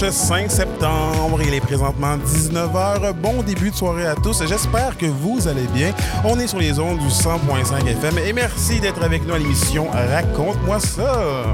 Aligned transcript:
dimanche 0.00 0.14
5 0.14 0.50
septembre. 0.50 1.40
Il 1.42 1.54
est 1.54 1.60
présentement 1.60 2.16
19h. 2.16 3.12
Bon 3.14 3.42
début 3.42 3.70
de 3.70 3.76
soirée 3.76 4.06
à 4.06 4.14
tous. 4.14 4.42
J'espère 4.46 4.96
que 4.96 5.06
vous 5.06 5.46
allez 5.46 5.66
bien. 5.74 5.92
On 6.24 6.38
est 6.38 6.46
sur 6.46 6.58
les 6.58 6.78
ondes 6.78 6.98
du 6.98 7.08
100.5 7.08 7.86
FM 7.86 8.18
et 8.18 8.32
merci 8.32 8.80
d'être 8.80 9.02
avec 9.02 9.26
nous 9.26 9.34
à 9.34 9.38
l'émission 9.38 9.88
Raconte-moi 9.90 10.80
ça. 10.80 11.44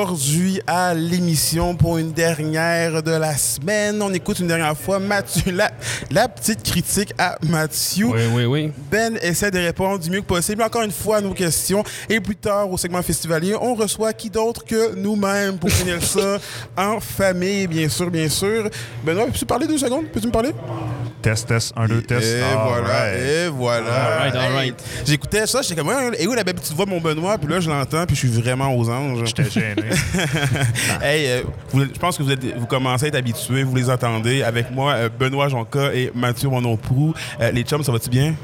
Aujourd'hui 0.00 0.60
à 0.68 0.94
l'émission 0.94 1.74
pour 1.74 1.98
une 1.98 2.12
dernière 2.12 3.02
de 3.02 3.10
la 3.10 3.36
semaine, 3.36 4.00
on 4.00 4.12
écoute 4.14 4.38
une 4.38 4.46
dernière 4.46 4.76
fois 4.76 5.00
Mathieu, 5.00 5.50
la, 5.50 5.72
la 6.12 6.28
petite 6.28 6.62
critique 6.62 7.12
à 7.18 7.36
Mathieu. 7.42 8.06
Oui, 8.06 8.20
oui, 8.32 8.44
oui. 8.44 8.72
Ben 8.92 9.18
essaie 9.22 9.50
de 9.50 9.58
répondre 9.58 9.98
du 9.98 10.08
mieux 10.08 10.20
que 10.20 10.26
possible 10.26 10.62
encore 10.62 10.82
une 10.82 10.92
fois 10.92 11.16
à 11.16 11.20
nos 11.20 11.34
questions. 11.34 11.82
Et 12.08 12.20
plus 12.20 12.36
tard, 12.36 12.70
au 12.70 12.76
segment 12.78 13.02
festivalier, 13.02 13.56
on 13.60 13.74
reçoit 13.74 14.12
qui 14.12 14.30
d'autre 14.30 14.64
que 14.64 14.94
nous-mêmes 14.94 15.58
pour 15.58 15.70
finir 15.70 16.00
ça 16.00 16.38
en 16.76 17.00
famille, 17.00 17.66
bien 17.66 17.88
sûr, 17.88 18.08
bien 18.08 18.28
sûr. 18.28 18.70
Benoît, 19.04 19.26
peux-tu 19.26 19.46
parler 19.46 19.66
deux 19.66 19.78
secondes? 19.78 20.06
Peux-tu 20.12 20.28
me 20.28 20.32
parler? 20.32 20.50
Test, 21.20 21.48
test, 21.48 21.72
un, 21.76 21.86
deux, 21.88 22.00
test. 22.02 22.24
Et 22.26 22.42
All 22.42 22.58
voilà, 22.68 22.88
right. 22.88 23.18
et 23.20 23.48
voilà. 23.48 23.94
All 23.94 24.18
right, 24.20 24.36
all 24.36 24.52
right. 24.52 24.82
J'écoutais 25.04 25.46
ça, 25.46 25.62
j'étais 25.62 25.74
comme, 25.74 25.88
Ouais, 25.88 26.10
et 26.18 26.26
où 26.28 26.34
la 26.34 26.44
belle 26.44 26.54
petite 26.54 26.74
voix 26.74 26.84
de 26.84 26.90
mon 26.90 27.00
Benoît? 27.00 27.36
Puis 27.38 27.48
là, 27.52 27.58
je 27.60 27.68
l'entends, 27.68 28.06
puis 28.06 28.14
je 28.14 28.20
suis 28.28 28.40
vraiment 28.40 28.72
aux 28.74 28.88
anges. 28.88 29.24
J'étais 29.24 29.50
gêné. 29.50 29.82
hey, 31.02 31.26
euh, 31.28 31.42
vous- 31.70 31.84
je 31.84 31.98
pense 31.98 32.16
que 32.16 32.22
vous, 32.22 32.30
êtes, 32.30 32.44
vous 32.56 32.66
commencez 32.66 33.06
à 33.06 33.08
être 33.08 33.16
habitués, 33.16 33.62
vous 33.62 33.74
les 33.74 33.90
entendez. 33.90 34.42
Avec 34.42 34.70
moi, 34.70 34.92
euh, 34.92 35.08
Benoît 35.08 35.48
Jonca 35.48 35.92
et 35.92 36.10
Mathieu 36.14 36.48
Monoprou. 36.48 37.14
Euh, 37.40 37.50
les 37.50 37.62
chums, 37.62 37.82
ça 37.82 37.92
va-tu 37.92 38.10
bien? 38.10 38.34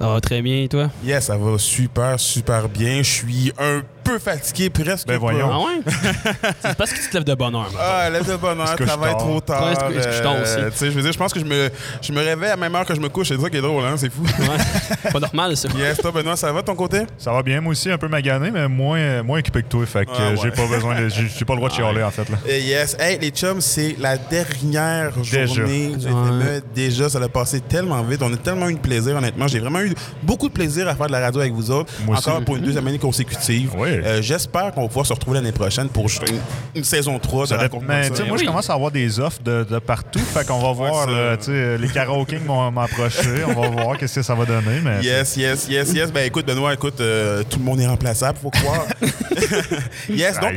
Ça 0.00 0.08
va 0.08 0.20
très 0.20 0.42
bien, 0.42 0.62
et 0.64 0.68
toi? 0.68 0.90
Yes, 1.04 1.26
ça 1.26 1.36
va 1.36 1.56
super, 1.58 2.18
super 2.18 2.68
bien. 2.68 2.98
Je 2.98 3.10
suis 3.10 3.52
un 3.58 3.80
peu 3.80 3.86
fatigué, 4.18 4.70
presque. 4.70 5.06
Ben 5.06 5.18
voyons. 5.18 5.50
Ah 5.52 5.58
ouais? 5.58 5.80
c'est 6.62 6.76
parce 6.76 6.92
que 6.92 6.98
tu 7.00 7.08
te 7.08 7.14
lèves 7.14 7.24
de 7.24 7.34
bonne 7.34 7.54
heure. 7.54 7.70
Ah, 7.78 8.08
lève 8.10 8.26
de 8.28 8.36
bonne 8.36 8.60
heure, 8.60 8.66
Est-ce 8.68 8.76
que 8.76 8.84
je 8.84 8.88
travaille 8.88 9.16
trop 9.16 9.40
tard. 9.40 9.64
Ouais, 9.64 9.72
est-ce 9.72 10.06
que- 10.08 10.12
je 10.16 10.22
dors 10.22 10.40
aussi? 10.40 10.52
euh, 10.58 10.70
tu 10.70 10.76
sais, 10.78 10.86
je 10.86 10.90
veux 10.92 11.02
dire, 11.02 11.12
je 11.12 11.18
pense 11.18 11.32
que 11.32 11.40
je 11.40 11.44
me, 11.44 11.70
je 12.02 12.12
me 12.12 12.18
réveille 12.20 12.46
à 12.50 12.50
la 12.50 12.56
même 12.56 12.74
heure 12.74 12.84
que 12.86 12.94
je 12.94 13.00
me 13.00 13.08
couche. 13.08 13.28
C'est 13.28 13.40
ça 13.40 13.50
qui 13.50 13.56
est 13.56 13.60
drôle, 13.60 13.84
hein? 13.84 13.94
C'est 13.96 14.10
fou. 14.12 14.22
Ouais. 14.22 15.10
Pas 15.12 15.20
normal, 15.20 15.56
ça. 15.56 15.68
yes, 15.76 15.98
toi, 15.98 16.10
Benoît, 16.12 16.36
ça 16.36 16.52
va 16.52 16.60
de 16.62 16.66
ton 16.66 16.74
côté? 16.74 17.02
Ça 17.18 17.32
va 17.32 17.42
bien, 17.42 17.60
moi 17.60 17.72
aussi, 17.72 17.90
un 17.90 17.98
peu 17.98 18.08
magané, 18.08 18.50
mais 18.50 18.68
moins, 18.68 19.22
moins 19.22 19.38
équipé 19.38 19.62
que 19.62 19.68
toi. 19.68 19.86
Fait 19.86 20.04
que 20.06 20.10
Ah, 20.14 20.20
euh, 20.20 20.30
ouais. 20.32 20.36
j'ai 20.42 20.50
pas 20.50 20.66
besoin 20.66 21.00
de. 21.00 21.08
J'ai 21.08 21.44
pas 21.44 21.54
le 21.54 21.58
droit 21.58 21.68
de 21.68 21.74
chialer, 21.74 22.02
en 22.02 22.10
fait. 22.10 22.28
Là. 22.28 22.36
Eh, 22.48 22.60
yes. 22.62 22.96
Hey, 22.98 23.18
les 23.20 23.30
chums, 23.30 23.60
c'est 23.60 23.96
la 23.98 24.16
dernière 24.16 25.12
Déjà. 25.16 25.46
journée 25.46 25.88
du 25.96 26.06
FME. 26.06 26.62
Déjà, 26.74 27.08
ça 27.08 27.18
a 27.22 27.28
passé 27.28 27.60
tellement 27.60 28.02
vite. 28.02 28.22
On 28.22 28.32
a 28.32 28.36
tellement 28.36 28.68
eu 28.68 28.74
de 28.74 28.78
plaisir, 28.78 29.16
honnêtement. 29.16 29.46
J'ai 29.48 29.58
vraiment 29.60 29.80
eu 29.80 29.94
beaucoup 30.22 30.48
de 30.48 30.52
plaisir 30.54 30.88
à 30.88 30.94
faire 30.94 31.06
de 31.06 31.12
la 31.12 31.20
radio 31.20 31.40
avec 31.40 31.52
vous 31.52 31.70
autres. 31.70 31.92
Moi 32.04 32.16
aussi. 32.18 32.28
Encore 32.28 32.44
pour 32.44 32.56
une 32.56 32.62
deuxième 32.62 32.86
année 32.86 32.98
consécutive. 32.98 33.70
Oui. 33.76 33.95
Euh, 34.04 34.22
J'espère 34.22 34.72
qu'on 34.72 34.82
va 34.82 34.88
pouvoir 34.88 35.06
se 35.06 35.12
retrouver 35.12 35.36
l'année 35.38 35.52
prochaine 35.52 35.88
pour 35.88 36.06
une, 36.06 36.38
une 36.74 36.84
saison 36.84 37.18
3 37.18 37.46
de 37.46 37.56
mais 37.86 38.04
ça. 38.04 38.10
tu 38.10 38.16
sais, 38.16 38.22
moi, 38.24 38.32
Oui. 38.32 38.38
je 38.42 38.46
commence 38.46 38.70
à 38.70 38.74
avoir 38.74 38.90
des 38.90 39.20
offres 39.20 39.40
de, 39.42 39.64
de 39.64 39.78
partout. 39.78 40.18
Fait 40.18 40.46
qu'on 40.46 40.58
va 40.60 40.72
voir, 40.72 41.06
là, 41.10 41.36
tu 41.36 41.44
sais, 41.46 41.78
les 41.78 41.88
karaokés 41.88 42.38
m'ont 42.38 42.70
m'ont 42.70 42.80
approché. 42.80 43.44
On 43.46 43.60
va 43.60 43.68
voir 43.68 43.98
qu'est-ce 43.98 44.16
que 44.16 44.22
ça 44.22 44.34
va 44.34 44.44
donner. 44.44 44.80
Mais 44.82 45.02
Yes, 45.02 45.36
yes, 45.36 45.66
yes, 45.68 45.92
yes. 45.92 46.12
Ben 46.12 46.26
écoute, 46.26 46.46
Benoît, 46.46 46.74
écoute, 46.74 47.00
euh, 47.00 47.42
tout 47.48 47.58
le 47.58 47.64
monde 47.64 47.80
est 47.80 47.86
remplaçable, 47.86 48.38
faut 48.42 48.50
croire. 48.50 48.86
yes, 50.08 50.38
donc 50.40 50.52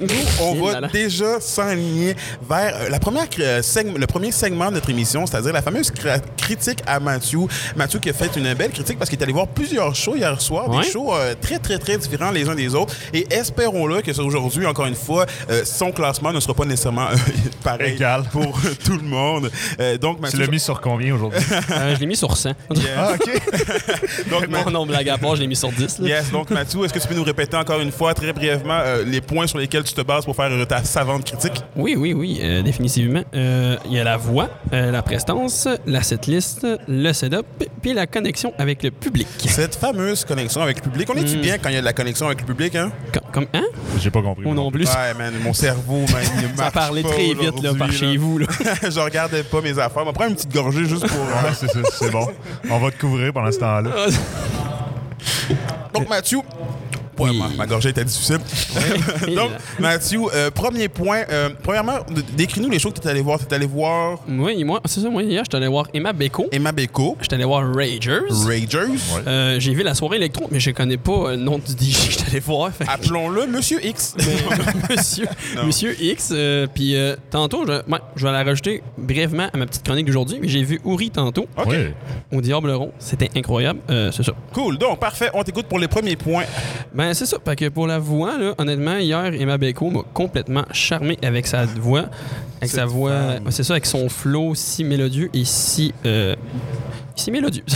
nous, 0.00 0.06
on 0.40 0.54
va 0.64 0.88
déjà 0.88 1.40
s'enligner 1.40 2.14
vers 2.48 2.74
euh, 2.76 2.88
la 2.88 2.98
première 2.98 3.26
euh, 3.40 3.60
le 3.96 4.06
premier 4.06 4.32
segment 4.32 4.68
de 4.68 4.74
notre 4.74 4.90
émission, 4.90 5.26
c'est-à-dire 5.26 5.52
la 5.52 5.62
fameuse 5.62 5.90
critique 6.36 6.82
à 6.86 7.00
Mathieu. 7.00 7.40
Mathieu 7.76 7.98
qui 7.98 8.10
a 8.10 8.12
fait 8.12 8.34
une 8.36 8.54
belle 8.54 8.70
critique 8.70 8.98
parce 8.98 9.10
qu'il 9.10 9.18
est 9.18 9.22
allé 9.22 9.32
voir 9.32 9.48
plusieurs 9.48 9.94
shows 9.94 10.16
hier 10.16 10.40
soir, 10.40 10.68
Ouais. 10.68 10.82
des 10.84 10.90
shows 10.90 11.12
euh, 11.14 11.34
très, 11.40 11.58
très, 11.58 11.78
très 11.78 11.96
différents 11.98 12.30
les 12.30 12.48
uns 12.48 12.54
des 12.54 12.71
autres. 12.74 12.94
Et 13.12 13.26
espérons-le 13.30 14.00
que 14.02 14.10
aujourd'hui, 14.20 14.66
encore 14.66 14.86
une 14.86 14.94
fois, 14.94 15.26
euh, 15.50 15.62
son 15.64 15.90
classement 15.92 16.32
ne 16.32 16.40
sera 16.40 16.54
pas 16.54 16.64
nécessairement 16.64 17.08
euh, 17.08 17.16
pareil 17.64 17.94
Égal. 17.94 18.24
pour 18.30 18.60
tout 18.84 18.96
le 18.96 19.02
monde. 19.02 19.50
Euh, 19.80 19.96
donc, 19.98 20.16
Tu 20.16 20.22
Mathieu, 20.22 20.38
l'as 20.40 20.46
mis 20.48 20.60
sur 20.60 20.80
combien 20.80 21.14
aujourd'hui? 21.14 21.40
Euh, 21.72 21.94
je 21.94 22.00
l'ai 22.00 22.06
mis 22.06 22.16
sur 22.16 22.36
100. 22.36 22.50
Yes. 22.74 22.86
ah, 22.96 23.12
OK. 23.14 24.28
donc, 24.30 24.48
Mon 24.48 24.70
nom 24.70 24.86
blague 24.86 25.08
à 25.08 25.16
part, 25.18 25.36
je 25.36 25.40
l'ai 25.42 25.46
mis 25.46 25.56
sur 25.56 25.70
10. 25.70 26.00
là. 26.00 26.08
Yes, 26.08 26.30
donc 26.30 26.50
Mathieu, 26.50 26.84
est-ce 26.84 26.92
que 26.92 26.98
tu 26.98 27.08
peux 27.08 27.14
nous 27.14 27.22
répéter 27.24 27.56
encore 27.56 27.80
une 27.80 27.92
fois, 27.92 28.14
très 28.14 28.32
brièvement, 28.32 28.78
euh, 28.84 29.04
les 29.06 29.20
points 29.20 29.46
sur 29.46 29.58
lesquels 29.58 29.84
tu 29.84 29.94
te 29.94 30.00
bases 30.02 30.24
pour 30.24 30.36
faire 30.36 30.50
ta 30.66 30.82
savante 30.84 31.24
critique? 31.24 31.62
Oui, 31.76 31.94
oui, 31.96 32.12
oui, 32.12 32.40
euh, 32.42 32.62
définitivement. 32.62 33.22
Euh, 33.34 33.76
Il 33.86 33.92
y 33.94 33.98
a 33.98 34.04
la 34.04 34.16
voix, 34.16 34.48
euh, 34.72 34.90
la 34.90 35.02
prestance, 35.02 35.66
la 35.86 36.02
setlist, 36.02 36.66
le 36.88 37.12
setup, 37.12 37.46
puis 37.80 37.92
la 37.94 38.06
connexion 38.06 38.52
avec 38.58 38.82
le 38.82 38.90
public. 38.90 39.26
Cette 39.46 39.74
fameuse 39.74 40.24
connexion 40.24 40.60
avec 40.62 40.76
le 40.76 40.82
public, 40.90 41.08
on 41.10 41.14
est-tu 41.16 41.36
Mm. 41.36 41.40
bien 41.40 41.58
quand 41.58 41.68
il 41.70 41.74
y 41.74 41.78
a 41.78 41.80
de 41.80 41.84
la 41.86 41.92
connexion 41.92 42.26
avec 42.26 42.40
le 42.40 42.46
public, 42.46 42.61
hein? 42.74 42.90
Comme, 43.12 43.22
comme 43.32 43.46
hein? 43.54 43.64
J'ai 43.98 44.10
pas 44.10 44.22
compris. 44.22 44.44
Ou 44.46 44.54
non 44.54 44.70
plus. 44.70 44.86
Ouais, 44.86 45.14
man, 45.18 45.32
mon 45.42 45.52
cerveau, 45.52 46.00
man, 46.12 46.22
il 46.36 46.48
Ça 46.56 46.70
parlait 46.70 47.02
pas 47.02 47.10
très 47.10 47.34
vite 47.34 47.62
là, 47.62 47.72
par 47.78 47.92
chez 47.92 48.16
vous. 48.16 48.38
Là. 48.38 48.46
je 48.82 49.00
regardais 49.00 49.42
pas 49.42 49.60
mes 49.60 49.78
affaires. 49.78 50.02
On 50.02 50.06
va 50.06 50.12
prendre 50.12 50.30
une 50.30 50.36
petite 50.36 50.52
gorgée 50.52 50.84
juste 50.84 51.06
pour... 51.08 51.20
euh, 51.20 51.48
Ouais, 51.48 51.54
c'est- 51.58 51.68
c'est 51.72 51.86
c'est 51.92 52.10
bon. 52.10 52.26
On 52.70 52.78
va 52.78 52.90
te 52.90 52.98
couvrir 52.98 53.32
pendant 53.32 53.50
ce 53.52 53.58
temps-là. 53.58 53.90
Donc, 55.94 56.08
Mathieu... 56.08 56.38
Ouais, 57.22 57.30
Oui. 57.30 57.38
ma, 57.38 57.48
ma 57.48 57.66
gorgée 57.66 57.90
était 57.90 58.04
difficile. 58.04 58.38
Donc, 59.36 59.50
Mathieu, 59.78 60.20
euh, 60.34 60.50
premier 60.50 60.88
point. 60.88 61.22
euh, 61.30 61.50
premièrement, 61.62 61.98
décris-nous 62.36 62.70
les 62.70 62.78
shows 62.78 62.90
que 62.90 63.00
tu 63.00 63.06
es 63.06 63.10
allé 63.10 63.20
voir. 63.22 63.38
Tu 63.38 63.44
es 63.46 63.54
allé 63.54 63.66
voir 63.66 64.18
Oui, 64.28 64.62
moi, 64.64 64.80
c'est 64.84 65.00
ça, 65.00 65.08
moi, 65.10 65.22
hier, 65.22 65.44
j'étais 65.44 65.56
allé 65.56 65.68
voir 65.68 65.86
Emma 65.94 66.12
Beko. 66.12 66.46
Emma 66.52 66.72
Beko, 66.72 67.16
J'étais 67.20 67.34
allé 67.36 67.44
voir 67.44 67.62
Ragers. 67.74 68.20
Ragers. 68.30 68.98
Euh, 69.26 69.60
j'ai 69.60 69.74
vu 69.74 69.82
la 69.82 69.94
soirée 69.94 70.16
électro, 70.16 70.48
mais 70.50 70.60
je 70.60 70.70
connais 70.70 70.96
pas 70.96 71.12
euh, 71.12 71.30
le 71.32 71.36
nom 71.42 71.58
du 71.58 71.72
DJ 71.72 72.06
que 72.06 72.12
j'étais 72.12 72.30
allé 72.30 72.40
voir. 72.40 72.70
Fait 72.72 72.84
Appelons-le 72.88 73.46
Monsieur 73.46 73.84
X. 73.84 74.14
monsieur, 74.90 75.26
monsieur 75.64 75.96
X. 76.02 76.30
euh, 76.32 76.66
Puis 76.72 76.96
euh, 76.96 77.16
tantôt, 77.30 77.64
je, 77.66 77.72
ouais, 77.72 77.98
je 78.16 78.26
vais 78.26 78.32
la 78.32 78.42
rajouter 78.44 78.82
brièvement 78.98 79.48
à 79.52 79.56
ma 79.56 79.66
petite 79.66 79.84
chronique 79.84 80.06
d'aujourd'hui. 80.06 80.38
mais 80.40 80.48
J'ai 80.48 80.62
vu 80.64 80.80
Uri 80.84 81.10
tantôt 81.10 81.46
OK. 81.56 81.66
Oui. 81.68 81.76
au 82.32 82.40
Diable 82.40 82.70
Rond. 82.70 82.92
C'était 82.98 83.30
incroyable. 83.36 83.80
Euh, 83.90 84.10
c'est 84.12 84.22
ça. 84.22 84.32
Cool. 84.52 84.78
Donc, 84.78 84.98
parfait. 84.98 85.30
On 85.34 85.42
t'écoute 85.42 85.66
pour 85.66 85.78
les 85.78 85.88
premiers 85.88 86.16
points. 86.16 86.44
Ben, 86.94 87.11
c'est 87.14 87.26
ça. 87.26 87.38
Parce 87.44 87.56
que 87.56 87.68
pour 87.68 87.86
la 87.86 87.98
voix, 87.98 88.36
là, 88.38 88.54
honnêtement, 88.58 88.96
hier, 88.98 89.32
Emma 89.34 89.58
Beko 89.58 89.90
m'a 89.90 90.00
complètement 90.14 90.64
charmé 90.72 91.18
avec 91.22 91.46
sa 91.46 91.64
voix. 91.64 92.06
Avec 92.60 92.70
sa 92.70 92.84
voix. 92.86 93.12
C'est 93.50 93.62
ça, 93.64 93.74
avec 93.74 93.86
son 93.86 94.08
flow 94.08 94.54
si 94.54 94.84
mélodieux 94.84 95.30
et 95.34 95.44
si. 95.44 95.92
euh, 96.06 96.34
si 97.16 97.30
mélodieux. 97.30 97.62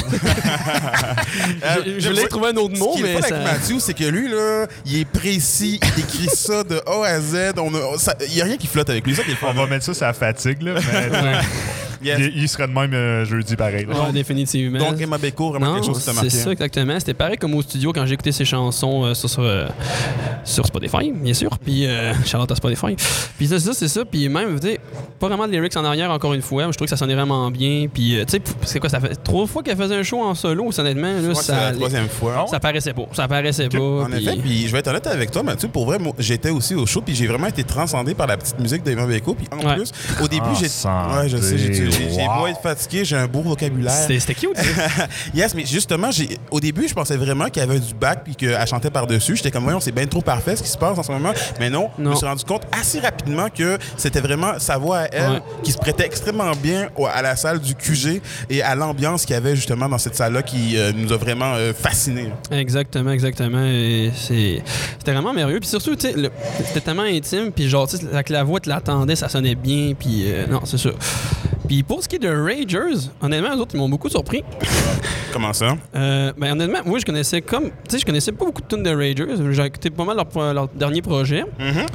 je 1.84 2.00
je 2.00 2.08
voulais 2.08 2.26
trouver 2.28 2.48
un 2.48 2.56
autre 2.56 2.78
mot, 2.78 2.92
Ce 2.92 2.96
qui 2.98 3.02
est 3.04 3.06
le 3.08 3.14
mais 3.14 3.20
fun 3.22 3.28
ça. 3.28 3.36
avec 3.36 3.46
Mathieu, 3.52 3.76
c'est 3.80 3.94
que 3.94 4.04
lui, 4.04 4.28
là, 4.28 4.66
il 4.86 4.98
est 5.00 5.04
précis, 5.04 5.78
il 5.96 6.00
écrit 6.02 6.28
ça 6.34 6.64
de 6.64 6.76
A 6.86 7.04
à 7.06 7.20
Z. 7.20 7.52
On 7.58 7.74
a- 7.74 7.98
ça- 7.98 8.16
Il 8.28 8.34
n'y 8.34 8.40
a 8.40 8.44
rien 8.44 8.56
qui 8.56 8.66
flotte 8.66 8.88
avec 8.90 9.06
lui. 9.06 9.14
Ça, 9.14 9.22
qui 9.22 9.30
est 9.30 9.34
le 9.34 9.38
fun. 9.38 9.48
On 9.50 9.54
va 9.54 9.66
mettre 9.66 9.84
ça 9.92 10.06
la 10.06 10.12
fatigue, 10.12 10.62
là. 10.62 10.74
Mais. 10.92 11.38
Yes. 12.02 12.18
il, 12.20 12.42
il 12.42 12.48
serait 12.48 12.68
de 12.68 12.72
même 12.72 12.92
euh, 12.94 13.24
jeudi 13.24 13.56
pareil. 13.56 13.86
Ouais, 13.86 14.12
définitivement. 14.12 14.78
Donc, 14.78 15.00
Emma 15.00 15.18
Beko, 15.18 15.50
vraiment 15.50 15.66
Non, 15.66 15.74
quelque 15.76 15.86
chose 15.86 15.98
qui 15.98 16.04
t'a 16.14 16.20
c'est 16.22 16.30
ça 16.30 16.52
exactement. 16.52 16.98
C'était 16.98 17.14
pareil 17.14 17.36
comme 17.36 17.54
au 17.54 17.62
studio 17.62 17.92
quand 17.92 18.04
j'ai 18.06 18.14
écouté 18.14 18.32
ses 18.32 18.44
chansons 18.44 19.04
euh, 19.04 19.14
sur, 19.14 19.28
sur, 19.30 19.42
euh, 19.42 19.66
sur 20.44 20.66
Spotify, 20.66 21.12
bien 21.12 21.34
sûr. 21.34 21.50
Puis 21.58 21.86
euh, 21.86 22.12
Charlotte 22.26 22.50
à 22.52 22.56
Spotify. 22.56 22.96
Puis 23.38 23.46
c'est 23.48 23.58
ça, 23.58 23.72
c'est 23.74 23.88
ça. 23.88 24.04
Puis 24.04 24.28
même, 24.28 24.58
tu 24.60 24.68
sais, 24.68 24.80
pas 25.18 25.28
vraiment 25.28 25.46
de 25.46 25.52
lyrics 25.52 25.76
en 25.76 25.84
arrière 25.84 26.10
encore 26.10 26.34
une 26.34 26.42
fois. 26.42 26.66
mais 26.66 26.72
Je 26.72 26.76
trouve 26.78 26.86
que 26.86 26.90
ça 26.90 26.96
sonnait 26.96 27.14
vraiment 27.14 27.50
bien. 27.50 27.86
Puis 27.92 28.18
euh, 28.18 28.24
tu 28.24 28.32
sais, 28.36 28.42
c'est 28.62 28.80
quoi 28.80 28.88
ça 28.90 29.00
fait 29.00 29.14
trois 29.22 29.46
fois 29.46 29.62
qu'elle 29.62 29.76
faisait 29.76 29.96
un 29.96 30.02
show 30.02 30.22
en 30.22 30.34
solo, 30.34 30.70
honnêtement. 30.76 31.12
Là, 31.20 31.34
ça, 31.34 31.66
la 31.70 31.72
troisième 31.72 32.08
fois. 32.08 32.46
ça 32.50 32.60
paraissait 32.60 32.92
pas. 32.94 33.06
Ça 33.12 33.28
paraissait 33.28 33.68
pas. 33.68 33.78
En 33.78 34.06
puis- 34.06 34.26
effet, 34.26 34.36
puis 34.36 34.66
je 34.66 34.72
vais 34.72 34.78
être 34.78 34.88
honnête 34.88 35.06
avec 35.06 35.30
toi, 35.30 35.42
Mathieu. 35.42 35.68
Pour 35.68 35.86
vrai, 35.86 35.98
moi, 35.98 36.12
j'étais 36.18 36.50
aussi 36.50 36.74
au 36.74 36.86
show, 36.86 37.00
puis 37.00 37.14
j'ai 37.14 37.26
vraiment 37.26 37.46
été 37.46 37.64
transcendé 37.64 38.14
par 38.14 38.26
la 38.26 38.36
petite 38.36 38.58
musique 38.58 38.82
d'Emma 38.82 39.06
Beko. 39.06 39.34
Puis 39.34 39.46
en 39.52 39.66
Ouais. 39.66 39.74
plus, 39.76 39.90
au 40.22 40.28
début, 40.28 40.46
j'ai. 40.58 40.66
Transcendé, 40.68 41.16
Ouais, 41.16 41.28
je 41.28 41.36
sais, 41.38 41.58
j'ai 41.58 41.85
j'ai- 41.90 42.26
beau 42.38 42.46
être 42.46 42.60
fatigué, 42.60 43.04
j'ai 43.04 43.16
un 43.16 43.26
beau 43.26 43.40
vocabulaire. 43.42 43.92
C'était 43.92 44.34
cute. 44.34 44.50
yes, 45.34 45.54
mais 45.54 45.64
justement, 45.64 46.10
au 46.50 46.60
début, 46.60 46.88
je 46.88 46.94
pensais 46.94 47.16
vraiment 47.16 47.46
qu'il 47.46 47.62
y 47.62 47.64
avait 47.64 47.78
du 47.80 47.94
bac 47.94 48.20
puis 48.24 48.34
qu'elle 48.36 48.66
chantait 48.66 48.90
par-dessus. 48.90 49.36
J'étais 49.36 49.50
comme, 49.50 49.64
voyons, 49.64 49.80
c'est 49.80 49.92
bien 49.92 50.06
trop 50.06 50.20
parfait 50.22 50.56
ce 50.56 50.62
qui 50.62 50.68
se 50.68 50.78
passe 50.78 50.98
en 50.98 51.02
ce 51.02 51.12
moment. 51.12 51.32
Mais 51.60 51.70
non, 51.70 51.90
je 51.98 52.02
me 52.04 52.14
suis 52.14 52.26
rendu 52.26 52.44
compte 52.44 52.62
assez 52.78 53.00
rapidement 53.00 53.48
que 53.48 53.78
c'était 53.96 54.20
vraiment 54.20 54.58
sa 54.58 54.78
voix 54.78 54.98
à 54.98 55.08
elle 55.12 55.30
Ouais. 55.30 55.42
qui 55.62 55.72
se 55.72 55.78
prêtait 55.78 56.06
extrêmement 56.06 56.52
bien 56.62 56.88
à 57.12 57.22
la 57.22 57.36
salle 57.36 57.58
du 57.60 57.74
QG 57.74 58.20
et 58.50 58.62
à 58.62 58.74
l'ambiance 58.74 59.24
qu'il 59.24 59.34
y 59.34 59.36
avait 59.36 59.56
justement 59.56 59.88
dans 59.88 59.98
cette 59.98 60.14
salle-là 60.14 60.42
qui 60.42 60.76
euh, 60.78 60.92
nous 60.94 61.12
a 61.12 61.16
vraiment 61.16 61.54
euh, 61.54 61.72
fascinés. 61.72 62.30
Exactement, 62.50 63.10
exactement. 63.10 63.66
C'était 64.16 64.62
vraiment 65.12 65.32
merveilleux. 65.32 65.60
Puis 65.60 65.68
surtout, 65.68 65.96
tu 65.96 66.08
sais, 66.08 66.12
le- 66.16 66.30
c'était 66.64 66.80
tellement 66.80 67.02
intime. 67.02 67.50
Puis 67.52 67.68
genre, 67.68 67.88
avec 68.12 68.28
la 68.28 68.44
voix, 68.44 68.60
tu 68.60 68.68
l'attendais, 68.68 69.16
ça 69.16 69.28
sonnait 69.28 69.54
bien. 69.54 69.92
Puis 69.98 70.24
euh, 70.26 70.46
non, 70.46 70.60
c'est 70.64 70.78
ça. 70.78 70.90
Puis 71.66 71.82
pour 71.82 72.02
ce 72.02 72.08
qui 72.08 72.16
est 72.16 72.20
de 72.20 72.28
Ragers, 72.28 73.08
honnêtement, 73.20 73.54
les 73.54 73.60
autres, 73.60 73.74
ils 73.74 73.78
m'ont 73.78 73.88
beaucoup 73.88 74.08
surpris. 74.08 74.42
Comment 75.36 75.52
ça? 75.52 75.76
Euh, 75.94 76.32
ben, 76.38 76.52
honnêtement, 76.52 76.78
moi, 76.86 76.98
je 76.98 77.04
connaissais 77.04 77.42
comme. 77.42 77.64
Tu 77.64 77.70
sais, 77.90 77.98
je 77.98 78.06
connaissais 78.06 78.32
pas 78.32 78.44
beaucoup 78.46 78.62
de 78.62 78.66
tunes 78.66 78.82
de 78.82 78.90
Ragers. 78.90 79.52
J'ai 79.52 79.64
écouté 79.66 79.90
pas 79.90 80.04
mal 80.04 80.16
leur, 80.16 80.54
leur 80.54 80.68
dernier 80.68 81.02
projet. 81.02 81.44
Mhm. 81.58 81.86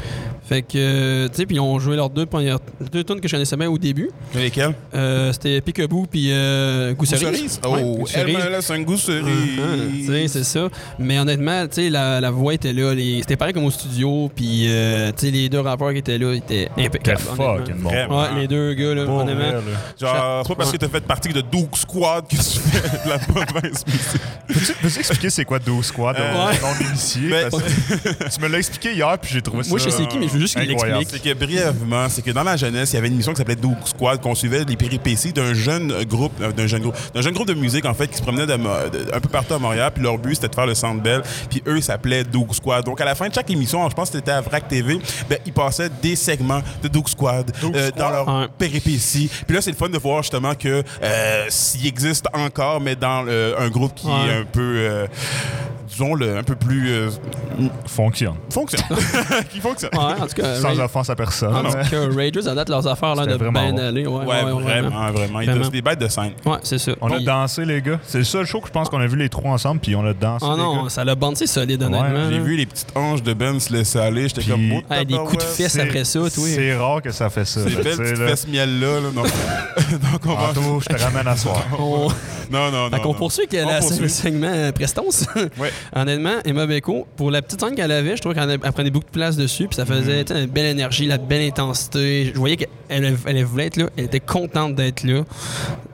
Fait 0.47 0.61
que, 0.63 0.69
euh, 0.75 1.27
tu 1.29 1.35
sais, 1.37 1.45
puis 1.45 1.55
ils 1.55 1.59
ont 1.59 1.79
joué 1.79 1.95
leurs 1.95 2.09
deux 2.09 2.25
premières. 2.25 2.59
Deux 2.91 3.03
tunes 3.03 3.21
que 3.21 3.27
je 3.27 3.33
connaissais 3.33 3.55
bien 3.55 3.69
au 3.69 3.77
début. 3.77 4.09
Lesquels? 4.35 4.73
Euh, 4.93 5.31
C'était 5.31 5.61
Peekaboo 5.61 6.05
puis 6.11 6.27
euh, 6.31 6.93
Goût 6.93 7.05
Cerise. 7.05 7.59
Oh, 7.65 7.69
Ouais, 7.75 8.03
elle 8.15 8.27
me 8.33 8.49
laisse 8.49 8.69
un 8.69 8.97
cerise. 8.97 9.25
Uh-huh, 9.57 9.99
tu 9.99 10.05
sais, 10.07 10.27
c'est 10.27 10.43
ça. 10.43 10.67
Mais 10.99 11.19
honnêtement, 11.19 11.65
tu 11.67 11.75
sais, 11.83 11.89
la, 11.89 12.19
la 12.19 12.31
voix 12.31 12.53
était 12.53 12.73
là. 12.73 12.93
les- 12.93 13.19
C'était 13.21 13.37
pareil 13.37 13.53
comme 13.53 13.63
au 13.65 13.71
studio. 13.71 14.29
Puis, 14.35 14.65
euh, 14.67 15.11
tu 15.17 15.25
sais, 15.27 15.31
les 15.31 15.47
deux 15.47 15.61
rappeurs 15.61 15.91
qui 15.93 15.99
étaient 15.99 16.17
là 16.17 16.33
étaient 16.33 16.69
impeccables. 16.77 17.19
fucking 17.21 17.75
bon. 17.77 17.89
Vraiment. 17.89 18.21
Ouais, 18.21 18.41
les 18.41 18.47
deux 18.47 18.73
gars, 18.73 18.93
là, 18.93 19.05
Pour 19.05 19.17
honnêtement. 19.17 19.41
vrai, 19.43 19.51
là. 19.53 19.61
Genre, 19.99 20.43
c'est 20.43 20.49
pas 20.49 20.55
parce 20.55 20.71
que 20.71 20.77
t'as 20.77 20.89
fait 20.89 21.01
partie 21.05 21.29
de 21.29 21.41
Duke 21.41 21.77
Squad 21.77 22.25
que 22.27 22.35
tu 22.35 22.59
fais 22.59 23.05
de 23.05 23.09
la 23.09 23.19
musique. 23.35 24.21
Peux-tu 24.47 24.73
peux-tu 24.81 24.99
expliquer 24.99 25.29
c'est 25.29 25.45
quoi 25.45 25.59
12 25.59 25.85
Squad 25.85 26.17
Euh, 26.19 26.47
ouais. 26.47 26.59
non 26.61 26.87
initié? 26.89 27.29
Ben, 27.29 27.49
Parce 27.49 28.35
tu 28.35 28.41
me 28.41 28.47
l'as 28.47 28.57
expliqué 28.57 28.93
hier, 28.93 29.17
puis 29.19 29.31
j'ai 29.33 29.41
trouvé 29.41 29.63
ça. 29.63 29.69
Moi, 29.69 29.79
je 29.79 29.89
sais 29.89 30.05
qui, 30.07 30.17
mais 30.17 30.27
je 30.27 30.33
veux 30.33 30.39
juste 30.39 30.57
qu'il 30.59 30.67
l'explique. 30.67 31.07
C'est 31.09 31.21
que 31.21 31.33
brièvement, 31.33 32.09
c'est 32.09 32.21
que 32.21 32.31
dans 32.31 32.43
la 32.43 32.57
jeunesse, 32.57 32.91
il 32.91 32.95
y 32.95 32.97
avait 32.97 33.07
une 33.07 33.13
émission 33.13 33.31
qui 33.33 33.37
s'appelait 33.37 33.55
Duke 33.55 33.85
Squad, 33.85 34.21
qu'on 34.21 34.35
suivait 34.35 34.63
les 34.65 34.75
péripéties 34.75 35.33
d'un 35.33 35.53
jeune 35.53 36.03
groupe, 36.03 36.33
euh, 36.41 36.51
d'un 36.51 36.67
jeune 36.67 36.81
groupe, 36.81 36.95
d'un 37.13 37.21
jeune 37.21 37.33
groupe 37.33 37.47
de 37.47 37.53
musique 37.53 37.85
en 37.85 37.93
fait 37.93 38.07
qui 38.07 38.17
se 38.17 38.21
promenait 38.21 38.45
de 38.47 38.55
Mo- 38.55 38.69
de- 38.91 39.13
un 39.13 39.19
peu 39.19 39.29
partout 39.29 39.53
à 39.53 39.59
Montréal. 39.59 39.91
Puis 39.93 40.03
leur 40.03 40.17
but 40.17 40.35
c'était 40.35 40.49
de 40.49 40.55
faire 40.55 40.65
le 40.67 40.75
Centre 40.75 41.01
Bell. 41.01 41.21
Puis 41.49 41.61
eux 41.67 41.77
ils 41.77 41.83
s'appelaient 41.83 42.23
Duke 42.23 42.53
Squad. 42.55 42.85
Donc 42.85 42.99
à 43.01 43.05
la 43.05 43.15
fin 43.15 43.27
de 43.29 43.33
chaque 43.33 43.49
émission, 43.49 43.87
je 43.89 43.95
pense 43.95 44.09
que 44.09 44.17
c'était 44.17 44.31
à 44.31 44.41
Vrac 44.41 44.67
TV, 44.67 44.99
ben 45.29 45.39
ils 45.45 45.53
passaient 45.53 45.89
des 46.01 46.15
segments 46.15 46.61
de 46.83 46.87
Duke 46.87 47.09
Squad, 47.09 47.51
Duke 47.61 47.75
euh, 47.75 47.87
Squad? 47.87 47.99
dans 47.99 48.09
leur 48.09 48.27
Ouais. 48.27 48.47
péripéties. 48.57 49.29
Puis 49.47 49.55
là 49.55 49.61
c'est 49.61 49.71
le 49.71 49.77
fun 49.77 49.89
de 49.89 49.97
voir 49.97 50.21
justement 50.23 50.55
que 50.55 50.83
euh, 51.03 51.45
s'il 51.49 51.85
existe 51.87 52.25
encore, 52.33 52.79
mais 52.81 52.95
dans 52.95 53.20
euh, 53.27 53.55
un 53.59 53.69
groupe 53.69 53.93
qui 53.95 54.07
Ouais. 54.07 54.13
est 54.29 54.39
un 54.41 54.45
peu 54.45 54.61
euh, 54.77 55.07
disons 55.87 56.13
le 56.15 56.37
un 56.37 56.43
peu 56.43 56.55
plus 56.55 56.89
euh, 56.89 57.09
Fonctionne. 57.85 58.35
fonctionne 58.49 58.81
qui 59.51 59.59
fonctionne 59.59 59.91
Ouais, 59.93 60.21
en 60.21 60.25
tout 60.27 60.41
cas, 60.41 60.55
Sans 60.55 60.79
offense 60.79 61.09
à 61.09 61.15
personne. 61.15 61.53
en 61.53 61.63
tout 61.63 61.71
cas, 61.89 61.99
Ragers, 62.15 62.47
à 62.47 62.55
date, 62.55 62.69
leurs 62.69 62.87
affaires 62.87 63.13
là, 63.15 63.25
de 63.25 63.33
vraiment 63.35 63.61
bien 63.61 63.73
bon. 63.73 63.79
aller. 63.87 64.07
Ouais, 64.07 64.25
Ouais, 64.25 64.43
ouais, 64.43 64.51
ouais, 64.53 64.63
vraiment, 64.63 65.11
vraiment. 65.11 65.41
Ils 65.41 65.49
Vraiment. 65.49 65.67
des 65.67 65.81
bêtes 65.81 65.99
de 65.99 66.07
scène. 66.07 66.31
Ouais, 66.45 66.57
c'est 66.63 66.77
ça. 66.77 66.93
On 67.01 67.11
a 67.11 67.19
dansé, 67.19 67.65
les 67.65 67.81
gars. 67.81 67.99
C'est 68.03 68.19
le 68.19 68.23
seul 68.23 68.45
show 68.45 68.61
que 68.61 68.67
je 68.67 68.71
pense 68.71 68.87
qu'on 68.89 68.99
a 69.01 69.05
vu 69.07 69.17
les 69.17 69.27
trois 69.29 69.51
ensemble, 69.51 69.81
puis 69.81 69.95
on 69.95 70.05
a 70.05 70.13
dansé. 70.13 70.45
Ah 70.49 70.53
les 70.55 70.61
non, 70.63 70.83
gars. 70.83 70.89
ça 70.89 71.03
l'a 71.03 71.13
bandé 71.15 71.45
solide, 71.45 71.83
honnêtement. 71.83 72.29
J'ai 72.29 72.39
vu 72.39 72.55
les 72.55 72.65
petites 72.65 72.95
hanches 72.95 73.21
de 73.21 73.33
Ben 73.33 73.59
se 73.59 73.71
laisser 73.73 73.99
aller. 73.99 74.29
J'étais 74.29 74.41
Puis- 74.41 74.51
comme, 74.51 74.71
oh, 74.71 74.93
Hey, 74.93 75.05
des 75.05 75.15
coups 75.17 75.37
de 75.37 75.43
fesses 75.43 75.77
après 75.77 76.05
ça, 76.05 76.19
toi. 76.19 76.29
C'est 76.29 76.75
rare 76.75 77.01
que 77.01 77.11
ça 77.11 77.29
fait 77.29 77.45
ça. 77.45 77.61
Ces 77.67 77.75
belles 77.75 77.97
petites 77.97 78.17
là. 78.17 78.27
fesses 78.27 78.47
miel-là. 78.47 79.01
là, 79.01 79.09
donc, 79.11 79.27
on 80.25 80.33
va... 80.35 80.79
Je 80.79 80.95
te 80.95 81.01
ramène 81.03 81.27
à 81.27 81.35
soir. 81.35 81.61
On... 81.79 82.07
Non, 82.51 82.69
non, 82.71 82.89
non. 82.89 82.97
Qu'on 83.01 83.09
non. 83.13 83.17
poursuit 83.19 83.47
que 83.47 83.63
On 83.63 83.69
la- 83.69 83.79
poursuit. 83.79 83.99
le 84.01 84.07
segment 84.07 84.47
euh, 84.51 84.71
Prestance. 84.71 85.25
Honnêtement, 85.95 86.35
Emma 86.45 86.65
Beko, 86.65 87.07
pour 87.15 87.31
la 87.31 87.41
petite 87.41 87.59
scène 87.61 87.75
qu'elle 87.75 87.91
avait, 87.91 88.15
je 88.15 88.21
trouve 88.21 88.33
qu'elle 88.33 88.49
elle 88.49 88.71
prenait 88.71 88.89
beaucoup 88.91 89.05
de 89.05 89.11
place 89.11 89.35
dessus, 89.35 89.67
puis 89.67 89.75
ça 89.75 89.85
faisait 89.85 90.23
tu 90.23 90.33
sais, 90.33 90.41
une 90.43 90.49
belle 90.49 90.65
énergie, 90.67 91.05
la 91.07 91.17
belle 91.17 91.47
intensité. 91.47 92.31
Je 92.33 92.39
voyais 92.39 92.57
qu'elle 92.57 92.69
elle 92.89 93.43
voulait 93.45 93.67
être 93.67 93.77
là, 93.77 93.85
elle 93.97 94.05
était 94.05 94.19
contente 94.19 94.75
d'être 94.75 95.03
là. 95.03 95.23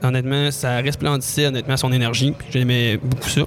Honnêtement, 0.02 0.50
ça 0.50 0.76
resplendissait 0.78 1.46
honnêtement 1.46 1.76
son 1.76 1.92
énergie, 1.92 2.34
j'aimais 2.50 2.98
beaucoup 3.02 3.28
ça. 3.28 3.42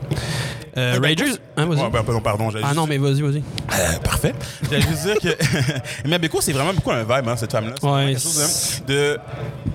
Euh, 0.77 0.99
ben, 0.99 1.09
Ragers, 1.17 1.35
hein, 1.57 1.65
vas-y. 1.65 1.79
Ouais, 1.79 1.89
ben, 1.89 2.03
pardon, 2.03 2.21
pardon. 2.21 2.49
j'allais 2.49 2.63
ah 2.63 2.67
juste- 2.69 2.77
non, 2.79 2.87
mais 2.87 2.97
vas-y, 2.97 3.21
vas-y. 3.21 3.37
Euh, 3.73 3.99
parfait. 4.03 4.33
J'allais 4.69 4.81
juste 4.83 5.03
dire 5.05 5.15
que. 5.19 5.37
Mais 6.07 6.17
Beko, 6.17 6.39
c'est 6.39 6.53
vraiment 6.53 6.73
beaucoup 6.73 6.91
un 6.91 7.01
vibe, 7.03 7.27
hein, 7.27 7.35
cette 7.35 7.51
femme-là. 7.51 7.73
C'est 7.79 7.85
Ouais, 7.85 7.91
vraiment 7.91 8.07
quelque 8.09 8.21
chose 8.21 8.81
de. 8.87 8.93
de- 8.93 9.19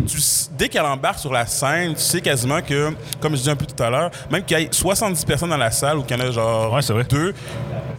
tu 0.06 0.16
s- 0.18 0.50
dès 0.56 0.68
qu'elle 0.70 0.86
embarque 0.86 1.18
sur 1.18 1.32
la 1.32 1.44
scène, 1.46 1.94
tu 1.94 2.00
sais 2.00 2.20
quasiment 2.20 2.62
que, 2.62 2.92
comme 3.20 3.32
je 3.32 3.38
disais 3.38 3.50
un 3.50 3.56
peu 3.56 3.66
tout 3.66 3.82
à 3.82 3.90
l'heure, 3.90 4.10
même 4.30 4.42
qu'il 4.44 4.58
y 4.58 4.62
ait 4.62 4.68
70 4.70 5.24
personnes 5.26 5.50
dans 5.50 5.56
la 5.58 5.70
salle 5.70 5.98
ou 5.98 6.02
qu'il 6.02 6.16
y 6.18 6.22
en 6.22 6.26
a 6.26 6.30
genre 6.30 6.72
Ouais, 6.72 6.80
c'est 6.82 6.92
vrai. 6.94 7.04
deux, 7.04 7.34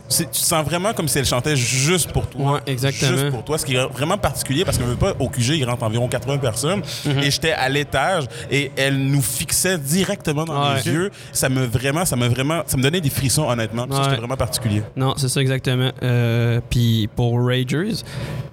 tu 0.10 0.26
te 0.26 0.36
sens 0.36 0.66
vraiment 0.66 0.94
comme 0.94 1.08
si 1.08 1.20
elle 1.20 1.26
chantait 1.26 1.56
juste 1.56 2.12
pour 2.12 2.28
toi. 2.28 2.54
Ouais, 2.54 2.60
exactement. 2.66 3.12
Juste 3.18 3.30
pour 3.32 3.44
toi, 3.44 3.58
ce 3.58 3.66
qui 3.66 3.76
est 3.76 3.86
vraiment 3.88 4.18
particulier 4.18 4.66
parce 4.66 4.78
qu'on 4.78 4.86
ne 4.86 4.92
veut 4.92 4.96
pas, 4.96 5.14
au 5.20 5.30
QG, 5.30 5.58
il 5.58 5.66
rentre 5.66 5.84
environ 5.84 6.08
80 6.08 6.38
personnes. 6.38 6.82
Mhm. 7.06 7.20
Et 7.20 7.32
j'étais 7.32 7.52
à 7.52 7.70
l'étage 7.70 8.26
et 8.52 8.72
elle 8.76 8.98
nous 8.98 9.22
fixait 9.22 9.78
directement 9.78 10.46
dans 10.46 10.74
les 10.74 10.88
yeux. 10.88 11.12
Ça 11.32 11.50
me 11.50 11.66
vraiment, 11.66 12.06
ça 12.06 12.16
me 12.16 12.28
vraiment, 12.28 12.64
ça 12.66 12.78
me 12.78 12.84
donnait 12.84 13.02
des 13.02 13.10
frissons, 13.10 13.48
honnêtement. 13.50 13.84
Ouais. 13.84 13.98
c'était 14.04 14.18
vraiment 14.18 14.38
particulier. 14.38 14.84
Non, 14.96 15.14
c'est 15.18 15.30
ça 15.30 15.42
exactement. 15.42 15.92
Euh, 16.04 16.60
Puis 16.70 17.10
pour 17.16 17.46
Ragers, 17.46 17.96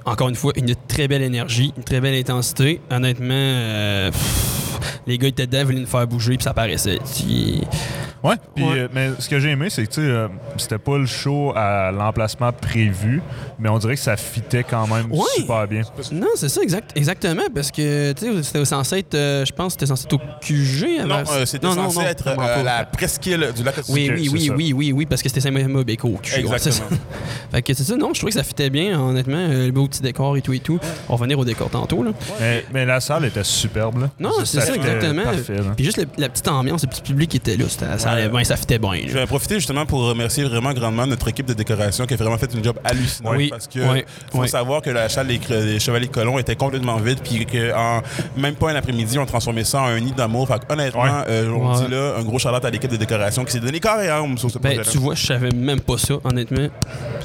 encore 0.05 0.29
une 0.29 0.35
fois, 0.35 0.53
une 0.57 0.75
très 0.89 1.09
belle 1.09 1.23
énergie, 1.23 1.73
une 1.77 1.85
très 1.85 2.01
belle 2.01 2.15
intensité. 2.15 2.81
Honnêtement, 2.91 3.35
euh, 3.35 4.11
pff, 4.11 4.64
les 5.07 5.19
gars 5.19 5.29
étaient 5.29 5.47
dedans, 5.47 5.65
voulaient 5.65 5.81
nous 5.81 5.87
faire 5.87 6.07
bouger, 6.07 6.37
puis 6.37 6.45
ça 6.45 6.55
paraissait. 6.55 6.99
Ouais, 8.23 8.37
puis, 8.55 8.65
Ouais. 8.65 8.79
euh, 8.79 8.89
mais 8.95 9.11
ce 9.19 9.29
que 9.29 9.39
j'ai 9.39 9.51
aimé, 9.51 9.69
c'est 9.69 9.83
que 9.83 9.89
tu 9.93 10.01
sais, 10.01 10.07
euh, 10.07 10.29
c'était 10.57 10.79
pas 10.79 10.97
le 10.97 11.05
show 11.05 11.53
à 11.55 11.93
l'emplacement 11.93 12.53
prévu, 12.53 13.21
mais 13.59 13.69
on 13.69 13.77
dirait 13.77 13.97
que 13.97 14.01
ça 14.01 14.17
fitait 14.17 14.65
quand 14.65 14.87
même 14.87 15.13
Ouais. 15.13 15.21
super 15.37 15.69
bien. 15.69 15.83
Non, 16.11 16.29
c'est 16.35 16.49
ça, 16.49 16.63
exact, 16.63 16.93
exactement, 16.95 17.43
parce 17.55 17.71
que 17.71 18.13
tu 18.13 18.25
sais, 18.35 18.43
c'était 18.43 18.65
censé 18.65 18.99
être, 19.01 19.15
euh, 19.15 19.45
je 19.45 19.53
pense, 19.53 19.75
que 19.75 19.81
c'était 19.81 19.87
censé 19.87 20.07
être 20.07 20.15
au 20.15 20.21
QG. 20.41 21.05
Non, 21.07 21.17
avant- 21.17 21.33
euh, 21.33 21.45
c'était 21.45 21.67
non, 21.67 21.75
non, 21.75 21.85
censé 21.91 21.99
non, 21.99 22.07
être 22.07 22.27
euh, 22.29 22.63
la 22.63 22.87
presqu'île 22.87 23.53
du 23.55 23.63
lac 23.63 23.75
Oui, 23.91 24.11
oui, 24.15 24.31
oui, 24.33 24.51
oui, 24.57 24.73
oui, 24.75 24.93
oui, 24.93 25.07
parce 25.07 25.23
que 25.23 25.29
c'était 25.29 25.43
Saint-Mohamed 25.43 25.85
Beko 25.87 26.09
au 26.09 26.17
QG. 26.17 26.47
ouais. 26.47 26.55
Exactement. 26.57 26.89
fait 27.53 27.61
que 27.63 27.75
c'est 27.75 27.85
ça, 27.85 27.97
non, 27.97 28.15
je 28.15 28.21
trouvais 28.21 28.33
que 28.33 28.39
ça 28.39 28.45
fitait 28.45 28.71
bien, 28.71 28.99
honnêtement, 28.99 29.37
euh, 29.37 29.67
le 29.67 29.73
beau 29.73 29.87
petit 29.87 30.01
décor 30.01 30.39
et 30.39 30.41
tout 30.41 30.55
et 30.55 30.61
tout. 30.61 30.79
On 31.11 31.13
va 31.13 31.17
revenir 31.19 31.39
au 31.39 31.45
décor 31.45 31.69
tantôt, 31.69 32.03
là. 32.03 32.13
Mais, 32.41 32.65
mais 32.73 32.87
la 32.87 33.01
salle 33.01 33.27
était 33.27 33.45
superbe. 33.45 34.01
Là. 34.01 34.11
Non, 34.19 34.31
c'est 34.45 34.61
ça, 34.63 34.74
exactement. 34.75 35.25
Parfait. 35.25 35.57
Puis 35.77 35.85
juste 35.85 35.99
le- 35.99 36.07
la 36.19 36.29
petite 36.29 36.49
ambiance, 36.49 36.83
le 36.83 36.89
petit 36.89 37.03
public 37.03 37.31
qui 37.31 37.37
était 37.39 37.57
là, 37.57 37.65
c'était- 37.69 37.99
ça, 37.99 38.11
allait 38.13 38.25
Ouais. 38.25 38.29
bien, 38.29 38.45
ça 38.45 38.57
fitait 38.57 38.79
bien. 38.79 38.93
Je 39.07 39.13
vais 39.13 39.23
en 39.23 39.27
profiter 39.27 39.57
justement 39.57 39.87
pour 39.87 40.01
remercier 40.07 40.45
vraiment 40.45 40.73
grandement 40.73 41.07
notre 41.07 41.29
équipe 41.29 41.47
de 41.47 41.55
décoration 41.55 42.07
qui 42.07 42.15
a 42.15 42.17
vraiment 42.17 42.39
fait 42.39 42.53
une 42.55 42.63
job 42.65 42.77
hallucinante 42.85 43.35
Oui, 43.37 43.49
parce 43.51 43.67
que 43.69 43.79
oui, 43.81 44.05
faut 44.33 44.41
oui. 44.41 44.49
savoir 44.49 44.83
que 44.83 44.91
la 44.91 45.09
salle 45.09 45.27
des, 45.29 45.79
Chevaliers 45.79 46.07
de 46.07 46.13
Colomb 46.13 46.39
était 46.39 46.57
complètement 46.57 46.97
vide 46.97 47.19
puis 47.23 47.45
qu'en 47.47 48.03
même 48.37 48.55
pas 48.55 48.71
un 48.71 48.77
après-midi 48.77 49.19
on 49.19 49.27
transformait 49.27 49.65
ça 49.65 49.81
en 49.83 49.87
un 49.87 50.01
nid 50.01 50.13
d'amour. 50.13 50.49
Fait 50.49 50.61
honnêtement, 50.73 51.03
Ouais. 51.03 51.11
euh, 51.29 51.49
on 51.51 51.73
Ouais. 51.75 51.85
dit 51.85 51.91
là 51.93 52.15
un 52.19 52.23
gros 52.23 52.39
charlotte 52.39 52.65
à 52.65 52.71
l'équipe 52.71 52.91
de 52.91 52.97
décoration 52.97 53.45
qui 53.45 53.53
s'est 53.53 53.61
donné 53.61 53.81
corps 53.81 54.01
et 54.01 54.09
âme 54.09 54.37
sur 54.39 54.51
ce 54.51 54.59
Ben, 54.59 54.81
tu 54.83 54.99
vois, 54.99 55.15
je 55.15 55.27
savais 55.27 55.51
même 55.51 55.81
pas 55.81 55.99
ça, 55.99 56.15
honnêtement. 56.25 56.69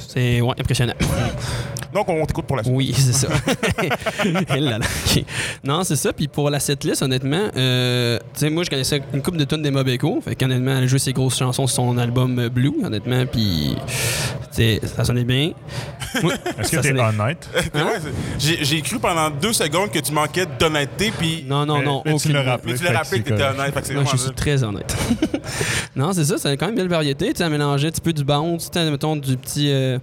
C'est 0.07 0.41
ouais, 0.41 0.53
impressionnant. 0.59 0.93
Donc 1.93 2.07
on 2.09 2.25
t'écoute 2.25 2.45
pour 2.45 2.57
la 2.57 2.63
suite. 2.63 2.75
Oui, 2.75 2.93
c'est 2.97 3.13
ça. 3.13 3.27
Là 4.59 4.77
là, 4.77 4.79
ok. 4.79 5.23
Non, 5.63 5.83
c'est 5.83 5.95
ça. 5.95 6.13
Puis 6.13 6.27
pour 6.27 6.49
la 6.49 6.59
setlist, 6.59 7.01
honnêtement, 7.01 7.49
euh, 7.55 8.19
tu 8.33 8.41
sais, 8.41 8.49
moi, 8.49 8.63
je 8.63 8.69
connaissais 8.69 9.01
une 9.13 9.21
couple 9.21 9.37
de 9.37 9.43
tonnes 9.45 9.61
d'Emma 9.61 9.83
Beko. 9.83 10.21
Fait 10.21 10.35
qu'honnêtement, 10.35 10.77
elle 10.77 10.87
joué 10.87 10.99
ses 10.99 11.13
grosses 11.13 11.37
chansons 11.37 11.67
sur 11.67 11.75
son 11.77 11.97
album 11.97 12.37
euh, 12.39 12.49
Blue, 12.49 12.73
honnêtement. 12.83 13.25
Puis, 13.25 13.75
tu 13.77 14.47
sais, 14.51 14.81
ça 14.95 15.03
sonnait 15.05 15.23
bien. 15.23 15.51
Est-ce 16.59 16.71
que 16.71 16.77
t'es 16.77 16.89
sonnait- 16.89 17.01
honnête? 17.01 17.49
Ouais, 17.55 17.81
c'est- 18.01 18.13
J'ai 18.57 18.63
j'ai 18.65 18.81
cru 18.81 18.99
pendant 18.99 19.29
deux 19.29 19.53
secondes 19.53 19.91
que 19.91 19.99
tu 19.99 20.11
manquais 20.11 20.45
d'honnêteté 20.59 21.11
puis 21.17 21.45
Non, 21.47 21.65
non, 21.65 21.81
non. 21.81 22.01
mais 22.05 22.15
tu 22.17 22.31
l'as 22.31 22.43
rappelé. 22.43 22.73
mais 22.73 22.79
tu 22.79 22.83
l'as 22.85 22.97
rappelé 22.99 23.21
que 23.21 23.29
t'étais 23.29 23.43
honnête. 23.43 23.73
Fait 23.73 23.81
que 23.81 23.87
c'est 23.87 23.93
Moi, 23.93 24.03
je 24.11 24.17
suis 24.17 24.31
très 24.31 24.63
honnête. 24.63 24.95
non, 25.95 26.13
c'est 26.13 26.25
ça, 26.25 26.37
c'est 26.37 26.55
quand 26.57 26.65
même 26.65 26.75
une 26.75 26.81
belle 26.81 26.89
variété. 26.89 27.27
Tu 27.31 27.37
sais, 27.37 27.43
elle 27.43 27.51
mélangeait 27.51 27.87
un 27.87 27.91
petit 27.91 28.01
peu 28.01 28.13
du 28.13 28.23
bounce, 28.23 28.69
tu 28.71 28.79
sais, 28.79 28.89
mettons 28.89 29.15
du 29.15 29.37
petit. 29.37 29.71
euh, 29.71 29.99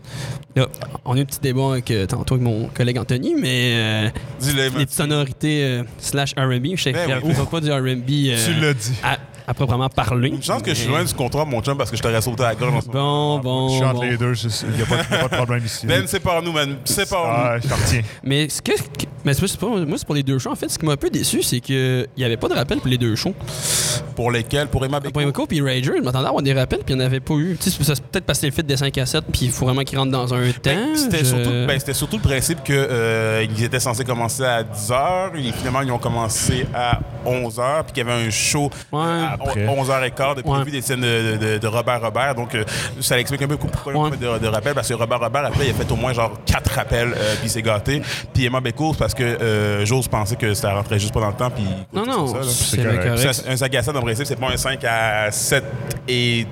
là, 0.54 0.66
on 1.04 1.14
a 1.14 1.18
eu 1.18 1.22
un 1.22 1.24
petit 1.24 1.40
débat 1.40 1.75
euh, 1.90 2.06
tantôt 2.06 2.34
avec 2.34 2.44
mon 2.44 2.68
collègue 2.68 2.98
Anthony, 2.98 3.34
mais 3.34 3.72
euh, 3.74 4.08
les 4.54 4.70
petites 4.70 4.92
sonorités 4.92 5.64
euh, 5.64 5.82
slash 5.98 6.34
RB, 6.36 6.74
je 6.74 6.82
sais 6.82 6.92
Ben 6.92 7.20
que 7.20 7.50
pas 7.50 7.60
du 7.60 7.70
RB 7.70 8.10
euh, 8.10 8.46
Tu 8.46 8.60
l'as 8.60 8.74
dit. 8.74 8.92
à, 9.02 9.18
à 9.46 9.54
proprement 9.54 9.88
parler. 9.88 10.28
Une 10.30 10.42
chance 10.42 10.62
que 10.62 10.70
je 10.70 10.80
suis 10.80 10.88
loin 10.88 11.04
du 11.04 11.12
comptoir, 11.14 11.46
mon 11.46 11.60
chum, 11.62 11.76
parce 11.78 11.90
que 11.90 11.96
je 11.96 12.02
t'aurais 12.02 12.20
sauté 12.20 12.42
à 12.44 12.48
la 12.48 12.54
gorge 12.54 12.82
ce 12.82 12.88
moment. 12.88 13.38
Bon, 13.38 13.66
bon. 13.66 13.68
Je 13.68 13.74
suis 13.76 13.84
entre 13.84 13.94
bon. 13.94 14.02
les 14.02 14.16
deux, 14.16 14.32
il 14.34 14.76
n'y 14.76 14.82
a, 14.82 14.86
pas- 14.86 14.96
y 14.96 15.00
a 15.18 15.18
pas 15.18 15.28
de 15.28 15.36
problème 15.42 15.64
ici. 15.64 15.86
Ben, 15.86 16.06
sépare-nous, 16.06 16.52
man. 16.52 16.76
Sépare-nous. 16.84 17.34
ah, 17.36 17.58
je 17.62 17.68
t'en 17.68 17.76
retiens. 17.76 18.02
Mais 18.22 18.48
ce 18.48 18.60
que. 18.62 18.72
Mais 19.24 19.34
c'est 19.34 19.56
pas- 19.58 19.66
moi, 19.66 19.98
c'est 19.98 20.06
pour 20.06 20.14
les 20.14 20.22
deux 20.22 20.38
shows. 20.38 20.50
En 20.52 20.54
fait, 20.56 20.68
ce 20.70 20.78
qui 20.78 20.86
m'a 20.86 20.92
un 20.92 20.96
peu 20.96 21.10
déçu, 21.10 21.42
c'est 21.42 21.60
qu'il 21.60 22.06
n'y 22.16 22.24
avait 22.24 22.36
pas 22.36 22.48
de 22.48 22.54
rappel 22.54 22.78
pour 22.78 22.88
les 22.88 22.98
deux 22.98 23.16
shows. 23.16 23.34
Pour 24.14 24.30
lesquels? 24.30 24.68
Pour 24.68 24.84
Emma 24.84 25.00
Beko? 25.00 25.12
Pour 25.12 25.22
Emco 25.22 25.46
puis 25.46 25.60
Rager, 25.60 25.92
je 25.98 26.02
m'attendais 26.02 26.26
à 26.26 26.28
avoir 26.28 26.42
des 26.42 26.52
rappels, 26.54 26.80
puis 26.84 26.94
il 26.94 26.98
n'y 26.98 27.02
en 27.02 27.06
avait 27.06 27.20
pas 27.20 27.34
eu. 27.34 27.56
Tu 27.60 27.70
sais, 27.70 27.82
c'est 27.84 28.00
peut-être 28.02 28.24
parce 28.24 28.38
que 28.38 28.42
c'est 28.42 28.46
le 28.46 28.52
fait 28.52 28.62
des 28.62 28.76
5 28.76 28.96
à 28.98 29.04
7, 29.06 29.24
puis 29.30 29.46
il 29.46 29.50
faut 29.50 29.64
vraiment 29.66 29.82
qu'ils 29.82 29.98
rentrent 29.98 30.12
dans 30.12 30.32
un 30.32 30.50
temps. 30.52 30.60
Ben, 30.64 30.96
C'était 30.96 31.18
je- 31.18 31.24
surtout, 31.24 31.50
ben, 31.66 31.78
c'était 31.78 31.92
surtout 31.94 32.16
le 32.16 32.22
principe 32.22 32.62
qu'ils 32.62 33.64
étaient 33.64 33.80
censés 33.80 34.04
commencer 34.04 34.44
à 34.44 34.62
10h. 34.62 35.36
Et 35.36 35.52
finalement, 35.52 35.82
ils 35.82 35.90
ont 35.92 35.98
commencé 35.98 36.66
à 36.74 37.00
11h. 37.26 37.84
Puis 37.84 37.92
qu'il 37.94 38.06
y 38.06 38.10
avait 38.10 38.26
un 38.26 38.30
show 38.30 38.70
Ouais. 38.92 39.00
à 39.02 39.35
Après. 39.40 39.66
11h15 39.66 40.36
de 40.36 40.42
prévu 40.42 40.64
Ouais. 40.64 40.70
des 40.70 40.82
scènes 40.82 41.00
de, 41.00 41.36
de- 41.36 41.58
de 41.58 41.66
Robert 41.66 42.00
Robert. 42.00 42.34
Donc, 42.34 42.54
euh, 42.54 42.64
ça 43.00 43.18
explique 43.18 43.42
un 43.42 43.48
peu 43.48 43.56
pourquoi 43.56 43.92
Ouais. 43.92 43.98
on 43.98 44.10
fait 44.10 44.16
de, 44.16 44.38
de 44.38 44.46
rappels. 44.48 44.74
Parce 44.74 44.88
que 44.88 44.94
Robert 44.94 45.20
Robert, 45.20 45.44
après, 45.46 45.66
il 45.66 45.70
a 45.70 45.74
fait 45.74 45.90
au 45.90 45.96
moins 45.96 46.12
genre 46.12 46.32
4 46.44 46.70
rappels. 46.74 47.12
euh, 47.16 47.34
puis 47.36 47.44
il 47.46 47.50
s'est 47.50 47.62
gâté. 47.62 48.02
Puis 48.32 48.44
Emma 48.46 48.60
c'est 48.60 48.96
parce 48.98 49.14
que 49.14 49.22
euh, 49.22 49.84
j'ose 49.84 50.08
penser 50.08 50.36
que 50.36 50.54
ça 50.54 50.72
rentrait 50.74 50.98
juste 50.98 51.12
pas 51.14 51.20
dans 51.20 51.28
le 51.28 51.34
temps. 51.34 51.50
Puis 51.50 51.64
Non, 51.92 52.04
c'est 52.04 52.10
non, 52.34 52.42
c'est 52.42 52.82
correct. 52.82 53.02
correct. 53.08 53.44
Un 53.48 53.56
5 53.56 53.74
à 53.74 53.82
7, 53.82 53.96
en 53.96 54.00
principe, 54.02 54.26
c'est 54.26 54.36
pas 54.40 54.48
un 54.50 54.56
5 54.56 54.84
à 54.84 55.30
7 55.30 55.64
et 56.08 56.46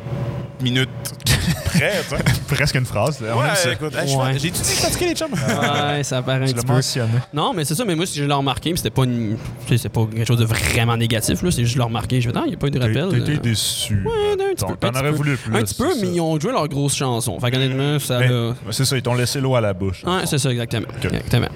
minutes 0.63 0.89
près, 1.65 1.93
tu 2.09 2.17
sais. 2.17 2.23
presque 2.55 2.75
une 2.77 2.85
phrase. 2.87 3.21
là. 3.21 3.35
On 3.37 3.43
aime 3.45 3.55
ça. 3.55 3.69
Ouais, 3.69 3.75
écoute, 3.75 3.95
hey, 3.97 4.09
je 4.09 4.17
Ouais. 4.17 4.33
fais- 4.35 4.39
j'ai-tu 4.39 4.63
dit 4.63 4.71
fatigué 4.71 5.07
les 5.07 5.15
chums? 5.15 5.33
Ouais, 5.33 6.03
ça 6.03 6.23
paraît 6.23 6.45
un 6.45 6.47
Tu 6.47 6.55
petit 6.55 6.67
peu. 6.67 6.73
mentionné. 6.73 7.09
Non, 7.33 7.53
mais 7.55 7.65
c'est 7.65 7.75
ça, 7.75 7.85
mais 7.85 7.95
moi, 7.95 8.07
si 8.07 8.19
je 8.19 8.25
l'ai 8.25 8.33
remarqué, 8.33 8.71
mais 8.71 8.77
c'était 8.77 8.91
pas 8.91 9.05
une. 9.05 9.37
C'est 9.67 9.89
pas 9.89 10.07
quelque 10.07 10.27
chose 10.27 10.39
de 10.39 10.45
vraiment 10.45 10.97
négatif, 10.97 11.43
là. 11.43 11.51
C'est 11.51 11.63
juste 11.63 11.75
je 11.75 11.79
l'ai 11.79 11.85
remarqué. 11.85 12.21
Je 12.21 12.31
vais 12.31 12.39
il 12.45 12.49
n'y 12.51 12.55
a 12.55 12.57
pas 12.59 12.67
eu 12.67 12.71
de 12.71 12.79
rappel. 12.81 13.09
t'as 13.11 13.17
été 13.19 13.33
euh. 13.33 13.37
déçu. 13.39 14.03
Ouais, 14.05 14.33
un 14.33 14.37
petit 14.55 14.57
T'en- 14.57 14.69
peu, 14.69 14.77
T'en 14.77 14.89
un 14.89 14.91
petit 14.93 14.99
aurais 15.01 15.11
peu. 15.11 15.17
voulu 15.17 15.37
plus. 15.37 15.57
Un 15.57 15.63
petit 15.63 15.75
peu, 15.75 15.89
mais 15.97 16.07
ça. 16.07 16.13
ils 16.13 16.21
ont 16.21 16.39
joué 16.41 16.53
leur 16.53 16.69
grosse 16.69 16.95
chanson. 16.95 17.39
Fait 17.41 17.51
qu'honnêtement, 17.51 17.99
ça 17.99 18.19
Mais- 18.21 18.29
l'a. 18.29 18.55
C'est 18.71 18.85
ça, 18.85 18.97
ils 18.97 19.03
t'ont 19.03 19.15
laissé 19.15 19.41
l'eau 19.41 19.55
à 19.57 19.61
la 19.61 19.73
bouche. 19.73 20.03
Ouais, 20.05 20.27
c'est 20.27 20.39
ça, 20.39 20.51
exactement. 20.51 20.87
exactement. 21.03 21.49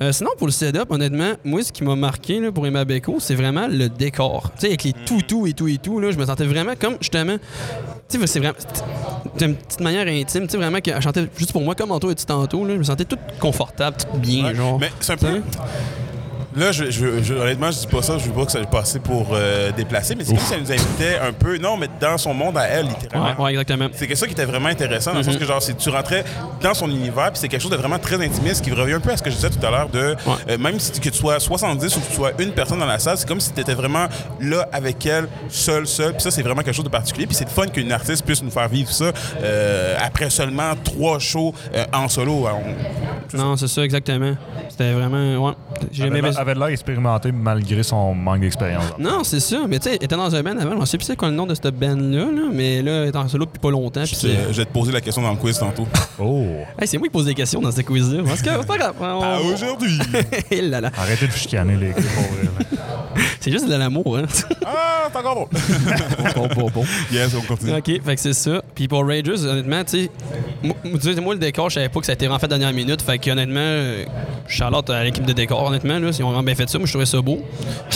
Euh, 0.00 0.12
sinon, 0.12 0.30
pour 0.38 0.46
le 0.46 0.52
setup, 0.52 0.90
honnêtement, 0.90 1.32
moi, 1.44 1.62
ce 1.64 1.72
qui 1.72 1.82
m'a 1.82 1.96
marqué 1.96 2.38
là, 2.40 2.52
pour 2.52 2.66
Emma 2.66 2.84
Beko, 2.84 3.16
c'est 3.18 3.34
vraiment 3.34 3.66
le 3.68 3.88
décor. 3.88 4.50
Tu 4.54 4.60
sais, 4.60 4.66
avec 4.68 4.84
les 4.84 4.92
toutous 4.92 5.46
et 5.48 5.52
tout 5.54 5.66
et 5.66 5.78
tout, 5.78 5.98
là, 5.98 6.10
je 6.12 6.16
me 6.16 6.24
sentais 6.26 6.44
vraiment 6.46 6.74
comme, 6.78 6.96
justement, 7.00 7.36
tu 8.08 8.18
sais, 8.18 8.26
c'est 8.26 8.38
vraiment, 8.40 8.54
c'est 9.36 9.44
une 9.46 9.54
petite 9.56 9.80
manière 9.80 10.06
intime, 10.06 10.46
tu 10.46 10.52
sais, 10.52 10.56
vraiment 10.56 10.80
qu'elle 10.80 11.00
chantait 11.02 11.28
juste 11.36 11.52
pour 11.52 11.62
moi, 11.62 11.74
comme 11.74 11.90
Anto 11.90 12.10
et 12.10 12.14
dit 12.14 12.24
tantôt, 12.26 12.64
là, 12.66 12.74
je 12.74 12.78
me 12.78 12.82
sentais 12.84 13.04
toute 13.04 13.18
confortable, 13.38 13.96
toute 13.98 14.20
bien, 14.20 14.44
Ouais. 14.46 14.54
genre. 14.54 14.78
Mais 14.78 14.90
c'est 15.00 15.12
un 15.12 15.16
peu. 15.16 15.42
Là, 16.58 16.72
je, 16.72 16.90
je- 16.90 17.22
je- 17.22 17.34
honnêtement, 17.34 17.70
je 17.70 17.78
dis 17.78 17.86
pas 17.86 18.02
ça, 18.02 18.18
je 18.18 18.24
veux 18.26 18.32
pas 18.32 18.44
que 18.44 18.50
ça 18.52 18.58
passe 18.64 18.98
pour 19.04 19.28
euh, 19.32 19.70
déplacer, 19.72 20.14
mais 20.16 20.24
c'est 20.24 20.34
comme 20.34 20.42
si 20.44 20.54
elle 20.54 20.60
nous 20.62 20.72
invitait 20.72 21.18
un 21.22 21.32
peu, 21.32 21.56
non, 21.58 21.76
mais 21.76 21.86
dans 22.00 22.18
son 22.18 22.34
monde 22.34 22.58
à 22.58 22.64
elle, 22.66 22.86
littéralement. 22.86 23.38
Ouais, 23.38 23.44
ouais, 23.44 23.50
exactement. 23.52 23.88
C'est 23.92 24.06
quelque 24.06 24.18
chose 24.18 24.26
qui 24.28 24.34
était 24.34 24.44
vraiment 24.44 24.68
intéressant, 24.68 25.12
dans 25.12 25.18
le 25.18 25.24
Mhm. 25.24 25.30
sens 25.32 25.40
que 25.40 25.44
genre, 25.46 25.62
c'est- 25.62 25.76
tu 25.76 25.88
rentrais 25.90 26.24
dans 26.60 26.74
son 26.74 26.88
univers, 26.90 27.30
puis 27.30 27.38
c'est 27.40 27.48
quelque 27.48 27.60
chose 27.62 27.70
de 27.70 27.76
vraiment 27.76 27.98
très 27.98 28.16
intimiste, 28.24 28.64
qui 28.64 28.72
revient 28.72 28.94
un 28.94 29.00
peu 29.00 29.10
à 29.12 29.16
ce 29.16 29.22
que 29.22 29.30
je 29.30 29.36
disais 29.36 29.50
tout 29.50 29.64
à 29.64 29.70
l'heure 29.70 29.88
de, 29.88 30.16
euh, 30.48 30.58
même 30.58 30.80
si 30.80 30.90
tu- 30.92 31.00
que 31.00 31.08
tu 31.10 31.18
sois 31.18 31.38
70 31.38 31.96
ou 31.96 32.00
que 32.00 32.06
tu 32.08 32.14
sois 32.14 32.32
une 32.38 32.50
personne 32.52 32.80
dans 32.80 32.86
la 32.86 32.98
salle, 32.98 33.16
c'est 33.18 33.28
comme 33.28 33.40
si 33.40 33.52
tu 33.52 33.60
étais 33.60 33.74
vraiment 33.74 34.06
là 34.40 34.68
avec 34.72 35.04
elle, 35.06 35.28
seul, 35.48 35.86
seul, 35.86 36.12
puis 36.14 36.22
ça, 36.22 36.30
c'est 36.32 36.42
vraiment 36.42 36.62
quelque 36.62 36.74
chose 36.74 36.84
de 36.84 36.90
particulier, 36.90 37.26
puis 37.26 37.36
c'est 37.36 37.48
fun 37.48 37.66
qu'une 37.68 37.92
artiste 37.92 38.24
puisse 38.24 38.42
nous 38.42 38.50
faire 38.50 38.68
vivre 38.68 38.90
ça 38.90 39.12
euh, 39.42 39.96
après 40.04 40.28
seulement 40.30 40.72
trois 40.82 41.18
shows 41.20 41.54
euh, 41.74 41.84
en 41.92 42.08
solo. 42.08 42.46
On- 42.48 43.36
Non, 43.36 43.56
c'est 43.56 43.68
ça, 43.68 43.84
exactement. 43.84 44.34
C'était 44.70 44.92
vraiment, 44.92 45.46
ouais. 45.46 45.52
Jamais 45.92 46.20
avait, 46.50 46.58
l'air 46.58 46.68
expérimenté 46.68 47.32
malgré 47.32 47.82
son 47.82 48.14
manque 48.14 48.40
d'expérience. 48.40 48.84
Non, 48.98 49.24
c'est 49.24 49.40
ça. 49.40 49.66
Mais 49.68 49.78
tu 49.78 49.88
sais, 49.90 49.96
était 49.96 50.16
dans 50.16 50.34
un 50.34 50.42
band 50.42 50.56
avant. 50.58 50.80
Je 50.80 50.84
sais 50.86 50.98
plus 50.98 51.04
c'est 51.06 51.16
quoi 51.16 51.28
le 51.28 51.34
nom 51.34 51.46
de 51.46 51.54
cette 51.54 51.74
band-là, 51.74 52.24
là, 52.26 52.42
mais 52.52 52.82
là, 52.82 53.02
elle 53.02 53.08
est 53.08 53.16
en 53.16 53.28
solo 53.28 53.44
depuis 53.46 53.58
pas 53.58 53.70
longtemps. 53.70 54.02
puis 54.04 54.16
Je 54.20 54.28
je 54.52 54.56
vais 54.56 54.64
te 54.64 54.72
poser 54.72 54.92
la 54.92 55.00
question 55.00 55.22
dans 55.22 55.30
le 55.30 55.36
quiz 55.36 55.58
tantôt. 55.58 55.86
Oh! 56.20 56.44
Hey, 56.80 56.88
c'est 56.88 56.98
moi 56.98 57.06
qui 57.06 57.12
pose 57.12 57.26
des 57.26 57.34
questions 57.34 57.60
dans 57.60 57.70
ce 57.70 57.80
quiz-là. 57.80 58.22
Parce 58.26 58.42
que 58.42 58.50
c'est 58.50 58.66
pas 58.66 58.76
grave. 58.76 58.94
On- 59.00 59.52
aujourd'hui! 59.54 59.98
Là 60.68 60.80
là. 60.80 60.90
Arrêtez 60.98 61.26
de 61.26 61.30
vous 61.30 61.38
chicaner, 61.38 61.76
les 61.76 61.88
gars, 61.88 61.94
pour 61.94 62.22
vrai, 62.24 62.42
là. 62.44 62.97
C'est 63.40 63.50
juste 63.50 63.68
de 63.68 63.74
l'amour, 63.74 64.18
hein. 64.18 64.24
ah, 64.66 65.08
c'est 65.12 65.18
encore 65.18 65.34
bon! 65.34 65.48
bon, 66.36 66.48
bon, 66.54 66.70
bon. 66.70 66.84
yes, 67.12 67.32
on 67.34 67.40
continue. 67.42 67.72
OK, 67.74 67.86
fait 68.04 68.14
que 68.14 68.20
c'est 68.20 68.32
ça. 68.34 68.62
Puis 68.74 68.88
pour 68.88 69.06
Ragers, 69.06 69.44
honnêtement, 69.46 69.82
tu 69.84 70.08
sais, 70.62 71.20
moi, 71.20 71.34
le 71.34 71.40
décor, 71.40 71.70
je 71.70 71.74
savais 71.76 71.88
pas 71.88 72.00
que 72.00 72.06
ça 72.06 72.12
a 72.12 72.14
été 72.14 72.26
refait 72.26 72.48
dernière 72.48 72.72
minute. 72.72 73.00
Fait 73.02 73.18
que 73.18 73.30
honnêtement, 73.30 73.60
euh, 73.60 74.04
Charlotte 74.46 74.88
à 74.90 75.02
l'équipe 75.04 75.24
de 75.24 75.32
décor, 75.32 75.62
honnêtement, 75.64 75.98
là, 75.98 76.10
ils 76.12 76.22
ont 76.22 76.26
vraiment 76.26 76.42
bien 76.42 76.54
fait 76.54 76.68
ça. 76.68 76.78
Moi, 76.78 76.86
je 76.86 76.92
trouvais 76.92 77.06
ça 77.06 77.20
beau. 77.20 77.42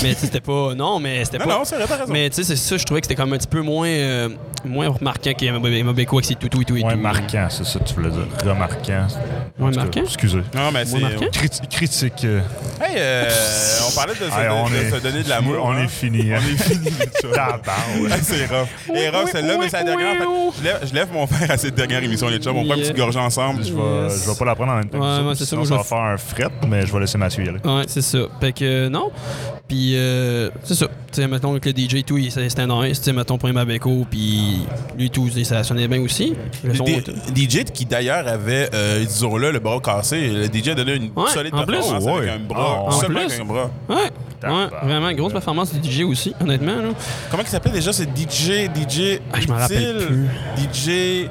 Mais 0.02 0.11
tu 0.14 0.21
sais, 0.21 0.26
c'était 0.26 0.41
pas. 0.41 0.75
Non, 0.75 0.99
mais 1.00 1.25
c'était 1.25 1.38
Non, 1.38 1.45
pas. 1.45 1.59
non, 1.59 1.64
c'est 1.64 1.76
vrai, 1.76 1.85
t'as 1.88 1.97
raison. 1.99 2.12
Mais 2.12 2.31
tu 2.31 2.37
sais, 2.37 2.45
c'est 2.45 2.57
ça, 2.57 2.76
je 2.76 2.85
trouvais 2.85 3.00
que 3.00 3.07
c'était 3.07 3.21
comme 3.21 3.33
un 3.33 3.38
petit 3.38 3.47
peu 3.49 3.61
moins, 3.61 3.88
euh, 3.88 4.29
moins 4.64 4.88
remarquant 4.88 5.33
qu'Emma 5.35 5.59
Beko 5.59 6.17
avec 6.19 6.26
ses 6.26 6.35
toutous 6.37 6.62
et 6.62 6.64
tout 6.64 6.76
et 6.76 6.81
Moins 6.81 6.93
tout. 6.95 6.99
marquant, 7.00 7.47
c'est 7.50 7.64
ça 7.64 7.79
que 7.79 7.85
tu 7.85 7.95
voulais 7.95 8.11
dire. 8.11 8.26
Remarquant. 8.45 9.07
Moins 9.59 9.71
tout 9.71 9.79
marquant? 9.79 10.00
Excusez. 10.05 10.43
Non, 10.55 10.71
mais 10.73 10.85
c'est. 10.87 10.99
Marquant? 10.99 11.26
Critique. 11.71 12.25
euh, 12.25 12.41
Hey, 12.81 12.95
euh, 12.99 13.31
on 13.88 13.95
parlait 13.95 14.14
de, 14.14 15.11
de- 15.12 15.23
donner 15.23 15.28
l'amour. 15.28 15.57
On 15.64 15.71
hein. 15.73 15.85
est 15.85 15.88
fini. 15.88 16.33
On 16.33 16.37
est 16.37 16.62
fini. 16.62 16.88
Hey, 16.88 17.09
c'est 18.23 18.47
rough. 18.47 18.69
Et 18.95 19.09
rough, 19.09 19.28
celle-là, 19.31 19.57
mais 19.59 19.69
c'est 19.69 19.76
la 19.78 19.85
dernière. 19.85 20.14
Je, 20.85 20.95
lève, 20.95 21.09
mon 21.12 21.26
père 21.26 21.50
à 21.50 21.57
cette 21.57 21.75
dernière 21.75 22.02
émission, 22.02 22.28
les 22.28 22.38
chums. 22.38 22.57
On 22.57 22.64
prend 22.64 22.75
une 22.75 22.81
petite 22.81 22.97
gorgée 22.97 23.19
ensemble. 23.19 23.64
Je 23.64 23.73
vais, 23.73 24.09
je 24.11 24.31
vais 24.31 24.37
pas 24.38 24.45
la 24.45 24.54
prendre 24.54 24.73
en 24.73 24.76
même 24.76 24.88
temps. 24.88 24.99
Ouais, 25.28 25.35
c'est 25.35 25.45
ça, 25.45 25.57
je 25.62 25.69
va 25.69 25.76
vais- 25.78 25.83
faire 25.85 25.99
un 25.99 26.16
fret, 26.16 26.49
mais 26.69 26.87
je 26.87 26.92
vais 26.92 27.00
laisser 27.00 27.19
Mathieu 27.19 27.45
y 27.45 27.49
aller. 27.49 27.59
Ouais, 27.64 27.85
c'est 27.87 28.02
ça. 28.02 28.19
Fait 28.40 28.52
que 28.52 28.64
euh, 28.64 28.88
non. 28.88 29.11
Puis 29.69 29.97
euh, 29.97 30.50
c'est 30.64 30.75
ça. 30.75 30.87
Tu 31.12 31.21
sais, 31.21 31.28
mettons 31.28 31.59
que 31.59 31.69
le 31.69 31.75
DJ 31.76 31.95
et 31.97 32.02
tout, 32.02 32.19
il- 32.19 32.31
c'était 32.33 32.66
nice. 32.66 32.99
Tu 33.00 33.04
sais, 33.07 33.12
mettons 33.12 33.38
pour 33.38 33.49
Emma 33.49 33.64
Beko, 33.64 34.07
puis 34.11 34.66
lui 34.99 35.11
tout, 35.11 35.28
ça 35.45 35.62
sonnait 35.64 35.88
bien 35.88 36.00
aussi. 36.02 36.35
DJ 37.35 37.64
qui 37.64 37.85
d'ailleurs 37.87 38.26
avait, 38.26 38.69
euh, 38.75 39.04
disons-le, 39.04 39.50
le 39.50 39.59
bras 39.59 39.81
cassé. 39.81 40.28
Le 40.28 40.45
DJ 40.47 40.69
a 40.69 40.75
donné 40.75 40.95
une 40.97 41.11
solide 41.28 41.52
performance 41.54 42.04
Oh, 42.07 42.16
avec 42.16 42.31
un 42.31 42.38
bras. 42.38 42.76
Ah, 42.78 42.83
en 42.85 42.90
seulement 42.92 43.21
plus. 43.21 43.26
avec 43.26 43.40
un 43.40 43.45
bras. 43.45 43.71
Ouais. 43.88 44.11
Ouais, 44.49 44.67
vraiment, 44.83 45.13
grosse 45.13 45.33
performance 45.33 45.73
du 45.73 45.91
DJ 45.91 46.03
aussi, 46.05 46.35
honnêtement. 46.41 46.77
Là. 46.77 46.89
Comment 47.31 47.43
il 47.43 47.49
s'appelait 47.49 47.73
déjà? 47.73 47.93
C'est 47.93 48.09
DJ, 48.17 48.69
DJ. 48.75 49.21
Ah, 49.33 49.41
je 49.41 49.49
m'en 49.49 49.57
rappelle 49.57 50.07
plus. 50.07 50.27
DJ. 50.57 51.29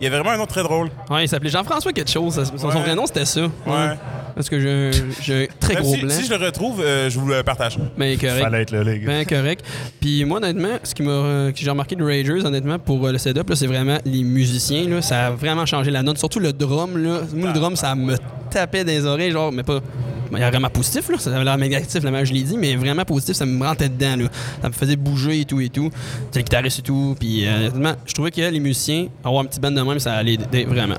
Il 0.00 0.04
y 0.04 0.06
avait 0.06 0.16
vraiment 0.18 0.30
un 0.30 0.38
nom 0.38 0.46
très 0.46 0.62
drôle. 0.62 0.90
Ouais, 1.08 1.24
il 1.24 1.28
s'appelait 1.28 1.50
Jean-François 1.50 1.92
quelque 1.92 2.10
chose. 2.10 2.42
Son, 2.56 2.68
vrai 2.68 2.94
nom, 2.94 3.06
c'était 3.06 3.24
ça. 3.24 3.42
Ouais. 3.42 3.96
Parce 4.34 4.48
que 4.48 4.58
j'ai 4.58 4.70
un 4.70 5.46
très 5.60 5.74
Même 5.74 5.82
gros 5.82 5.94
si, 5.94 6.00
blanc. 6.00 6.10
si 6.10 6.24
je 6.24 6.34
le 6.34 6.44
retrouve, 6.44 6.80
euh, 6.80 7.10
je 7.10 7.18
vous 7.18 7.26
le 7.28 7.42
partage. 7.42 7.78
Ben 7.96 8.18
correct. 8.18 8.42
Fallait 8.42 8.62
être 8.62 8.70
là, 8.70 8.82
les 8.82 8.98
gars. 8.98 9.06
Ben 9.06 9.26
correct. 9.26 9.64
Puis 10.00 10.24
moi, 10.24 10.38
honnêtement, 10.38 10.78
ce 10.82 10.94
qui 10.94 11.02
m'a, 11.02 11.10
euh, 11.10 11.52
que 11.52 11.58
j'ai 11.58 11.70
remarqué 11.70 11.94
de 11.96 12.04
Ragers, 12.04 12.44
honnêtement, 12.44 12.78
pour 12.78 13.06
euh, 13.06 13.12
le 13.12 13.18
setup, 13.18 13.48
là, 13.48 13.56
c'est 13.56 13.66
vraiment 13.66 13.98
les 14.04 14.22
musiciens. 14.22 14.88
Là, 14.88 15.02
ça 15.02 15.26
a 15.26 15.30
vraiment 15.30 15.66
changé 15.66 15.90
la 15.90 16.02
note. 16.02 16.18
Surtout 16.18 16.40
le 16.40 16.52
drum. 16.52 16.96
Là. 16.96 17.20
Moi, 17.34 17.48
le 17.48 17.54
drum, 17.54 17.76
ça 17.76 17.94
me 17.94 18.16
tapait 18.50 18.84
des 18.84 19.06
oreilles, 19.06 19.32
genre, 19.32 19.52
mais 19.52 19.62
pas. 19.62 19.80
Il 20.34 20.40
y 20.40 20.44
a 20.44 20.50
vraiment 20.50 20.70
positif, 20.70 21.08
là. 21.08 21.16
Ça 21.18 21.34
avait 21.34 21.44
l'air 21.44 21.58
négatif, 21.58 22.02
la 22.02 22.10
manière 22.10 22.26
je 22.26 22.32
l'ai 22.32 22.42
dit, 22.42 22.56
mais 22.56 22.76
vraiment 22.76 23.04
positif, 23.04 23.36
ça 23.36 23.44
me 23.46 23.64
rentrait 23.64 23.88
dedans, 23.88 24.16
là. 24.16 24.28
Ça 24.62 24.68
me 24.68 24.72
faisait 24.72 24.96
bouger 24.96 25.40
et 25.40 25.44
tout 25.44 25.60
et 25.60 25.68
tout. 25.68 25.90
C'est 26.30 26.38
le 26.40 26.44
guitariste 26.44 26.78
et 26.80 26.82
tout. 26.82 27.16
Puis, 27.18 27.46
euh, 27.46 27.68
honnêtement, 27.68 27.92
je 28.06 28.12
trouvais 28.14 28.30
que 28.30 28.40
les 28.40 28.60
musiciens, 28.60 29.06
avoir 29.24 29.42
un 29.42 29.46
petit 29.46 29.60
band 29.60 29.70
de 29.70 29.80
même, 29.82 29.98
ça 29.98 30.14
allait 30.14 30.34
aider 30.34 30.64
vraiment. 30.64 30.94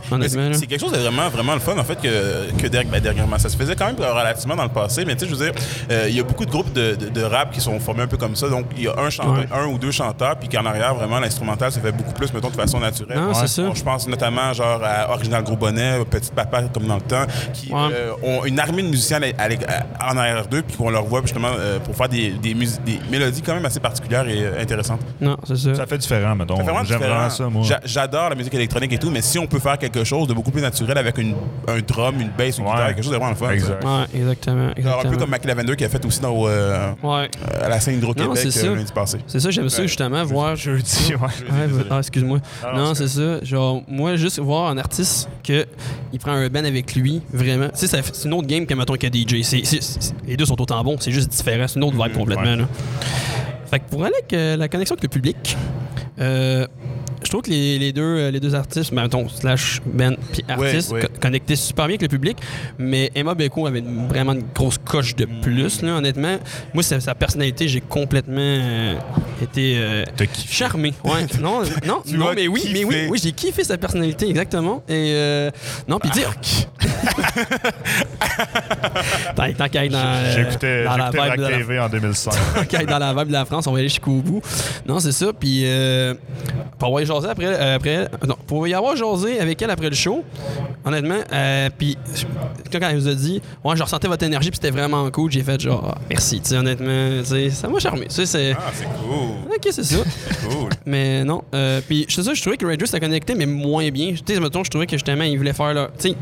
C'est 0.53 0.67
quelque 0.67 0.79
chose 0.81 0.91
de 0.91 0.97
vraiment, 0.97 1.29
vraiment 1.29 1.53
le 1.53 1.59
fun, 1.59 1.77
en 1.77 1.83
fait, 1.83 1.95
que, 2.01 2.51
que 2.61 2.67
ben, 2.67 2.99
dernièrement. 3.01 3.37
Ça 3.39 3.49
se 3.49 3.57
faisait 3.57 3.75
quand 3.75 3.85
même 3.87 3.95
relativement 3.97 4.55
dans 4.55 4.63
le 4.63 4.69
passé, 4.69 5.03
mais 5.05 5.15
tu 5.15 5.21
sais, 5.25 5.31
je 5.31 5.35
veux 5.35 5.45
dire, 5.45 5.53
euh, 5.91 6.05
il 6.09 6.15
y 6.15 6.19
a 6.19 6.23
beaucoup 6.23 6.45
de 6.45 6.51
groupes 6.51 6.71
de, 6.73 6.95
de- 6.95 7.09
de 7.09 7.21
rap 7.21 7.51
qui 7.51 7.61
sont 7.61 7.79
formés 7.79 8.03
un 8.03 8.07
peu 8.07 8.17
comme 8.17 8.35
ça. 8.35 8.49
Donc, 8.49 8.65
il 8.77 8.83
y 8.83 8.87
a 8.87 8.97
un 8.99 9.09
chanteur, 9.09 9.33
Ouais. 9.33 9.47
un 9.51 9.65
ou 9.67 9.77
deux 9.77 9.91
chanteurs, 9.91 10.37
puis 10.37 10.49
qu'en 10.49 10.65
arrière, 10.65 10.93
vraiment, 10.95 11.19
l'instrumental 11.19 11.71
se 11.71 11.79
fait 11.79 11.91
beaucoup 11.91 12.13
plus, 12.13 12.31
mettons, 12.33 12.49
de 12.49 12.55
façon 12.55 12.79
naturelle. 12.79 13.17
Non, 13.19 13.33
ça. 13.33 13.45
Je 13.73 13.83
pense 13.83 14.07
notamment, 14.07 14.53
genre, 14.53 14.81
à 14.83 15.11
Original 15.13 15.43
Gros 15.43 15.55
Bonnet, 15.55 15.99
Petit 16.09 16.31
Papa, 16.35 16.63
comme 16.73 16.85
dans 16.85 16.95
le 16.95 17.01
temps, 17.01 17.25
qui 17.53 17.71
Ouais. 17.71 17.79
euh, 17.93 18.11
ont 18.23 18.45
une 18.45 18.59
armée 18.59 18.83
de 18.83 18.87
musiciens 18.89 19.19
à- 19.37 20.03
à- 20.07 20.13
en 20.13 20.17
arrière 20.17 20.45
d'eux, 20.47 20.61
puis 20.61 20.75
qu'on 20.77 20.89
leur 20.89 21.03
voit 21.05 21.21
justement 21.21 21.49
euh, 21.57 21.79
pour 21.79 21.95
faire 21.95 22.09
des, 22.09 22.31
des, 22.31 22.53
mus- 22.53 22.79
des 22.85 22.99
mélodies 23.11 23.41
quand 23.41 23.53
même 23.55 23.65
assez 23.65 23.79
particulières 23.79 24.27
et 24.27 24.43
euh, 24.43 24.61
intéressantes. 24.61 25.01
Non, 25.21 25.37
c'est 25.47 25.55
ça. 25.57 25.75
Ça 25.75 25.85
fait 25.85 25.97
différent, 25.97 26.35
mettons. 26.35 26.55
J'aime 26.57 26.83
différent. 26.83 26.99
vraiment 26.99 27.29
ça, 27.29 27.47
moi. 27.49 27.63
J'a- 27.63 27.81
J'adore 27.85 28.29
la 28.29 28.35
musique 28.35 28.53
électronique 28.53 28.93
et 28.93 28.97
tout, 28.97 29.09
mais 29.11 29.21
si 29.21 29.37
on 29.39 29.47
peut 29.47 29.59
faire 29.59 29.77
quelque 29.77 30.03
chose 30.03 30.27
de 30.27 30.33
beaucoup 30.33 30.51
plus 30.51 30.61
naturel 30.61 30.97
avec 30.97 31.17
une, 31.17 31.35
un 31.67 31.79
drum, 31.79 32.19
une 32.19 32.29
bass, 32.37 32.57
une 32.57 32.65
Ouais. 32.65 32.71
guitare, 32.71 32.87
quelque 32.87 33.03
chose 33.03 33.11
de 33.11 33.17
vraiment 33.17 33.29
le 33.31 33.35
fun. 33.37 33.51
Exact. 33.51 33.83
Ouais, 33.83 34.19
exactement. 34.19 34.57
Alors, 34.57 34.71
exactement. 34.77 34.99
un 35.07 35.11
peu 35.11 35.17
comme 35.17 35.29
Mac 35.29 35.45
Lavender 35.45 35.75
qui 35.75 35.85
a 35.85 35.89
fait 35.89 36.03
aussi 36.05 36.19
dans, 36.19 36.33
euh, 36.47 36.91
Ouais. 37.03 37.29
à 37.61 37.69
la 37.69 37.79
scène 37.79 37.95
Hydro-Québec 37.97 38.31
c'est 38.35 38.51
ça. 38.51 38.67
euh, 38.67 38.75
lundi 38.75 38.91
passé. 38.91 39.17
C'est 39.27 39.39
ça, 39.39 39.51
j'aime 39.51 39.69
ça 39.69 39.83
justement, 39.83 40.23
voir. 40.23 40.55
Jeudi, 40.55 41.13
ouais. 41.15 41.67
Ah, 41.91 41.99
excuse-moi. 41.99 42.39
Non, 42.75 42.93
c'est 42.95 43.03
c'est 43.03 43.19
ça. 43.19 43.43
Genre, 43.43 43.83
moi, 43.87 44.15
juste 44.15 44.39
voir 44.39 44.69
un 44.69 44.77
artiste 44.77 45.27
que 45.45 45.65
il 46.13 46.19
prend 46.19 46.31
un 46.31 46.47
band 46.47 46.63
avec 46.63 46.95
lui, 46.95 47.21
vraiment. 47.33 47.67
Tu 47.77 47.85
sais, 47.85 48.01
c'est 48.01 48.25
une 48.27 48.33
autre 48.33 48.47
game 48.47 48.65
que, 48.65 48.73
mettons, 48.73 48.95
que 48.95 49.07
DJ. 49.13 49.43
Les 50.27 50.37
deux 50.37 50.45
sont 50.45 50.59
autant 50.61 50.83
bons, 50.83 50.97
c'est 50.99 51.11
juste 51.11 51.29
différent. 51.29 51.67
C'est 51.67 51.77
une 51.77 51.83
autre 51.85 52.01
vibe 52.01 52.17
complètement, 52.17 52.43
ouais. 52.43 52.57
là. 52.57 52.67
Fait 53.69 53.79
que 53.79 53.89
pour 53.89 54.03
aller 54.03 54.13
avec 54.13 54.33
euh, 54.33 54.55
la 54.55 54.67
connexion 54.67 54.93
avec 54.93 55.03
le 55.03 55.09
public, 55.09 55.57
euh, 56.19 56.67
trouve 57.33 57.43
que 57.43 57.49
les, 57.49 57.79
les 57.79 57.91
deux, 57.91 58.01
euh, 58.01 58.31
les 58.31 58.39
deux 58.39 58.53
artistes, 58.53 58.93
ben, 58.93 59.03
mettons, 59.03 59.27
slash 59.27 59.81
Ben 59.85 60.15
puis 60.31 60.45
artistes, 60.47 60.91
ouais. 60.91 61.01
co- 61.01 61.07
connectaient 61.19 61.55
super 61.55 61.85
bien 61.87 61.93
avec 61.93 62.03
le 62.03 62.07
public, 62.07 62.37
mais 62.77 63.11
Emma 63.15 63.33
Beko 63.33 63.65
avait 63.65 63.83
vraiment 64.07 64.33
une 64.33 64.43
grosse 64.53 64.77
coche 64.77 65.15
de 65.15 65.25
plus, 65.41 65.81
là, 65.81 65.95
honnêtement. 65.95 66.37
Moi, 66.73 66.83
sa, 66.83 66.99
sa 66.99 67.15
personnalité, 67.15 67.67
j'ai 67.67 67.81
complètement 67.81 68.35
euh, 68.39 68.95
été 69.41 69.77
euh, 69.77 70.05
charmé. 70.47 70.93
Ouais, 71.03 71.25
non, 71.41 71.63
non, 71.87 72.03
non 72.07 72.33
mais 72.35 72.47
oui, 72.47 72.69
mais 72.71 72.85
oui, 72.85 73.07
oui, 73.09 73.19
j'ai 73.21 73.31
kiffé 73.31 73.63
sa 73.63 73.77
personnalité, 73.77 74.29
exactement. 74.29 74.83
Et 74.87 75.13
euh, 75.15 75.49
non, 75.87 75.97
puis 75.97 76.11
dire. 76.11 76.33
tant 79.35 79.53
tant 79.53 79.69
qu'à 79.69 79.87
dans, 79.87 79.97
euh, 79.97 80.35
J'écoutais 80.35 80.83
dans 80.83 80.97
la 80.97 81.09
vibe 81.09 81.37
de 81.37 81.41
la 81.41 81.49
TV 81.49 81.79
en 81.79 81.89
2005. 81.89 82.33
OK, 82.61 82.85
dans 82.89 82.99
la 82.99 83.13
vibe 83.13 83.27
de 83.27 83.33
la 83.33 83.45
France, 83.45 83.65
on 83.67 83.71
va 83.71 83.79
aller 83.79 83.89
jusqu'au 83.89 84.21
bout. 84.21 84.41
Non, 84.85 84.99
c'est 84.99 85.11
ça. 85.11 85.31
Puis, 85.33 85.65
pour 86.77 86.87
avoir 86.89 87.01
jasé 87.23 87.31
après, 87.31 87.45
euh, 87.45 87.75
après 87.75 88.09
non, 88.27 88.35
pour 88.47 88.67
y 88.67 88.73
avoir 88.73 88.95
jasé 88.95 89.39
avec 89.39 89.61
elle 89.61 89.69
après 89.71 89.89
le 89.89 89.95
show, 89.95 90.23
honnêtement, 90.85 91.19
euh, 91.31 91.69
puis 91.77 91.97
quand 92.71 92.79
elle 92.81 92.95
nous 92.97 93.07
a 93.07 93.13
dit, 93.13 93.41
ouais, 93.63 93.75
je 93.75 93.83
ressentais 93.83 94.07
votre 94.07 94.23
énergie, 94.23 94.49
puis 94.49 94.59
c'était 94.61 94.75
vraiment 94.75 95.09
cool, 95.11 95.31
j'ai 95.31 95.43
fait 95.43 95.59
genre, 95.59 95.93
Ah, 95.95 96.01
merci, 96.09 96.39
tu 96.41 96.49
sais, 96.49 96.57
honnêtement, 96.57 97.19
tu 97.19 97.25
sais, 97.25 97.49
ça 97.49 97.67
m'a 97.67 97.79
charmé. 97.79 98.07
Tu 98.07 98.15
sais, 98.15 98.25
c'est. 98.25 98.53
Ah, 98.53 98.71
c'est 98.73 98.85
cool. 98.85 99.53
Ok, 99.55 99.67
c'est 99.71 99.83
ça. 99.83 99.97
cool. 100.49 100.69
Mais 100.85 101.23
non. 101.23 101.43
Euh, 101.53 101.81
puis, 101.85 102.05
je 102.07 102.15
sais 102.15 102.23
ça, 102.23 102.33
je 102.33 102.41
trouvais 102.41 102.57
que 102.57 102.65
Rangers 102.65 102.85
s'était 102.85 102.99
connecté, 102.99 103.35
mais 103.35 103.45
moins 103.45 103.89
bien. 103.89 104.13
Tu 104.13 104.33
sais, 104.33 104.39
mettons, 104.39 104.63
je 104.63 104.69
trouvais 104.69 104.87
que 104.87 104.93
justement, 104.93 105.23
ils 105.23 105.37
voulaient 105.37 105.53
faire 105.53 105.73
leur. 105.73 105.91
Tu 105.97 106.09
sais. 106.09 106.15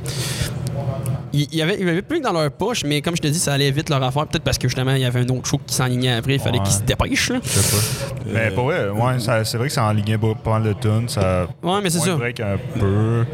Il 1.33 1.55
y 1.55 1.61
avait, 1.61 1.77
il 1.79 1.85
y 1.85 1.89
avait 1.89 2.01
plus 2.01 2.19
que 2.19 2.23
dans 2.25 2.33
leur 2.33 2.51
poche, 2.51 2.83
mais 2.83 3.01
comme 3.01 3.15
je 3.15 3.21
te 3.21 3.27
dis, 3.27 3.39
ça 3.39 3.53
allait 3.53 3.71
vite 3.71 3.89
leur 3.89 4.03
affaire. 4.03 4.27
Peut-être 4.27 4.43
parce 4.43 4.57
que 4.57 4.67
justement, 4.67 4.91
il 4.93 5.01
y 5.01 5.05
avait 5.05 5.21
un 5.21 5.27
autre 5.29 5.47
show 5.47 5.59
qui 5.65 5.73
s'enlignait 5.73 6.13
après. 6.13 6.33
Il 6.35 6.39
fallait 6.39 6.57
Ouais. 6.59 6.63
qu'ils 6.65 6.73
se 6.73 6.81
dépêchent. 6.83 7.29
Là. 7.29 7.39
Je 7.43 7.49
sais 7.49 7.77
pas. 7.77 8.31
Mais 8.33 8.51
pour 8.51 8.65
vrai, 8.65 8.89
ouais, 8.89 9.13
c'est 9.43 9.57
vrai 9.57 9.67
que 9.67 9.73
ça 9.73 9.85
enlignait 9.85 10.17
pas 10.17 10.33
pas 10.35 10.59
mal 10.59 10.63
de 10.63 10.73
tunes. 10.73 11.07
Ça 11.09 11.47
Ouais, 11.63 11.79
mais 11.81 11.89
c'est 11.89 11.99
ça. 11.99 12.15
break 12.15 12.39
un 12.41 12.57
peu. 12.79 13.25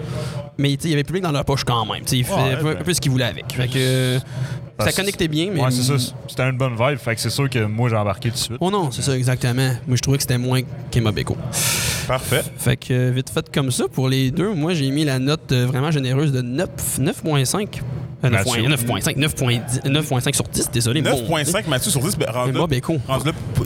Mais 0.59 0.71
il 0.73 0.89
y 0.89 0.93
avait 0.93 1.03
plus 1.03 1.19
que 1.19 1.25
dans 1.25 1.31
leur 1.31 1.45
poche 1.45 1.63
quand 1.63 1.85
même. 1.85 2.03
Ils 2.11 2.23
faisaient 2.25 2.35
Ouais, 2.35 2.53
un 2.53 2.57
peu, 2.57 2.73
ben. 2.73 2.81
un 2.81 2.83
peu 2.83 2.93
ce 2.93 3.01
qu'ils 3.01 3.11
voulaient 3.11 3.25
avec. 3.25 3.51
Fait 3.53 3.67
que 3.67 4.19
ça 4.79 4.91
connectait 4.91 5.27
bien, 5.27 5.49
mais. 5.53 5.61
Ouais, 5.61 5.71
c'est 5.71 5.83
ça. 5.83 5.93
C'était 6.27 6.43
une 6.43 6.57
bonne 6.57 6.75
vibe. 6.75 6.97
Fait 6.99 7.15
que 7.15 7.21
c'est 7.21 7.29
sûr 7.31 7.49
que 7.49 7.65
moi, 7.65 7.89
j'ai 7.89 7.95
embarqué 7.95 8.29
tout 8.29 8.35
de 8.35 8.39
suite. 8.39 8.57
Oh 8.59 8.69
non, 8.71 8.91
c'est 8.91 9.01
ça, 9.01 9.15
exactement. 9.17 9.71
Moi, 9.87 9.95
je 9.97 10.01
trouvais 10.01 10.17
que 10.17 10.23
c'était 10.23 10.37
moins 10.37 10.61
qu'Emma 10.91 11.11
Beko. 11.11 11.35
Parfait. 12.07 12.41
Fait 12.57 12.77
que 12.77 12.93
euh, 12.93 13.11
vite 13.11 13.29
fait 13.29 13.45
comme 13.53 13.71
ça, 13.71 13.85
pour 13.91 14.07
les 14.09 14.31
deux, 14.31 14.53
moi, 14.53 14.73
j'ai 14.73 14.89
mis 14.91 15.03
la 15.05 15.19
note 15.19 15.51
euh, 15.51 15.65
vraiment 15.65 15.91
généreuse 15.91 16.31
de 16.31 16.41
9 16.41 16.69
9.5. 16.99 17.67
Euh, 18.23 18.29
9.5 18.29 18.31
Mathieu. 18.31 18.63
9.5 18.63 19.17
9.10 19.17 19.83
9.5 19.85 20.33
sur 20.35 20.45
10, 20.45 20.71
désolé. 20.71 21.01
bon. 21.01 21.11
9.5 21.11 21.67
Mathieu 21.67 21.91
sur 21.91 22.01
10. 22.01 22.17
Ben, 22.17 22.25
rendu 22.31 22.51
rendu 23.07 23.27
là, 23.27 23.33
p- 23.55 23.61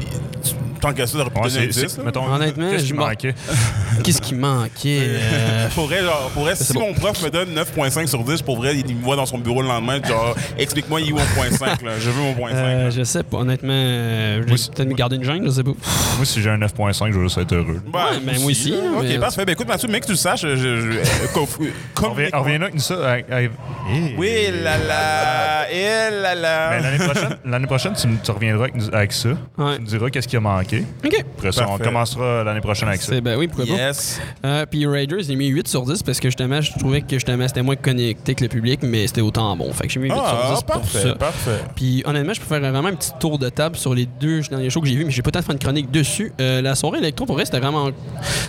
tant 0.81 0.93
que 0.93 1.05
ça, 1.05 1.17
t'aurais 1.17 1.29
pu 1.29 1.39
Ouais, 1.39 1.49
donner 1.49 1.57
un 1.67 1.71
c'est, 1.71 1.81
10. 1.83 1.87
c'est- 1.91 1.97
là. 1.97 2.03
mettons, 2.03 2.25
Honnêtement, 2.33 2.69
qu'est-ce 2.71 2.83
je 2.85 2.87
qui 2.87 2.93
m'en- 2.93 3.07
manquait? 3.07 3.35
Qu'est-ce 4.03 4.21
qui 4.21 4.35
manquait? 4.35 4.99
euh, 5.01 5.67
Pour 5.75 5.85
vrai, 5.87 6.01
genre, 6.01 6.29
pour 6.33 6.43
vrai, 6.43 6.55
si 6.55 6.73
bon. 6.73 6.79
mon 6.87 6.93
prof 6.93 7.21
me 7.23 7.29
donne 7.29 7.53
9.5 7.53 8.07
sur 8.07 8.23
10, 8.23 8.41
pour 8.41 8.57
vrai, 8.57 8.75
il 8.75 8.95
me 8.95 9.01
voit 9.03 9.15
dans 9.15 9.25
son 9.25 9.37
bureau 9.37 9.61
le 9.61 9.67
lendemain, 9.67 10.01
genre, 10.03 10.35
explique-moi, 10.57 11.01
il 11.01 11.09
est 11.09 11.11
où 11.13 11.17
mon 11.17 11.25
point 11.35 11.51
5, 11.51 11.81
là? 11.83 11.91
Je 11.99 12.09
veux 12.09 12.21
mon 12.21 12.33
point 12.33 12.51
5. 12.51 12.57
euh, 12.57 12.83
là. 12.85 12.89
je 12.89 13.03
sais 13.03 13.23
pas, 13.23 13.37
honnêtement. 13.37 13.69
euh, 13.73 14.41
J'ai 14.41 14.47
Moi, 14.49 14.57
c'est- 14.57 14.73
peut-être 14.73 14.89
me 14.89 14.95
garder 14.95 15.15
une 15.17 15.23
gêne, 15.23 15.43
je 15.45 15.51
sais 15.51 15.63
pas. 15.63 15.71
Moi, 16.17 16.25
si 16.25 16.41
j'ai 16.41 16.49
un 16.49 16.57
9.5, 16.57 17.11
je 17.13 17.17
vais 17.17 17.23
juste 17.23 17.37
être 17.37 17.53
heureux. 17.53 17.81
Ben, 17.91 17.99
Ouais, 17.99 18.19
ben, 18.25 18.39
moi 18.39 18.51
aussi, 18.51 18.71
là. 18.71 18.77
là, 18.77 18.83
Ok, 18.97 19.03
mais- 19.03 19.19
parfait. 19.19 19.45
Ben 19.45 19.51
écoute, 19.53 19.67
Mathieu, 19.67 19.87
mec, 19.87 20.01
que 20.01 20.07
tu 20.07 20.11
le 20.13 20.17
saches, 20.17 20.41
je. 20.41 20.55
je, 20.55 20.81
je- 20.81 20.89
euh, 20.97 21.03
conf- 21.35 21.57
On 21.59 21.65
comme- 21.93 22.11
revient, 22.13 22.29
on 22.33 22.41
revient 22.41 22.57
là 22.57 22.65
avec 22.67 22.79
ça. 22.81 23.11
avec- 23.11 23.25
avec- 23.31 23.51
Eh. 23.93 24.15
Oui, 24.17 24.29
là 24.63 24.77
là, 24.77 25.71
et 25.71 26.11
là 26.21 26.35
là. 26.35 26.69
Ben, 26.71 26.83
l'année 26.83 26.97
prochaine, 27.05 27.37
l'année 27.45 27.67
prochaine 27.67 27.93
tu, 27.93 28.07
me- 28.07 28.17
tu 28.23 28.31
reviendras 28.31 28.63
avec, 28.65 28.75
nous- 28.75 28.93
avec 28.95 29.11
ça. 29.13 29.29
Ouais. 29.57 29.75
Tu 29.75 29.81
me 29.81 29.85
diras 29.87 30.09
qu'est-ce 30.09 30.27
qui 30.27 30.37
a 30.37 30.39
manqué. 30.39 30.70
OK. 31.05 31.25
Après 31.37 31.51
ça, 31.51 31.63
on 31.65 31.69
Parfait. 31.69 31.83
commencera 31.85 32.43
l'année 32.43 32.61
prochaine 32.61 32.89
avec 32.89 33.01
ça. 33.01 33.13
C'est, 33.13 33.21
ben 33.21 33.37
oui, 33.37 33.47
pourquoi 33.47 33.65
pas. 33.65 33.71
Yes. 33.71 34.19
Euh, 34.45 34.65
puis 34.69 34.85
Raiders, 34.87 35.21
j'ai 35.21 35.35
mis 35.35 35.47
8 35.47 35.67
sur 35.67 35.83
10 35.83 36.03
parce 36.03 36.19
que 36.19 36.27
justement, 36.29 36.61
je 36.61 36.71
trouvais 36.77 37.01
que 37.01 37.11
justement, 37.15 37.47
c'était 37.47 37.61
moins 37.61 37.75
connecté 37.75 38.35
que 38.35 38.43
le 38.43 38.49
public, 38.49 38.79
mais 38.83 39.07
c'était 39.07 39.21
autant 39.21 39.55
bon. 39.55 39.71
Fait 39.73 39.87
que 39.87 39.93
j'ai 39.93 39.99
mis 39.99 40.09
8 40.09 40.13
sur 40.15 40.21
10 40.23 40.29
Ah, 40.33 40.53
pour 40.55 40.65
parfait, 40.65 41.01
ça. 41.01 41.15
parfait. 41.15 41.59
Puis 41.75 42.03
honnêtement, 42.05 42.33
je 42.33 42.39
peux 42.41 42.47
faire 42.47 42.59
vraiment 42.59 42.87
un 42.89 42.95
petit 42.95 43.11
tour 43.19 43.37
de 43.39 43.49
table 43.49 43.75
sur 43.75 43.93
les 43.93 44.05
deux 44.05 44.41
derniers 44.41 44.69
shows 44.69 44.81
que 44.81 44.87
j'ai 44.87 44.95
vus, 44.95 45.05
mais 45.05 45.11
j'ai 45.11 45.21
pas 45.21 45.29
le 45.29 45.33
temps 45.33 45.39
de 45.39 45.45
faire 45.45 45.53
une 45.53 45.59
chronique 45.59 45.91
dessus. 45.91 46.31
Euh, 46.39 46.61
la 46.61 46.75
soirée 46.75 46.99
électro, 46.99 47.25
pour 47.25 47.35
vrai, 47.35 47.45
c'était 47.45 47.59
vraiment. 47.59 47.89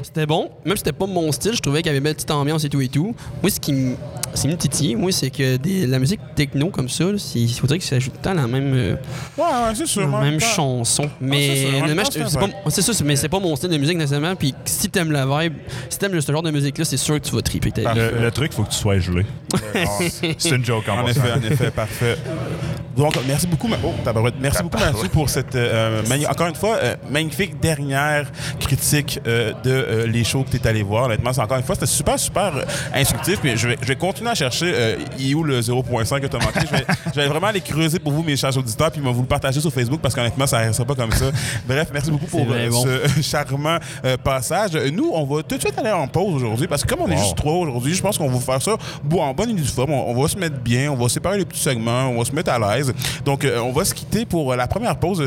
C'était 0.03 0.27
bon. 0.27 0.51
Même 0.65 0.77
si 0.77 0.81
c'était 0.85 0.93
pas 0.93 1.07
mon 1.07 1.33
style, 1.33 1.55
je 1.55 1.61
trouvais 1.61 1.79
qu'il 1.83 1.87
y 1.87 1.91
avait 1.91 1.99
une 1.99 2.05
belle 2.05 2.15
petite 2.15 2.31
ambiance 2.31 2.65
et 2.65 2.69
tout 2.69 2.81
et 2.81 2.89
tout. 2.89 3.15
Moi, 3.43 3.51
ce 3.51 3.61
qui 3.61 3.73
me. 3.73 3.95
C'est 4.35 4.49
me 4.49 4.57
titiller, 4.57 4.97
moi, 4.97 5.13
c'est 5.13 5.31
que 5.31 5.57
des, 5.57 5.87
la 5.87 5.99
musique 5.99 6.21
techno 6.35 6.69
comme 6.71 6.89
ça, 6.89 7.05
là, 7.05 7.19
c'est- 7.19 7.39
il 7.39 7.53
faudrait 7.53 7.79
que 7.79 7.85
ça 7.85 7.97
ajoute 7.97 8.13
tout 8.15 8.19
le 8.21 8.25
temps 8.25 8.35
la 8.35 8.47
même, 8.47 8.73
euh, 8.75 8.95
Ouais, 9.37 9.45
ouais, 9.45 9.75
c'est 9.75 9.87
sûr. 9.87 10.09
la 10.09 10.21
même 10.21 10.39
temps. 10.39 10.47
chanson. 10.47 11.05
en 11.05 11.09
Mais 11.21 11.39
même 11.83 12.05
c'est 12.71 12.83
ça, 12.83 12.93
mais 13.05 13.17
c'est 13.17 13.29
pas 13.29 13.39
mon 13.41 13.55
style 13.57 13.69
de 13.71 13.77
musique 13.79 13.97
nécessairement. 13.99 14.35
Puis 14.37 14.55
si 14.65 14.89
t'aimes 14.89 15.13
la 15.13 15.27
vibe, 15.27 15.55
si 15.89 15.99
t'aimes 15.99 16.21
ce 16.21 16.33
genre 16.33 16.43
de 16.43 16.51
musique-là, 16.51 16.85
c'est 16.85 16.97
sûr 16.97 17.21
que 17.21 17.27
tu 17.29 17.35
vas 17.35 17.43
triper. 17.43 17.73
Le, 17.77 18.21
le 18.23 18.31
truc, 18.31 18.51
il 18.53 18.57
faut 18.57 18.63
que 18.65 18.71
tu 18.71 18.77
sois 18.77 18.99
gelé. 18.99 19.25
c'est 20.39 20.51
une 20.51 20.65
joke 20.65 20.89
en 20.89 20.99
En 21.03 21.07
effet, 21.07 21.33
en 21.33 21.43
effet, 21.43 21.71
parfait. 21.71 22.17
Donc, 22.97 23.15
merci 23.27 23.47
beaucoup, 23.47 23.69
Ma- 23.69 23.77
oh, 23.85 23.93
merci 24.41 24.63
beaucoup 24.63 24.79
Mathieu 24.79 25.09
pour 25.09 25.29
cette, 25.31 25.55
euh, 25.55 26.03
mani- 26.09 26.27
encore 26.27 26.47
une 26.49 26.55
fois, 26.55 26.77
euh, 26.77 26.95
magnifique 27.11 27.59
dernière 27.61 28.31
critique 28.61 29.19
euh, 29.27 29.53
de 29.65 29.71
euh, 29.71 30.07
les 30.07 30.25
shows 30.25 30.43
que 30.45 30.51
tu 30.51 30.57
es 30.59 30.67
allé 30.67 30.83
voir. 30.83 31.05
Honnêtement, 31.07 31.33
c'est 31.33 31.41
encore 31.41 31.57
une 31.57 31.63
fois, 31.65 31.75
c'était 31.75 31.87
super, 31.87 32.19
super 32.19 32.53
instructif. 32.95 33.41
Puis 33.41 33.57
je 33.57 33.69
vais, 33.69 33.79
je 33.81 33.87
vais 33.87 33.97
continuer 33.97 34.22
à 34.31 34.35
chercher 34.35 34.73
euh, 34.75 34.97
il 35.19 35.31
est 35.31 35.35
où 35.35 35.45
le 35.45 35.61
0.5 35.61 36.21
que 36.21 36.27
tu 36.27 36.37
as 36.37 36.39
manqué. 36.39 36.61
Je 36.67 36.77
vais, 36.77 36.85
je 37.07 37.21
vais 37.21 37.27
vraiment 37.29 37.49
aller 37.49 37.61
creuser 37.61 37.99
pour 37.99 38.13
vous, 38.13 38.23
mes 38.23 38.37
chers 38.37 38.57
auditeurs, 38.57 38.91
puis 38.91 39.01
vous 39.01 39.23
le 39.23 39.27
partager 39.27 39.61
sur 39.61 39.73
Facebook 39.73 40.01
parce 40.01 40.15
qu'honnêtement, 40.15 40.47
ça 40.47 40.67
ne 40.67 40.85
pas 40.85 40.95
comme 40.95 41.13
ça. 41.13 41.27
Bref, 41.67 41.89
merci 41.93 42.11
beaucoup 42.11 42.27
pour 42.27 42.47
euh, 42.51 42.69
bon. 42.71 42.85
ce 42.85 43.23
charmant 43.23 43.79
euh, 44.05 44.17
passage. 44.17 44.73
Nous, 44.93 45.11
on 45.13 45.25
va 45.25 45.43
tout 45.43 45.57
de 45.57 45.61
suite 45.61 45.79
aller 45.79 45.91
en 45.91 46.07
pause 46.09 46.35
aujourd'hui 46.35 46.67
parce 46.67 46.83
que 46.83 46.89
comme 46.89 47.03
on 47.03 47.11
est 47.11 47.17
juste 47.17 47.37
trois 47.37 47.53
aujourd'hui, 47.55 47.95
je 47.95 48.03
pense 48.03 48.19
qu'on 48.19 48.29
va 48.29 48.41
faire 48.41 48.63
ça 48.63 48.77
bon, 49.03 49.23
en 49.23 49.35
bonne 49.35 49.51
uniforme. 49.51 49.93
On, 49.93 50.11
on 50.11 50.23
va 50.23 50.29
se 50.29 50.39
mettre 50.39 50.59
bien, 50.59 50.91
on 50.91 50.97
va 50.97 51.09
séparer 51.09 51.39
les 51.39 51.45
petits 51.45 51.61
segments, 51.61 52.09
on 52.09 52.19
va 52.19 52.25
se 52.25 52.33
mettre 52.33 52.53
à 52.53 52.59
l'aise. 52.59 52.93
Donc, 53.25 53.45
euh, 53.45 53.59
on 53.61 53.73
va 53.73 53.85
se 53.85 53.95
quitter 53.95 54.25
pour 54.25 54.55
la 54.55 54.67
première 54.67 54.97
pause 54.97 55.23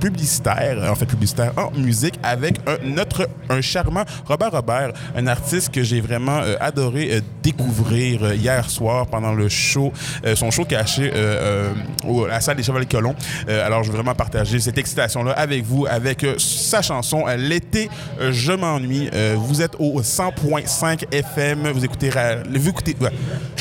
publicitaire, 0.00 0.90
en 0.90 0.94
fait 0.94 1.06
publicitaire 1.06 1.52
en 1.56 1.70
musique, 1.78 2.14
avec 2.22 2.58
un, 2.66 2.76
notre 2.84 3.28
un 3.48 3.60
charmant 3.60 4.04
Robert 4.26 4.52
Robert, 4.52 4.92
un 5.16 5.26
artiste 5.26 5.70
que 5.70 5.82
j'ai 5.82 6.00
vraiment 6.00 6.40
adoré 6.60 7.22
découvrir 7.42 8.20
hier 8.40 8.68
soir 8.68 9.06
pendant 9.06 9.32
le 9.32 9.48
show, 9.48 9.92
euh, 10.24 10.34
son 10.34 10.50
show 10.50 10.64
caché 10.64 11.10
euh, 11.14 11.14
euh, 11.14 11.72
au- 12.08 12.24
à 12.24 12.28
la 12.28 12.40
salle 12.40 12.56
des 12.56 12.62
Chevaliers 12.62 12.86
Colons. 12.86 13.14
Alors, 13.48 13.82
je 13.84 13.90
veux 13.90 13.96
vraiment 13.96 14.14
partager 14.14 14.58
cette 14.60 14.78
excitation-là 14.78 15.32
avec 15.32 15.64
vous, 15.64 15.86
avec 15.88 16.24
sa 16.38 16.82
chanson 16.82 17.24
L'été, 17.36 17.88
je 18.30 18.52
m'ennuie. 18.52 19.10
Vous 19.36 19.62
êtes 19.62 19.74
au 19.78 20.00
100.5 20.02 21.04
FM, 21.12 21.68
vous 21.70 21.84
écoutez, 21.84 22.10
vous 22.10 22.68
écoutez, 22.68 22.96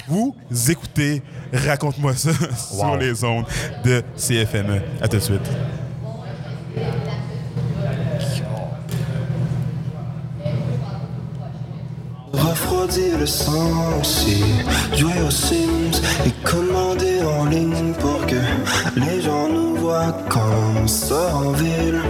vous 0.07 0.35
écoutez, 0.69 1.21
raconte-moi 1.53 2.15
ça 2.15 2.31
sur 2.75 2.95
les 2.97 3.23
ondes 3.23 3.45
de 3.83 4.01
CFME. 4.17 4.81
À 5.01 5.07
tout 5.07 5.17
de 5.17 5.21
suite. 5.21 5.49
Refroidir 12.33 13.17
le 13.19 13.25
sang 13.25 13.99
aussi, 13.99 14.43
jouer 14.95 15.21
aux 15.25 15.31
Sims 15.31 16.01
et 16.25 16.31
commander 16.43 17.21
en 17.23 17.45
ligne 17.45 17.93
pour 17.99 18.25
que 18.25 18.35
les 18.95 19.21
gens 19.21 19.49
nous 19.49 19.75
voient 19.75 20.15
quand 20.29 20.39
on 20.75 20.87
en 21.13 21.51
ville. 21.53 22.01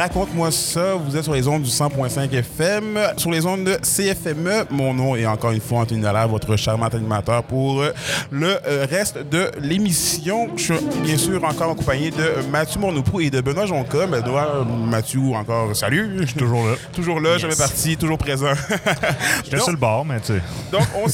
Raconte-moi 0.00 0.50
ça. 0.50 0.94
Vous 0.94 1.14
êtes 1.14 1.24
sur 1.24 1.34
les 1.34 1.46
ondes 1.46 1.60
du 1.60 1.68
100.5 1.68 2.32
FM, 2.32 2.98
sur 3.18 3.30
les 3.30 3.44
ondes 3.44 3.64
de 3.64 3.74
CFME. 3.74 4.64
Mon 4.70 4.94
nom 4.94 5.14
est 5.14 5.26
encore 5.26 5.50
une 5.50 5.60
fois 5.60 5.80
Anthony 5.80 6.02
votre 6.26 6.56
charmant 6.56 6.86
animateur 6.86 7.44
pour 7.44 7.82
euh, 7.82 7.92
le 8.30 8.58
euh, 8.66 8.86
reste 8.88 9.18
de 9.18 9.50
l'émission. 9.60 10.48
Je 10.56 10.72
suis 10.72 10.86
bien 11.02 11.18
sûr 11.18 11.44
encore 11.44 11.72
accompagné 11.72 12.10
de 12.12 12.48
Mathieu 12.50 12.80
Mornoupou 12.80 13.20
et 13.20 13.28
de 13.28 13.42
Benoît 13.42 13.66
Jonca. 13.66 14.06
Benoît, 14.06 14.64
Mathieu, 14.64 15.20
encore 15.34 15.76
salut. 15.76 16.20
Je 16.20 16.24
suis 16.28 16.38
Toujours 16.38 16.66
là. 16.66 16.76
Toujours 16.94 17.20
là, 17.20 17.36
jamais 17.36 17.54
parti, 17.54 17.98
toujours 17.98 18.16
présent. 18.16 18.54
J'étais 19.44 19.58
sur 19.58 19.70
le 19.70 19.76
bord, 19.76 20.06
mais 20.06 20.18
tu 20.20 20.28
sais. 20.28 20.40
Donc, 20.70 20.82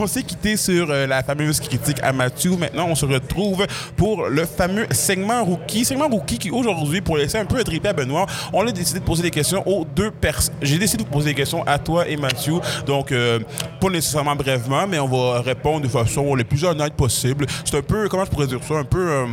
on 0.00 0.06
s'est, 0.06 0.22
quitté 0.22 0.56
sur 0.56 0.90
euh, 0.90 1.06
la 1.06 1.22
fameuse 1.22 1.60
critique 1.60 1.98
à 2.02 2.12
Mathieu. 2.12 2.56
Maintenant, 2.56 2.86
on 2.88 2.94
se 2.94 3.06
retrouve 3.06 3.66
pour 3.96 4.26
le 4.26 4.44
fameux 4.44 4.86
segment 4.90 5.44
rookie. 5.44 5.84
Segment 5.84 6.08
rookie 6.08 6.38
qui, 6.38 6.50
aujourd'hui, 6.50 7.00
pour 7.00 7.16
laisser 7.16 7.38
un 7.38 7.44
peu 7.44 7.62
triper 7.64 7.88
à 7.88 7.92
Benoît, 7.92 8.26
on 8.52 8.66
a 8.66 8.72
décidé 8.72 9.00
de 9.00 9.04
poser 9.04 9.22
des 9.22 9.30
questions 9.30 9.66
aux 9.66 9.84
deux 9.84 10.10
personnes. 10.10 10.54
J'ai 10.62 10.78
décidé 10.78 11.04
de 11.04 11.08
poser 11.08 11.30
des 11.30 11.34
questions 11.34 11.62
à 11.66 11.78
toi 11.78 12.06
et 12.08 12.16
Mathieu. 12.16 12.54
Donc, 12.86 13.12
euh, 13.12 13.40
pas 13.80 13.88
nécessairement 13.88 14.36
brièvement, 14.36 14.86
mais 14.86 14.98
on 14.98 15.08
va 15.08 15.40
répondre 15.40 15.82
de 15.82 15.88
façon 15.88 16.34
la 16.34 16.44
plus 16.44 16.64
honnête 16.64 16.94
possible. 16.94 17.46
C'est 17.64 17.76
un 17.76 17.82
peu, 17.82 18.08
comment 18.08 18.24
je 18.24 18.30
pourrais 18.30 18.46
dire 18.46 18.60
ça, 18.66 18.74
un 18.74 18.84
peu 18.84 19.10
euh, 19.10 19.26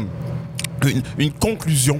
une 1.17 1.31
conclusion 1.31 1.99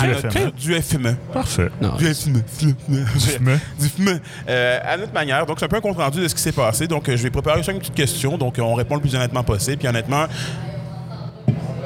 Du 0.00 0.10
à 0.10 0.14
FME. 0.14 0.50
du 0.52 0.82
FME. 0.82 1.16
Parfait. 1.32 1.70
Non. 1.80 1.94
Du 1.96 2.12
FME. 2.12 2.42
FME. 2.48 3.58
Du 3.78 3.88
FME. 3.88 4.20
Euh, 4.48 4.78
à 4.84 4.96
notre 4.96 5.12
manière. 5.12 5.46
Donc, 5.46 5.58
c'est 5.58 5.66
un 5.66 5.68
peu 5.68 5.76
un 5.76 5.80
compte 5.80 5.96
rendu 5.96 6.20
de 6.20 6.28
ce 6.28 6.34
qui 6.34 6.42
s'est 6.42 6.52
passé. 6.52 6.86
Donc, 6.86 7.08
euh, 7.08 7.16
je 7.16 7.22
vais 7.22 7.30
préparer 7.30 7.62
cinq 7.62 7.78
petites 7.78 7.94
questions. 7.94 8.36
Donc, 8.36 8.58
euh, 8.58 8.62
on 8.62 8.74
répond 8.74 8.96
le 8.96 9.00
plus 9.00 9.14
honnêtement 9.14 9.44
possible. 9.44 9.78
Puis, 9.78 9.88
honnêtement, 9.88 10.26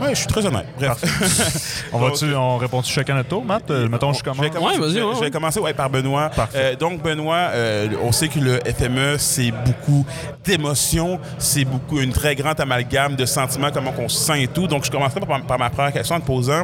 ouais, 0.00 0.10
je 0.10 0.14
suis 0.18 0.26
très 0.26 0.44
honnête. 0.46 0.66
Bref. 0.78 1.88
On, 1.92 1.98
va 1.98 2.10
on 2.36 2.56
répond-tu 2.58 2.92
chacun 2.92 3.14
à 3.14 3.16
notre 3.18 3.28
tour, 3.30 3.44
Matt? 3.44 3.70
Euh, 3.70 3.88
mettons, 3.88 4.12
je 4.12 4.18
Je 4.18 4.22
commence. 4.24 4.40
vais 4.40 4.50
commencer, 4.50 4.78
Ouais, 4.78 4.80
vas-y, 4.86 4.90
je 4.94 4.98
vais- 4.98 5.02
ouais, 5.04 5.10
je 5.14 5.18
vais 5.18 5.24
ouais. 5.26 5.30
commencer 5.30 5.60
ouais, 5.60 5.74
par 5.74 5.88
Benoît. 5.90 6.30
Euh, 6.54 6.76
donc, 6.76 7.02
Benoît, 7.02 7.50
euh, 7.52 7.88
on 8.02 8.12
sait 8.12 8.28
que 8.28 8.38
le 8.38 8.60
FME, 8.64 9.16
c'est 9.18 9.50
beaucoup 9.50 10.04
d'émotions, 10.44 11.18
c'est 11.38 11.64
beaucoup 11.64 12.00
une 12.00 12.12
très 12.12 12.34
grande 12.34 12.60
amalgame 12.60 13.16
de 13.16 13.24
sentiments, 13.26 13.70
comment 13.72 13.92
on 13.98 14.08
se 14.08 14.18
sent 14.18 14.42
et 14.42 14.48
tout. 14.48 14.66
Donc, 14.66 14.84
je 14.84 14.90
commencerai 14.90 15.20
par, 15.20 15.40
par 15.42 15.58
ma 15.58 15.70
première 15.70 15.92
question 15.92 16.16
en 16.16 16.20
te 16.20 16.26
posant, 16.26 16.62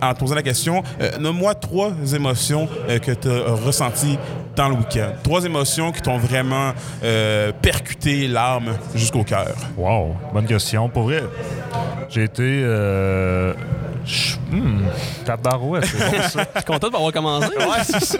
en 0.00 0.14
te 0.14 0.18
posant 0.18 0.34
la 0.34 0.42
question 0.42 0.82
euh, 1.00 1.10
nomme-moi 1.18 1.54
trois 1.54 1.90
émotions 2.14 2.68
euh, 2.88 2.98
que 2.98 3.12
tu 3.12 3.28
as 3.28 3.52
ressenties 3.66 4.18
dans 4.54 4.68
le 4.68 4.74
week-end. 4.76 5.12
Trois 5.22 5.44
émotions 5.44 5.92
qui 5.92 6.02
t'ont 6.02 6.18
vraiment 6.18 6.72
euh, 7.02 7.52
percuté 7.60 8.28
l'âme 8.28 8.76
jusqu'au 8.94 9.24
cœur. 9.24 9.54
Wow, 9.76 10.16
bonne 10.32 10.46
question. 10.46 10.88
Pour 10.88 11.04
vrai, 11.04 11.22
j'ai 12.08 12.24
été. 12.24 12.62
Euh, 12.64 13.54
hmm, 14.50 14.82
tabarouette, 15.24 15.84
c'est 15.86 15.98
bon 15.98 16.22
ça. 16.28 16.44
Je 16.54 16.58
suis 16.60 16.64
content 16.66 16.88
de 16.90 16.96
avoir 16.96 17.12
commencé. 17.12 17.48
Ouais, 17.56 17.82
c'est 17.84 18.04
ça. 18.04 18.18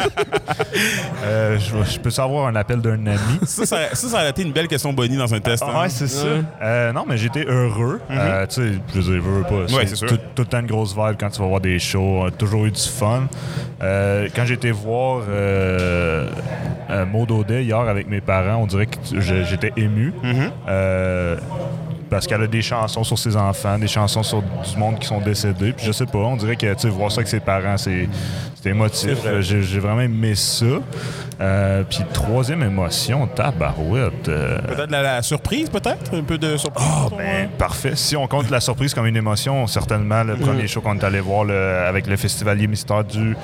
Euh, 1.24 1.58
je, 1.58 1.92
je 1.92 1.98
peux 2.00 2.10
savoir 2.10 2.46
un 2.46 2.56
appel 2.56 2.80
d'un 2.80 3.06
ami. 3.06 3.18
Ça, 3.44 3.66
ça, 3.66 3.76
ça, 3.94 4.08
ça 4.08 4.16
aurait 4.16 4.30
été 4.30 4.42
une 4.42 4.52
belle 4.52 4.68
question 4.68 4.92
Bonnie 4.92 5.16
dans 5.16 5.32
un 5.34 5.40
test. 5.40 5.62
hein? 5.62 5.82
Ouais, 5.82 5.88
c'est 5.88 6.06
ça. 6.08 6.26
Euh, 6.62 6.92
non, 6.92 7.04
mais 7.08 7.16
j'étais 7.16 7.44
heureux. 7.44 8.00
Euh, 8.10 8.46
tu 8.46 8.54
sais, 8.54 8.72
je 8.94 9.00
veux 9.00 9.14
dire, 9.14 9.22
veux, 9.22 9.42
pas. 9.42 9.72
Ouais, 9.74 9.86
c'est 9.86 9.96
sûr. 9.96 10.08
Tout, 10.08 10.16
tout 10.34 10.42
le 10.42 10.46
temps 10.46 10.60
une 10.60 10.66
grosse 10.66 10.94
vibe 10.94 11.16
quand 11.18 11.30
tu 11.30 11.40
vas 11.40 11.46
voir 11.48 11.60
des 11.60 11.78
shows. 11.78 12.28
toujours 12.38 12.66
eu 12.66 12.70
du 12.70 12.80
fun. 12.80 13.24
Euh, 13.82 14.28
quand 14.34 14.44
j'ai 14.44 14.54
été 14.54 14.70
voir 14.70 15.22
euh, 15.28 16.28
euh, 16.90 17.06
Maud 17.06 17.30
Audet 17.30 17.64
hier 17.64 17.78
avec 17.80 18.08
mes 18.08 18.20
parents, 18.20 18.56
on 18.62 18.66
dirait 18.66 18.86
que 18.86 18.96
je- 19.12 19.44
j'étais 19.44 19.72
ému. 19.76 20.12
Euh, 20.68 21.36
parce 22.12 22.27
qu'elle 22.27 22.42
a 22.42 22.46
des 22.46 22.62
chansons 22.62 23.03
sur 23.05 23.18
ses 23.18 23.37
enfants, 23.37 23.79
des 23.79 23.88
chansons 23.88 24.22
sur 24.22 24.42
du 24.42 24.77
monde 24.79 24.98
qui 24.98 25.07
sont 25.09 25.20
décédés. 25.20 25.72
Puis 25.72 25.87
je 25.87 25.92
sais 25.92 26.07
pas, 26.07 26.18
on 26.18 26.37
dirait 26.37 26.57
que 26.57 26.72
tu 26.75 26.81
sais, 26.83 26.88
voir 26.88 27.11
ça 27.11 27.16
avec 27.20 27.29
ses 27.29 27.40
parents, 27.40 27.77
c'est 27.79 28.07
émotif. 28.64 29.14
Vrai. 29.25 29.42
J'ai 29.42 29.79
vraiment 29.81 30.03
aimé 30.03 30.35
ça. 30.37 30.66
Euh, 31.40 31.83
puis 31.88 32.01
troisième 32.12 32.62
émotion, 32.62 33.27
tabarouette. 33.27 34.29
euh, 34.29 34.59
Peut-être 34.68 34.90
la, 34.90 35.03
la 35.03 35.22
surprise, 35.22 35.68
peut-être? 35.68 36.14
Un 36.14 36.22
peu 36.22 36.38
de 36.38 36.57
surprise? 36.57 36.87
ah, 36.88 37.07
ben, 37.11 37.16
moi? 37.48 37.48
parfait. 37.59 37.96
Si 37.96 38.14
on 38.16 38.27
compte 38.29 38.51
la 38.51 38.61
surprise 38.61 38.94
comme 38.94 39.07
une 39.07 39.16
émotion, 39.16 39.66
certainement 39.66 40.22
le 40.22 40.37
premier 40.37 40.68
show 40.68 40.81
qu'on 40.81 40.96
est 40.98 41.03
allé 41.05 41.18
voir 41.20 41.44
le- 41.44 41.85
avec 41.88 42.07
le 42.07 42.16
Festivalier 42.16 42.66
Mystère 42.68 43.03
du 43.05 43.35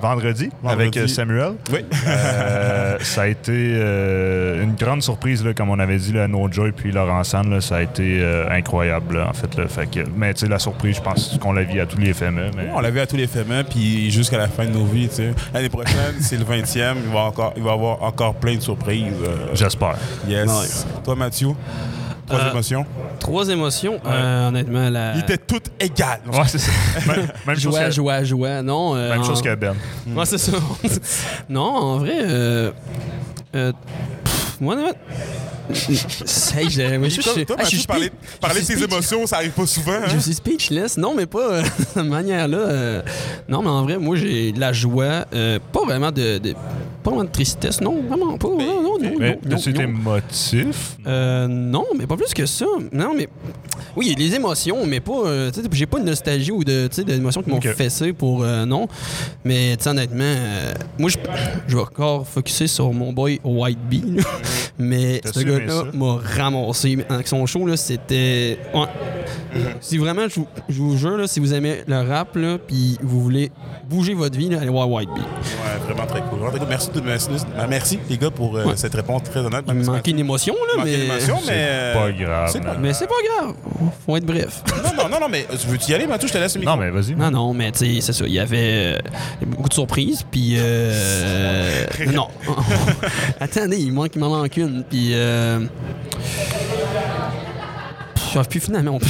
vendredi, 0.00 0.50
Vendredi. 0.62 0.82
avec 0.82 0.96
euh, 0.98 1.06
Samuel. 1.08 1.52
Oui. 1.72 1.84
Euh, 2.06 2.96
ça 3.00 3.22
a 3.22 3.26
été 3.26 3.52
une 4.62 4.74
grande 4.78 5.02
surprise, 5.02 5.44
là, 5.44 5.52
comme 5.54 5.70
on 5.70 5.78
avait 5.78 5.96
dit, 5.96 6.12
là, 6.12 6.28
No 6.28 6.46
Joy 6.52 6.70
puis 6.72 6.92
Laurent 6.92 7.24
Sand, 7.24 7.48
là, 7.50 7.60
ça 7.60 7.76
a 7.76 7.82
été 7.82 8.09
euh, 8.20 8.48
incroyable, 8.50 9.16
là, 9.18 9.28
en 9.28 9.32
fait. 9.32 9.54
Là, 9.56 9.68
Fait 9.68 9.86
que- 9.88 10.00
mais 10.16 10.34
tu 10.34 10.40
sais, 10.40 10.48
la 10.48 10.58
surprise, 10.58 10.96
je 10.96 11.00
pense 11.02 11.38
qu'on 11.40 11.52
l'a 11.52 11.62
vu 11.62 11.80
à 11.80 11.86
tous 11.86 11.98
les 11.98 12.12
FME. 12.12 12.50
Mais... 12.56 12.68
On 12.74 12.80
l'a 12.80 12.90
vu 12.90 13.00
à 13.00 13.06
tous 13.06 13.16
les 13.16 13.26
FME, 13.26 13.64
puis 13.64 14.10
jusqu'à 14.10 14.38
la 14.38 14.48
fin 14.48 14.64
de 14.64 14.70
nos 14.70 14.84
vies. 14.84 15.08
tu 15.08 15.16
sais. 15.16 15.34
L'année 15.54 15.68
prochaine, 15.68 16.14
c'est 16.20 16.36
le 16.36 16.44
20e. 16.44 16.96
Il 17.04 17.12
va, 17.12 17.20
encore, 17.20 17.52
il 17.56 17.62
va 17.62 17.70
y 17.70 17.74
avoir 17.74 18.02
encore 18.02 18.34
plein 18.34 18.56
de 18.56 18.60
surprises. 18.60 19.12
euh, 19.24 19.48
J'espère. 19.54 19.96
yes. 20.26 20.46
Nice. 20.48 20.86
Toi, 21.04 21.14
Mathieu, 21.16 21.48
trois 22.26 22.40
Euh, 22.40 22.50
émotions? 22.52 22.86
Trois 23.18 23.48
émotions. 23.48 23.98
Euh, 24.06 24.48
honnêtement, 24.48 24.88
la. 24.88 25.14
Ils 25.14 25.20
étaient 25.20 25.36
toutes 25.38 25.70
égales. 25.78 26.20
Ouais, 26.32 26.40
c'est 26.46 26.58
ça. 26.58 26.70
Même, 27.06 27.26
même 27.46 27.56
chose, 27.56 27.74
Joie, 27.74 27.84
que, 27.84 27.90
joie, 27.90 28.24
joie. 28.24 28.62
Non. 28.62 28.94
euh, 28.96 29.10
même 29.10 29.20
en- 29.20 29.24
chose 29.24 29.42
que 29.42 29.54
Ben. 29.54 29.74
Ouais, 30.16 30.24
c'est 30.26 30.38
ça. 30.38 30.52
non, 31.48 31.60
en 31.62 31.98
vrai, 31.98 32.18
euh, 32.22 32.70
euh, 33.54 33.72
pff, 34.24 34.56
moi, 34.60 34.74
honnêtement, 34.74 34.94
Hey, 36.56 36.68
je- 36.70 36.96
moi, 36.98 37.08
je- 37.08 37.20
Toi, 37.20 37.32
je- 37.36 37.42
toi, 37.44 37.56
ah, 37.58 37.62
je 37.62 37.64
Mathieu, 37.64 37.78
suis 37.78 37.86
parler, 37.86 38.10
parler 38.40 38.60
de 38.62 38.66
tes 38.66 38.82
émotions, 38.82 39.26
ça 39.26 39.36
arrive 39.36 39.52
pas 39.52 39.66
souvent. 39.66 39.92
hein? 39.92 40.08
Je 40.12 40.18
suis 40.18 40.34
speechless. 40.34 40.96
Non, 40.96 41.14
mais 41.14 41.26
pas 41.26 41.38
euh, 41.52 41.62
de 41.78 41.84
cette 41.94 41.96
manière-là. 42.04 42.58
euh. 42.58 43.02
non, 43.48 43.62
mais 43.62 43.68
en 43.70 43.82
vrai, 43.82 43.98
moi, 43.98 44.16
j'ai 44.16 44.52
de 44.52 44.60
la 44.60 44.72
joie. 44.72 45.26
euh, 45.34 45.58
pas 45.72 45.84
vraiment 45.84 46.10
de, 46.10 46.38
de- 46.38 46.54
Pas 47.02 47.10
vraiment 47.10 47.24
de 47.24 47.30
tristesse. 47.30 47.80
Non, 47.80 48.02
vraiment 48.02 48.36
pas. 48.36 48.48
Ben, 48.56 48.66
non, 48.66 48.82
non, 48.82 48.98
non, 48.98 49.10
Mais 49.18 49.38
non, 49.48 49.56
été 49.56 49.82
émotif? 49.82 50.96
Euh, 51.06 51.46
non, 51.48 51.84
mais 51.98 52.06
pas 52.06 52.16
plus 52.16 52.34
que 52.34 52.44
ça. 52.46 52.66
Non, 52.92 53.14
mais. 53.16 53.28
Oui, 53.96 54.14
des 54.14 54.34
émotions, 54.34 54.86
mais 54.86 55.00
pas. 55.00 55.12
euh, 55.26 55.50
j'ai 55.72 55.86
pas 55.86 55.98
de 55.98 56.04
nostalgie 56.04 56.52
ou 56.52 56.62
de, 56.62 56.88
d'émotions 57.02 57.42
qui 57.42 57.50
m'ont 57.50 57.60
fessé 57.60 58.12
pour. 58.12 58.42
euh, 58.44 58.66
non. 58.66 58.86
Mais, 59.44 59.76
honnêtement, 59.86 60.24
euh, 60.24 60.74
moi, 60.98 61.08
je, 61.10 61.16
je 61.66 61.76
vais 61.76 61.82
encore 61.82 62.26
focuser 62.26 62.66
sur 62.66 62.92
mon 62.92 63.12
boy 63.12 63.40
White 63.44 63.78
Bee. 63.88 64.02
là. 64.16 64.22
Mais 64.78 65.20
ce 65.24 65.40
gars-là 65.40 65.84
m'a 65.94 66.16
ramassé. 66.36 66.98
Avec 67.08 67.28
son 67.28 67.44
show, 67.46 67.66
là, 67.66 67.76
c'était. 67.76 68.58
Ouais. 68.74 68.86
Si 69.80 69.98
vraiment, 69.98 70.28
je 70.28 70.36
vous, 70.36 70.46
je 70.68 70.80
vous 70.80 70.96
jure, 70.96 71.16
là, 71.16 71.26
si 71.26 71.40
vous 71.40 71.52
aimez 71.54 71.82
le 71.86 72.00
rap, 72.02 72.36
puis 72.66 72.98
vous 73.02 73.20
voulez 73.20 73.50
bouger 73.88 74.14
votre 74.14 74.38
vie, 74.38 74.48
là, 74.48 74.60
allez 74.60 74.70
voir 74.70 74.88
White 74.90 75.08
Bee. 75.14 75.20
Ouais. 75.20 75.86
Vraiment 75.94 76.06
très 76.06 76.20
cool. 76.22 76.38
Merci, 76.68 76.89
de- 76.92 77.00
merci, 77.00 77.28
merci, 77.68 77.98
les 78.08 78.18
gars, 78.18 78.30
pour 78.30 78.56
euh, 78.56 78.64
Ouais. 78.64 78.72
cette 78.76 78.94
réponse 78.94 79.22
très 79.24 79.40
honnête. 79.40 79.64
Il 79.68 79.74
manquait 79.74 80.10
une 80.10 80.18
émotion, 80.18 80.54
là, 80.76 80.82
mais. 80.84 80.94
euh, 81.50 81.94
pas 81.94 82.12
grave, 82.12 82.50
c'est 82.52 82.60
pas 82.60 82.72
man. 82.72 82.78
Mais 82.80 82.92
c'est 82.92 83.06
pas 83.06 83.14
grave. 83.38 83.54
Faut 84.06 84.16
être 84.16 84.24
bref. 84.26 84.62
Non, 84.84 84.90
non, 85.04 85.08
non, 85.08 85.20
non, 85.20 85.28
mais 85.28 85.46
veux-tu 85.68 85.90
y 85.90 85.94
aller, 85.94 86.06
Mathieu? 86.06 86.28
Je 86.28 86.32
te 86.32 86.38
laisse 86.38 86.54
le 86.54 86.60
micro. 86.60 86.74
Non, 86.76 86.80
mais 86.80 86.90
vas-y. 86.90 87.14
Non, 87.14 87.30
non, 87.30 87.54
mais 87.54 87.72
tu 87.72 87.78
sais, 87.96 88.00
c'est 88.00 88.12
ça. 88.12 88.24
Il 88.26 88.32
y 88.32 88.38
avait 88.38 88.96
euh, 88.96 88.98
beaucoup 89.46 89.68
de 89.68 89.74
surprises, 89.74 90.24
puis. 90.30 90.54
Euh, 90.58 91.84
non. 92.12 92.28
Attendez, 93.40 93.78
il, 93.78 93.92
manque, 93.92 94.10
il 94.14 94.18
m'en 94.20 94.28
manque 94.30 94.56
une, 94.56 94.84
puis. 94.84 95.14
Puis 98.48 98.60
finalement, 98.60 98.92
on 98.92 98.98
peut. 98.98 99.06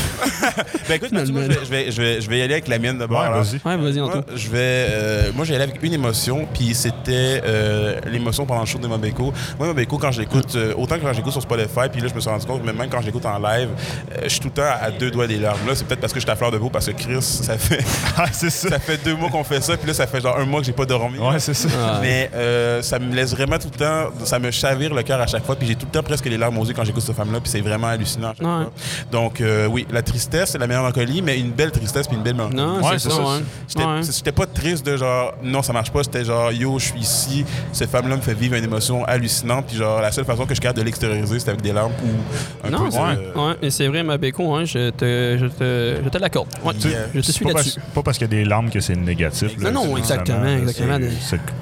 Ben 0.88 0.94
écoute, 0.94 1.12
Mathieu, 1.12 1.32
moi, 1.32 1.42
je, 1.44 1.48
vais, 1.48 1.60
je, 1.64 1.70
vais, 1.70 1.90
je, 1.90 2.02
vais, 2.02 2.20
je 2.20 2.28
vais 2.30 2.38
y 2.38 2.42
aller 2.42 2.54
avec 2.54 2.68
la 2.68 2.78
mienne 2.78 2.98
d'abord. 2.98 3.20
Ouais, 3.22 3.28
vas-y. 3.30 3.60
Ouais, 3.64 3.76
vas-y, 3.76 4.00
Moi, 4.00 4.22
je 4.34 4.48
vais, 4.48 4.58
euh, 4.90 5.30
moi, 5.34 5.44
j'ai 5.44 5.54
allé 5.54 5.64
avec 5.64 5.82
une 5.82 5.92
émotion, 5.92 6.46
puis 6.52 6.74
c'était 6.74 7.42
euh, 7.44 8.00
l'émotion 8.06 8.46
pendant 8.46 8.60
le 8.60 8.66
show 8.66 8.78
de 8.78 8.86
Mobeko. 8.86 9.32
Moi, 9.58 9.68
Mobeko, 9.68 9.98
quand 9.98 10.10
je 10.12 10.20
l'écoute, 10.20 10.54
euh, 10.56 10.74
autant 10.76 10.96
que 10.96 11.02
quand 11.02 11.12
j'écoute 11.12 11.32
sur 11.32 11.42
Spotify, 11.42 11.88
puis 11.92 12.00
là, 12.00 12.08
je 12.08 12.14
me 12.14 12.20
suis 12.20 12.30
rendu 12.30 12.46
compte, 12.46 12.62
mais 12.64 12.72
même 12.72 12.88
quand 12.90 13.00
j'écoute 13.02 13.24
en 13.26 13.38
live, 13.38 13.68
euh, 14.12 14.20
je 14.24 14.28
suis 14.28 14.40
tout 14.40 14.48
le 14.48 14.54
temps 14.54 14.70
à 14.80 14.90
deux 14.90 15.10
doigts 15.10 15.26
des 15.26 15.36
larmes. 15.38 15.60
Là, 15.66 15.74
c'est 15.74 15.86
peut-être 15.86 16.00
parce 16.00 16.12
que 16.12 16.20
je 16.20 16.24
suis 16.24 16.30
à 16.30 16.36
fleur 16.36 16.50
de 16.50 16.58
peau, 16.58 16.70
parce 16.70 16.86
que 16.86 16.92
Chris, 16.92 17.22
ça 17.22 17.56
fait, 17.58 17.84
Ah, 18.16 18.26
c'est 18.32 18.50
ça. 18.50 18.68
ça 18.70 18.78
fait 18.78 19.02
deux 19.04 19.14
mois 19.14 19.30
qu'on 19.30 19.44
fait 19.44 19.62
ça, 19.62 19.76
puis 19.76 19.86
là, 19.86 19.94
ça 19.94 20.06
fait 20.06 20.20
genre 20.20 20.38
un 20.38 20.44
mois 20.44 20.60
que 20.60 20.66
j'ai 20.66 20.72
pas 20.72 20.86
dormi. 20.86 21.18
Ouais, 21.18 21.38
c'est 21.38 21.54
ça. 21.54 21.68
Ah. 21.80 21.98
Mais 22.00 22.30
euh, 22.34 22.82
ça 22.82 22.98
me 22.98 23.14
laisse 23.14 23.30
vraiment 23.34 23.58
tout 23.58 23.68
le 23.72 23.78
temps, 23.78 24.10
ça 24.24 24.38
me 24.38 24.50
chavire 24.50 24.94
le 24.94 25.02
cœur 25.02 25.20
à 25.20 25.26
chaque 25.26 25.44
fois, 25.44 25.56
puis 25.56 25.66
j'ai 25.68 25.74
tout 25.76 25.86
le 25.86 25.92
temps 25.92 26.02
presque 26.02 26.26
les 26.26 26.38
larmes 26.38 26.58
aux 26.58 26.64
yeux 26.64 26.74
quand 26.74 26.84
j'écoute 26.84 27.02
cette 27.02 27.16
femme-là, 27.16 27.40
puis 27.40 27.50
c'est 27.50 27.60
vraiment 27.60 27.88
hallucinant 27.88 28.28
à 28.30 28.34
chaque 28.34 28.46
Ouais. 28.46 28.64
fois. 28.64 28.72
Donc, 29.10 29.40
euh, 29.40 29.66
oui, 29.66 29.86
la 29.90 30.02
tristesse, 30.02 30.50
c'est 30.50 30.58
la 30.58 30.66
mélancolie, 30.66 31.20
mais 31.22 31.38
une 31.38 31.50
belle 31.50 31.70
tristesse, 31.72 32.06
puis 32.06 32.16
une 32.16 32.22
belle 32.22 32.34
mélancolie. 32.34 32.60
Non, 32.60 32.76
Ouais, 32.80 32.98
c'est 32.98 33.10
ça, 33.10 33.16
ça. 33.16 33.22
ouais. 33.22 33.38
J'étais 33.68 34.30
Ouais. 34.30 34.32
pas 34.32 34.46
triste 34.46 34.86
de 34.86 34.96
genre 34.96 35.34
non 35.42 35.62
ça 35.62 35.72
marche 35.72 35.90
pas 35.90 36.02
c'était 36.02 36.24
genre 36.24 36.50
yo 36.52 36.78
je 36.78 36.86
suis 36.86 37.00
ici 37.00 37.44
cette 37.72 37.90
femme 37.90 38.08
là 38.08 38.16
me 38.16 38.20
fait 38.20 38.34
vivre 38.34 38.54
une 38.56 38.64
émotion 38.64 39.04
hallucinante 39.04 39.66
puis 39.66 39.76
genre 39.76 40.00
la 40.00 40.10
seule 40.12 40.24
façon 40.24 40.46
que 40.46 40.54
je 40.54 40.60
capable 40.60 40.78
de 40.80 40.84
l'extérioriser 40.84 41.38
c'est 41.40 41.48
avec 41.50 41.60
des 41.62 41.72
larmes 41.72 41.92
ou 42.04 42.66
un 42.66 42.70
Non, 42.70 42.88
peu 42.88 42.94
ouais, 43.40 43.54
mais 43.62 43.70
c'est 43.70 43.88
vrai, 43.88 44.02
Mabeko, 44.02 44.54
hein, 44.54 44.64
je 44.64 44.90
te, 44.90 45.36
je 45.40 45.46
te, 45.46 46.00
je 46.04 46.08
te 46.08 46.18
l'accorde. 46.18 46.48
Ouais, 46.64 46.72
Tu- 46.74 46.88
je 47.14 47.20
te 47.20 47.32
suis 47.32 47.44
là-dessus. 47.44 47.80
pas 47.94 48.02
parce 48.02 48.18
qu'il 48.18 48.26
y 48.30 48.30
a 48.34 48.36
des 48.42 48.44
larmes 48.44 48.70
que 48.70 48.80
c'est 48.80 48.96
négatif. 48.96 49.52
là. 49.62 49.70
Non, 49.70 49.86
non, 49.86 49.96
exactement, 49.96 50.44
exactement. 50.46 50.98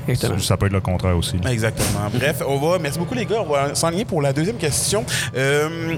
Exactement. 0.09 0.39
Ça 0.39 0.57
peut 0.57 0.67
être 0.67 0.73
le 0.73 0.81
contraire 0.81 1.17
aussi. 1.17 1.37
exactement 1.49 2.09
bref 2.13 2.43
on 2.47 2.59
va 2.59 2.79
merci 2.79 2.99
beaucoup 2.99 3.15
les 3.15 3.25
gars 3.27 3.43
on 3.47 3.51
va 3.53 3.75
s'enligner 3.75 4.05
pour 4.05 4.23
la 4.23 4.33
deuxième 4.33 4.57
question 4.57 5.05
Euh, 5.37 5.97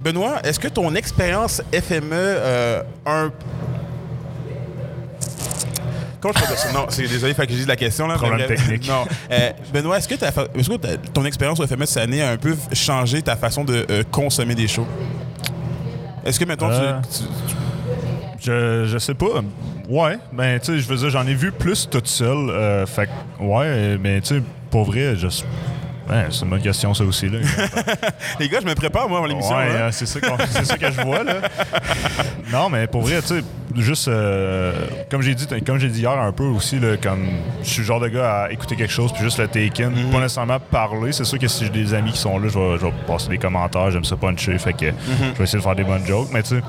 Benoît 0.00 0.40
est-ce 0.44 0.58
que 0.58 0.68
ton 0.68 0.94
expérience 0.94 1.62
FME 1.72 2.12
euh, 2.12 2.82
un 3.06 3.30
Comment 6.20 6.34
je 6.34 6.40
peux 6.42 6.46
dire 6.48 6.58
ça? 6.58 6.72
Non, 6.72 6.84
c'est 6.90 7.08
désolé, 7.08 7.32
fait 7.32 7.46
que 7.46 7.52
j'ai 7.52 7.60
dit 7.60 7.66
la 7.66 7.76
question. 7.76 8.06
Là, 8.06 8.16
Problème 8.16 8.40
mais 8.48 8.54
technique. 8.54 8.86
Non. 8.86 9.04
Euh, 9.30 9.50
Benoît, 9.72 9.96
est-ce 9.98 10.06
que, 10.06 10.14
ton 11.14 11.24
expérience 11.24 11.60
au 11.60 11.66
FMS 11.66 11.86
cette 11.86 12.02
année 12.02 12.20
a 12.22 12.30
un 12.30 12.36
peu 12.36 12.54
changé 12.74 13.22
ta 13.22 13.36
façon 13.36 13.64
de 13.64 13.86
euh, 13.90 14.02
consommer 14.10 14.54
des 14.54 14.68
shows? 14.68 14.86
Est-ce 16.24 16.38
que, 16.38 16.44
mettons, 16.44 16.68
tu- 16.68 16.74
Euh, 16.74 17.00
tu, 17.10 17.24
Je, 18.42 18.84
je 18.86 18.98
sais 18.98 19.14
pas. 19.14 19.42
Ouais, 19.88 20.18
ben, 20.32 20.60
tu 20.60 20.66
sais, 20.66 20.78
je 20.78 20.88
veux 20.88 20.96
dire, 20.96 21.08
j'en 21.10 21.26
ai 21.26 21.34
vu 21.34 21.52
plus 21.52 21.88
toute 21.90 22.06
seule. 22.06 22.50
euh, 22.50 22.84
fait 22.86 23.06
que, 23.38 23.42
ouais, 23.42 23.96
mais 23.98 24.20
tu 24.20 24.34
sais, 24.36 24.42
pour 24.70 24.84
vrai, 24.84 25.16
je. 25.16 25.26
Ben, 26.10 26.26
c'est 26.30 26.42
une 26.42 26.50
bonne 26.50 26.60
question, 26.60 26.92
ça 26.92 27.04
aussi, 27.04 27.28
là. 27.28 27.38
Les 28.40 28.48
gars, 28.48 28.58
je 28.60 28.66
me 28.66 28.74
prépare, 28.74 29.08
moi, 29.08 29.22
à 29.24 29.28
l'émission. 29.28 29.56
Ouais, 29.56 29.68
là. 29.72 29.74
euh, 29.82 29.88
c'est 29.92 30.06
ça, 30.06 30.20
qu'on- 30.20 30.36
c'est 30.50 30.64
ça 30.64 30.76
que 30.76 30.90
je 30.90 31.00
vois, 31.02 31.22
là. 31.22 31.34
Non, 32.52 32.68
mais 32.68 32.88
pour 32.88 33.02
vrai, 33.02 33.20
tu 33.22 33.28
sais, 33.28 33.40
juste, 33.76 34.08
euh, 34.08 34.72
comme 35.08 35.22
j'ai 35.22 35.36
dit, 35.36 35.46
comme 35.64 35.78
j'ai 35.78 35.86
dit 35.88 36.00
hier 36.00 36.10
un 36.18 36.32
peu 36.32 36.42
aussi, 36.46 36.80
là, 36.80 36.96
comme 37.00 37.28
je 37.62 37.68
suis 37.68 37.78
le 37.82 37.86
genre 37.86 38.00
de 38.00 38.08
gars 38.08 38.42
à 38.46 38.50
écouter 38.50 38.74
quelque 38.74 38.92
chose 38.92 39.12
puis 39.12 39.22
juste 39.22 39.38
le 39.38 39.46
take 39.46 39.84
in, 39.84 39.90
Mhm. 39.90 40.10
pas 40.10 40.18
nécessairement 40.18 40.58
parler. 40.58 41.12
C'est 41.12 41.22
sûr 41.24 41.38
que 41.38 41.46
si 41.46 41.64
j'ai 41.64 41.70
des 41.70 41.94
amis 41.94 42.10
qui 42.10 42.18
sont 42.18 42.36
là, 42.40 42.48
je 42.48 42.58
vais, 42.58 42.76
je 42.78 42.86
vais 42.86 42.92
passer 43.06 43.28
des 43.28 43.38
commentaires, 43.38 43.92
j'aime 43.92 44.04
ça 44.04 44.16
puncher, 44.16 44.58
fait 44.58 44.72
que 44.72 44.86
Mhm. 44.86 44.94
je 45.34 45.38
vais 45.38 45.44
essayer 45.44 45.58
de 45.58 45.62
faire 45.62 45.76
des 45.76 45.84
bonnes 45.84 46.04
jokes, 46.04 46.28
mais 46.32 46.42
tu 46.42 46.56
sais, 46.56 46.62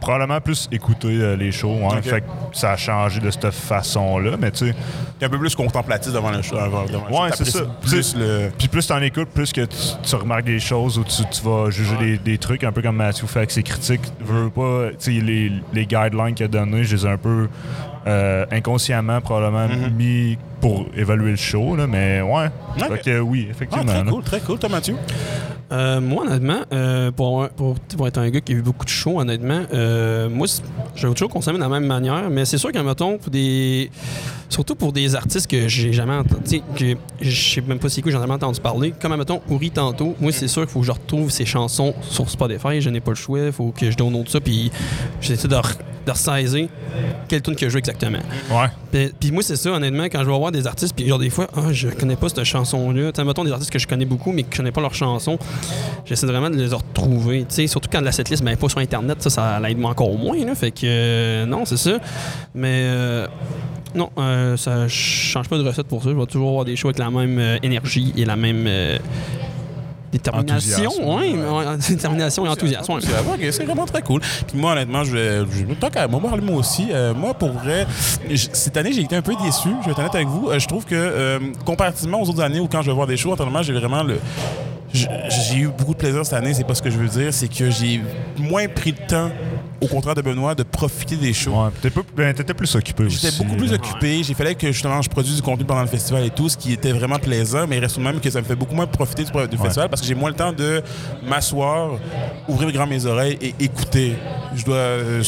probablement 0.00 0.40
plus 0.40 0.68
écouter 0.72 1.08
euh, 1.20 1.36
les 1.36 1.52
shows, 1.52 1.76
Ok. 1.84 2.02
fait 2.02 2.20
que 2.22 2.26
ça 2.52 2.72
a 2.72 2.76
changé 2.76 3.20
de 3.20 3.30
cette 3.30 3.50
façon-là, 3.50 4.32
mais 4.40 4.50
tu 4.50 4.68
sais, 4.68 4.74
T'es 5.18 5.26
un 5.26 5.28
peu 5.30 5.38
plus 5.38 5.54
contemplatif 5.56 6.12
devant 6.12 6.30
le 6.30 6.42
show. 6.42 6.54
Devant, 6.54 6.84
devant 6.86 7.06
le 7.08 7.14
show. 7.14 7.22
Ouais, 7.22 7.30
c'est 7.34 7.44
ça. 7.44 7.60
Plus 7.82 8.14
le... 8.16 8.50
Puis 8.56 8.68
plus 8.68 8.86
t'en 8.86 9.00
écoutes, 9.02 9.28
plus 9.30 9.52
que 9.52 9.62
tu, 9.62 9.76
tu 10.02 10.14
remarques 10.14 10.44
des 10.44 10.60
choses 10.60 10.96
ou 10.98 11.02
tu, 11.04 11.22
tu 11.30 11.42
vas 11.42 11.70
juger 11.70 11.96
des, 11.96 12.18
des 12.18 12.38
trucs, 12.38 12.62
un 12.62 12.70
peu 12.70 12.82
comme 12.82 12.96
Matthew 12.96 13.26
fait 13.26 13.40
avec 13.40 13.50
ses 13.50 13.64
critiques. 13.64 14.00
Veux 14.20 14.48
pas, 14.50 14.90
tu 14.98 15.16
sais, 15.18 15.24
les, 15.24 15.50
les 15.72 15.86
guidelines 15.86 16.34
qu'il 16.34 16.44
a 16.46 16.48
donnés, 16.48 16.84
je 16.84 16.94
les 16.94 17.04
ai 17.04 17.08
un 17.10 17.16
peu 17.16 17.48
euh, 18.06 18.46
inconsciemment 18.52 19.20
probablement 19.20 19.66
Mhm. 19.68 19.94
mis 19.96 20.38
pour 20.60 20.86
évaluer 20.96 21.30
le 21.32 21.36
show, 21.36 21.74
là, 21.76 21.86
mais 21.88 22.20
ouais. 22.22 22.46
Ok. 22.80 22.88
Fait 22.88 22.98
que 23.02 23.18
oui, 23.20 23.46
Ah, 23.48 23.50
effectivement. 23.50 23.84
très 23.92 24.04
là. 24.04 24.10
cool, 24.10 24.22
très 24.22 24.40
cool. 24.40 24.58
Toi, 24.58 24.68
Mathieu? 24.68 24.96
Euh, 25.70 26.00
moi, 26.00 26.24
honnêtement, 26.24 26.60
euh, 26.72 27.10
pour, 27.10 27.42
un- 27.44 27.48
pour, 27.48 27.76
être 28.06 28.18
un 28.18 28.30
gars 28.30 28.40
qui 28.40 28.52
a 28.52 28.54
vu 28.54 28.62
beaucoup 28.62 28.84
de 28.86 28.90
shows, 28.90 29.20
honnêtement, 29.20 29.62
euh, 29.74 30.28
moi, 30.30 30.46
vais 30.96 31.12
toujours 31.12 31.28
consommer 31.28 31.58
de 31.58 31.62
la 31.62 31.68
même 31.68 31.84
manière, 31.84 32.30
mais 32.30 32.44
c'est 32.46 32.56
sûr 32.58 32.72
qu'un 32.72 32.82
mettons, 32.82 33.18
pour 33.18 33.30
des. 33.30 33.90
Surtout 34.48 34.74
pour 34.74 34.94
des 34.94 35.14
artistes 35.14 35.46
que 35.46 35.68
j'ai 35.68 35.92
jamais 35.92 36.14
entendu. 36.14 36.62
que 36.74 36.94
Je 37.20 37.30
sais 37.54 37.60
même 37.60 37.78
pas 37.78 37.90
c'est 37.90 38.00
quoi, 38.00 38.10
j'en 38.10 38.18
ai 38.18 38.22
jamais 38.22 38.32
entendu 38.32 38.60
parler. 38.60 38.94
Comme, 38.98 39.14
mettons, 39.16 39.42
Uri 39.50 39.70
tantôt, 39.70 40.16
moi, 40.20 40.32
c'est 40.32 40.48
sûr 40.48 40.62
qu'il 40.62 40.70
faut 40.70 40.80
que 40.80 40.86
je 40.86 40.92
retrouve 40.92 41.30
ses 41.30 41.44
chansons 41.44 41.94
sur 42.00 42.30
Spotify. 42.30 42.80
Je 42.80 42.88
n'ai 42.88 43.00
pas 43.00 43.10
le 43.10 43.16
choix. 43.16 43.40
Il 43.40 43.52
faut 43.52 43.70
que 43.72 43.90
je 43.90 43.96
download 43.96 44.26
ça, 44.28 44.40
puis 44.40 44.70
j'essaie 45.20 45.48
de, 45.48 45.56
de 46.08 46.12
ressaisir 46.12 46.68
quelle 47.28 47.42
tune 47.42 47.54
que 47.54 47.66
je 47.66 47.70
joue 47.70 47.78
exactement. 47.78 48.18
Ouais. 48.50 49.10
Puis, 49.20 49.30
moi, 49.30 49.42
c'est 49.42 49.56
ça, 49.56 49.70
honnêtement, 49.70 50.04
quand 50.04 50.20
je 50.20 50.30
vais 50.30 50.38
voir 50.38 50.50
des 50.50 50.66
artistes, 50.66 50.94
puis 50.96 51.06
genre 51.06 51.18
des 51.18 51.30
fois, 51.30 51.46
ah, 51.54 51.72
je 51.72 51.88
connais 51.88 52.16
pas 52.16 52.28
cette 52.28 52.44
chanson-là. 52.44 53.12
Tu 53.12 53.22
mettons 53.22 53.44
des 53.44 53.52
artistes 53.52 53.70
que 53.70 53.78
je 53.78 53.86
connais 53.86 54.06
beaucoup, 54.06 54.32
mais 54.32 54.42
que 54.42 54.48
je 54.52 54.56
connais 54.56 54.72
pas 54.72 54.80
leur 54.80 54.94
chanson, 54.94 55.38
j'essaie 56.06 56.26
vraiment 56.26 56.50
de 56.50 56.56
les 56.56 56.68
retrouver. 56.68 57.40
Tu 57.48 57.54
sais, 57.54 57.66
surtout 57.66 57.88
quand 57.92 58.00
la 58.00 58.12
setlist 58.12 58.42
n'est 58.42 58.56
pas 58.56 58.68
sur 58.68 58.78
Internet, 58.78 59.22
ça, 59.22 59.30
ça 59.30 59.60
l'aide 59.60 59.84
encore 59.84 60.16
moins. 60.16 60.42
Là, 60.44 60.54
fait 60.54 60.70
que, 60.70 60.80
euh, 60.84 61.46
non, 61.46 61.64
c'est 61.64 61.76
ça. 61.76 61.98
Mais, 62.54 62.80
euh, 62.84 63.26
non, 63.94 64.10
euh, 64.18 64.56
ça 64.56 64.88
change 64.88 65.48
pas 65.48 65.58
de 65.58 65.64
recette 65.64 65.86
pour 65.86 66.02
ça. 66.02 66.10
Je 66.10 66.14
vais 66.14 66.26
toujours 66.26 66.48
avoir 66.48 66.64
des 66.64 66.76
shows 66.76 66.88
avec 66.88 66.98
la 66.98 67.10
même 67.10 67.38
euh, 67.38 67.58
énergie 67.62 68.12
et 68.16 68.24
la 68.24 68.36
même. 68.36 68.64
euh, 68.66 68.98
Détermination, 70.12 70.90
oui, 71.16 71.34
ouais. 71.34 71.76
détermination 71.88 72.46
et 72.46 72.48
enthousiasme. 72.48 72.92
ouais. 72.92 73.00
C'est 73.52 73.64
vraiment- 73.64 73.84
très 73.86 74.02
cool. 74.02 74.20
Puis 74.46 74.58
moi, 74.58 74.72
honnêtement, 74.72 75.04
je 75.04 75.44
je- 75.50 75.74
Tant 75.74 75.90
qu'à 75.90 76.08
moi 76.08 76.18
moi 76.20 76.56
aussi, 76.56 76.88
euh, 76.90 77.12
moi, 77.14 77.34
pour 77.34 77.50
vrai, 77.52 77.86
j- 78.30 78.48
cette 78.52 78.76
année, 78.76 78.92
j'ai 78.92 79.02
été 79.02 79.16
un 79.16 79.22
peu 79.22 79.34
déçu. 79.42 79.68
Je 79.80 79.86
vais 79.86 79.92
être 79.92 79.98
honnête 80.00 80.14
avec 80.14 80.28
vous. 80.28 80.48
Euh, 80.50 80.58
je 80.58 80.66
trouve 80.66 80.84
que, 80.84 80.94
euh, 80.94 81.38
comparativement 81.64 82.20
aux 82.22 82.28
autres 82.28 82.40
années 82.42 82.60
où 82.60 82.68
quand 82.68 82.82
je 82.82 82.86
vais 82.90 82.94
voir 82.94 83.06
des 83.06 83.16
shows, 83.16 83.32
entièrement, 83.32 83.62
j'ai 83.62 83.72
vraiment 83.74 84.02
le. 84.02 84.18
J'ai 84.92 85.56
eu 85.56 85.68
beaucoup 85.68 85.92
de 85.92 85.98
plaisir 85.98 86.24
cette 86.24 86.32
année, 86.34 86.54
c'est 86.54 86.64
pas 86.64 86.74
ce 86.74 86.80
que 86.80 86.88
je 86.90 86.96
veux 86.96 87.08
dire, 87.08 87.32
c'est 87.34 87.48
que 87.48 87.68
j'ai 87.70 88.00
moins 88.38 88.66
pris 88.68 88.92
de 88.92 88.98
temps, 89.06 89.30
au 89.80 89.86
contraire 89.86 90.14
de 90.14 90.22
Benoît, 90.22 90.54
de 90.54 90.62
profiter 90.62 91.16
des 91.16 91.32
shows. 91.32 91.52
Ouais. 91.52 91.90
Pas- 91.90 92.00
ben, 92.16 92.34
T'étais 92.34 92.54
plus 92.54 92.74
occupé 92.74 93.04
aussi. 93.04 93.18
J'étais 93.26 93.36
beaucoup 93.44 93.56
plus 93.56 93.68
là. 93.70 93.74
occupé. 93.76 94.22
J'ai 94.22 94.34
fallu 94.34 94.54
que 94.54 94.72
justement 94.72 95.00
je 95.02 95.08
produise 95.08 95.36
du 95.36 95.42
contenu 95.42 95.64
pendant 95.64 95.82
le 95.82 95.86
festival 95.88 96.24
et 96.24 96.30
tout, 96.30 96.48
ce 96.48 96.56
qui 96.56 96.72
était 96.72 96.92
vraiment 96.92 97.18
plaisant, 97.18 97.66
mais 97.68 97.76
il 97.76 97.80
reste 97.80 97.98
même 97.98 98.20
que 98.20 98.30
ça 98.30 98.40
me 98.40 98.44
fait 98.46 98.54
beaucoup 98.56 98.74
moins 98.74 98.86
profiter 98.86 99.24
du, 99.24 99.30
du 99.30 99.56
festival 99.56 99.88
parce 99.88 100.00
que 100.02 100.06
j'ai 100.08 100.14
moins 100.14 100.30
le 100.30 100.36
temps 100.36 100.52
de 100.52 100.82
m'asseoir, 101.26 101.90
ouvrir 102.48 102.72
grand 102.72 102.86
mes 102.86 103.04
oreilles 103.06 103.38
et 103.40 103.54
écouter. 103.60 104.14
Je 104.54 104.64
dois 104.64 104.74
euh, 104.76 105.22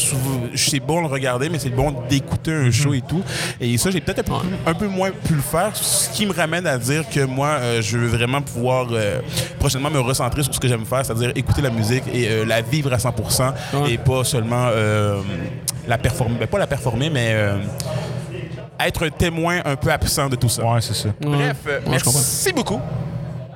c'est 0.54 0.80
bon 0.80 1.02
de 1.02 1.08
le 1.08 1.12
regarder, 1.12 1.48
mais 1.48 1.58
c'est 1.58 1.70
bon 1.70 1.94
d'écouter 2.08 2.52
un 2.52 2.70
show 2.70 2.94
et 2.94 3.02
tout. 3.02 3.22
Et 3.60 3.76
ça, 3.78 3.90
j'ai 3.90 4.00
peut-être 4.00 4.20
un, 4.20 4.40
peu- 4.40 4.70
un 4.70 4.74
peu 4.74 4.86
moins 4.88 5.10
pu 5.10 5.34
le 5.34 5.42
faire, 5.42 5.74
ce 5.76 6.08
qui 6.10 6.26
me 6.26 6.32
ramène 6.32 6.66
à 6.66 6.78
dire 6.78 7.08
que 7.08 7.24
moi, 7.24 7.48
euh, 7.60 7.82
je 7.82 7.98
veux 7.98 8.08
vraiment 8.08 8.40
pouvoir 8.42 8.86
euh, 8.90 9.20
prochainement 9.58 9.90
me 9.90 10.00
recentrer 10.00 10.42
sur 10.42 10.54
ce 10.54 10.60
que 10.60 10.68
j'aime 10.68 10.84
faire, 10.86 11.04
c'est-à-dire 11.04 11.32
écouter 11.34 11.62
la 11.62 11.70
musique 11.70 12.04
et 12.12 12.28
euh, 12.28 12.44
la 12.44 12.62
vivre 12.62 12.92
à 12.92 12.96
100% 12.96 13.52
Ouais. 13.74 13.92
et 13.92 13.98
pas 13.98 14.24
seulement 14.24 14.39
euh, 14.52 15.20
la 15.88 15.98
performer, 15.98 16.36
ben, 16.38 16.46
pas 16.48 16.58
la 16.58 16.66
performer, 16.66 17.10
mais 17.10 17.30
euh, 17.32 17.56
être 18.78 19.06
un 19.06 19.10
témoin 19.10 19.60
un 19.64 19.76
peu 19.76 19.90
absent 19.90 20.28
de 20.28 20.36
tout 20.36 20.48
ça. 20.48 20.64
Ouais, 20.64 20.80
c'est 20.80 20.94
ça. 20.94 21.08
Bref, 21.20 21.56
euh, 21.66 21.80
Ouais, 21.80 21.90
merci 21.90 22.52
beaucoup 22.52 22.80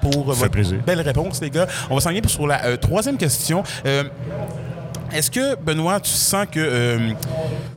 pour 0.00 0.24
votre 0.24 0.48
plaisir. 0.48 0.78
belle 0.86 1.00
réponse, 1.00 1.40
les 1.40 1.50
gars. 1.50 1.66
On 1.88 1.94
va 1.94 2.00
s'enligner 2.00 2.26
sur 2.28 2.46
la 2.46 2.64
euh, 2.66 2.76
troisième 2.76 3.16
question. 3.16 3.62
Euh, 3.86 4.04
Est-ce 5.12 5.30
que, 5.30 5.54
Benoît, 5.56 6.00
tu 6.00 6.10
sens 6.10 6.46
que 6.50 6.58
euh, 6.60 7.10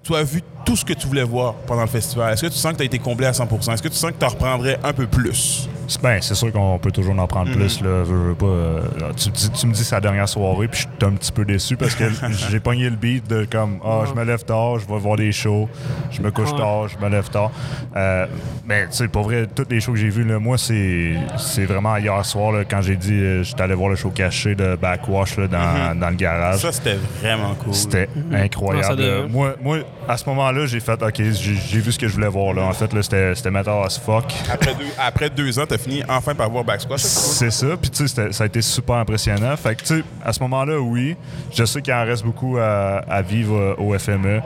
tu 0.04 0.16
as 0.16 0.24
vu 0.24 0.42
tout 0.66 0.76
ce 0.76 0.84
que 0.84 0.94
tu 0.94 1.08
voulais 1.08 1.24
voir 1.24 1.54
pendant 1.66 1.82
le 1.84 1.88
festival? 1.88 2.34
Est-ce 2.34 2.42
que 2.42 2.48
tu 2.48 2.58
sens 2.58 2.72
que 2.74 2.78
tu 2.78 2.84
as 2.84 2.86
été 2.88 3.00
comblé 3.00 3.28
à 3.28 3.32
100% 3.32 3.74
Est-ce 3.74 3.82
que 3.82 3.88
tu 3.88 3.96
sens 3.96 4.12
que 4.12 4.18
tu 4.20 4.26
en 4.26 4.30
reprendrais 4.30 4.78
un 4.84 4.92
peu 4.94 5.08
plus? 5.08 5.70
C'est- 5.88 6.02
Ben, 6.02 6.22
c'est 6.22 6.36
sûr 6.36 6.52
qu'on 6.52 6.78
peut 6.80 6.92
toujours 6.92 7.18
en 7.18 7.28
prendre 7.28 7.52
plus. 7.52 7.82
Là, 7.82 8.04
veux, 8.04 8.30
veux 8.30 8.36
pas, 8.36 8.46
euh, 8.46 8.82
tu, 9.16 9.30
me 9.30 9.34
dis- 9.36 9.50
tu 9.52 9.68
me 9.68 9.74
dis 9.74 9.84
c'est 9.84 9.96
la 9.96 10.02
dernière 10.02 10.28
soirée, 10.30 10.68
puis 10.68 10.82
je 10.82 10.86
suis 10.88 11.06
un 11.12 11.16
petit 11.16 11.32
peu 11.32 11.46
déçu 11.46 11.78
parce 11.78 11.96
que 11.96 12.04
j'ai 12.52 12.60
pogné 12.60 12.90
le 12.90 12.96
beat 12.96 13.28
de 13.28 13.46
comme 13.50 13.80
Ah, 13.84 14.02
je 14.08 14.14
me 14.14 14.24
lève 14.24 14.44
tard, 14.44 14.80
je 14.80 14.88
vais 14.88 15.00
voir 15.00 15.16
des 15.18 15.32
shows, 15.32 15.70
je 16.12 16.22
me 16.22 16.30
couche 16.32 16.54
tard, 16.56 16.88
je 16.88 16.98
me 17.04 17.10
lève 17.10 17.30
tard. 17.30 17.52
Euh, 17.96 18.26
mais 18.68 18.88
tu 18.88 18.94
sais, 18.98 19.08
pour 19.08 19.24
vrai, 19.24 19.48
toutes 19.54 19.72
les 19.72 19.80
shows 19.80 19.94
que 19.94 19.98
j'ai 20.00 20.10
vus, 20.10 20.24
là, 20.24 20.40
moi, 20.40 20.58
c'est 20.58 21.66
vraiment 21.66 21.96
hier 21.98 22.24
soir 22.26 22.52
là, 22.52 22.64
quand 22.66 22.82
j'ai 22.82 22.96
dit 22.96 23.14
euh, 23.14 23.44
j'étais 23.44 23.62
allé 23.64 23.74
voir 23.74 23.90
le 23.90 23.96
show 23.96 24.10
caché 24.10 24.56
de 24.56 24.76
Backwash 24.76 25.38
là, 25.38 25.48
dans, 25.48 26.00
dans 26.00 26.10
le 26.10 26.16
garage. 26.16 26.60
Ça, 26.60 26.72
c'était 26.72 26.98
vraiment 27.22 27.56
cool. 27.56 27.74
C'était 27.74 28.10
ça 28.32 28.38
incroyable. 28.38 29.02
là. 29.02 29.28
Moi, 29.30 29.56
moi, 29.62 29.78
à 30.08 30.18
ce 30.18 30.28
moment-là, 30.30 30.66
j'ai 30.66 30.80
fait 30.80 31.02
OK, 31.02 31.22
j'ai 31.22 31.80
vu 31.80 31.92
ce 31.92 32.00
que 32.00 32.08
je 32.08 32.14
voulais 32.14 32.28
voir. 32.28 32.54
Là. 32.54 32.64
En 32.64 32.74
fait, 32.74 32.92
là, 32.94 33.02
c'était 33.02 33.36
c'était 33.36 33.52
metal 33.52 33.84
as 33.86 34.00
fuck. 34.00 34.26
Après 34.52 34.74
deux, 34.76 34.86
après 35.00 35.30
deux 35.30 35.60
ans, 35.60 35.66
tu 35.78 35.90
as 35.90 35.92
fini 35.92 36.04
enfin 36.10 36.34
par 36.36 36.50
voir 36.50 36.64
Backsquash. 36.64 37.02
C'est 37.02 37.52
ça. 37.52 37.68
Puis, 37.80 37.90
tu 37.90 38.08
sais, 38.08 38.32
ça 38.32 38.44
a 38.44 38.48
été 38.48 38.62
super 38.62 38.96
impressionnant. 38.96 39.56
Fait 39.58 39.76
que, 39.76 39.82
tu 39.82 39.98
sais, 39.98 40.04
à 40.24 40.34
ce 40.34 40.40
moment-là, 40.42 40.80
oui. 40.80 41.16
Je 41.54 41.64
sais 41.66 41.82
qu'il 41.82 41.94
en 41.94 42.06
reste 42.06 42.24
beaucoup 42.24 42.58
à, 42.58 43.00
à 43.10 43.22
vivre 43.22 43.76
au 43.80 43.98
FME 43.98 44.42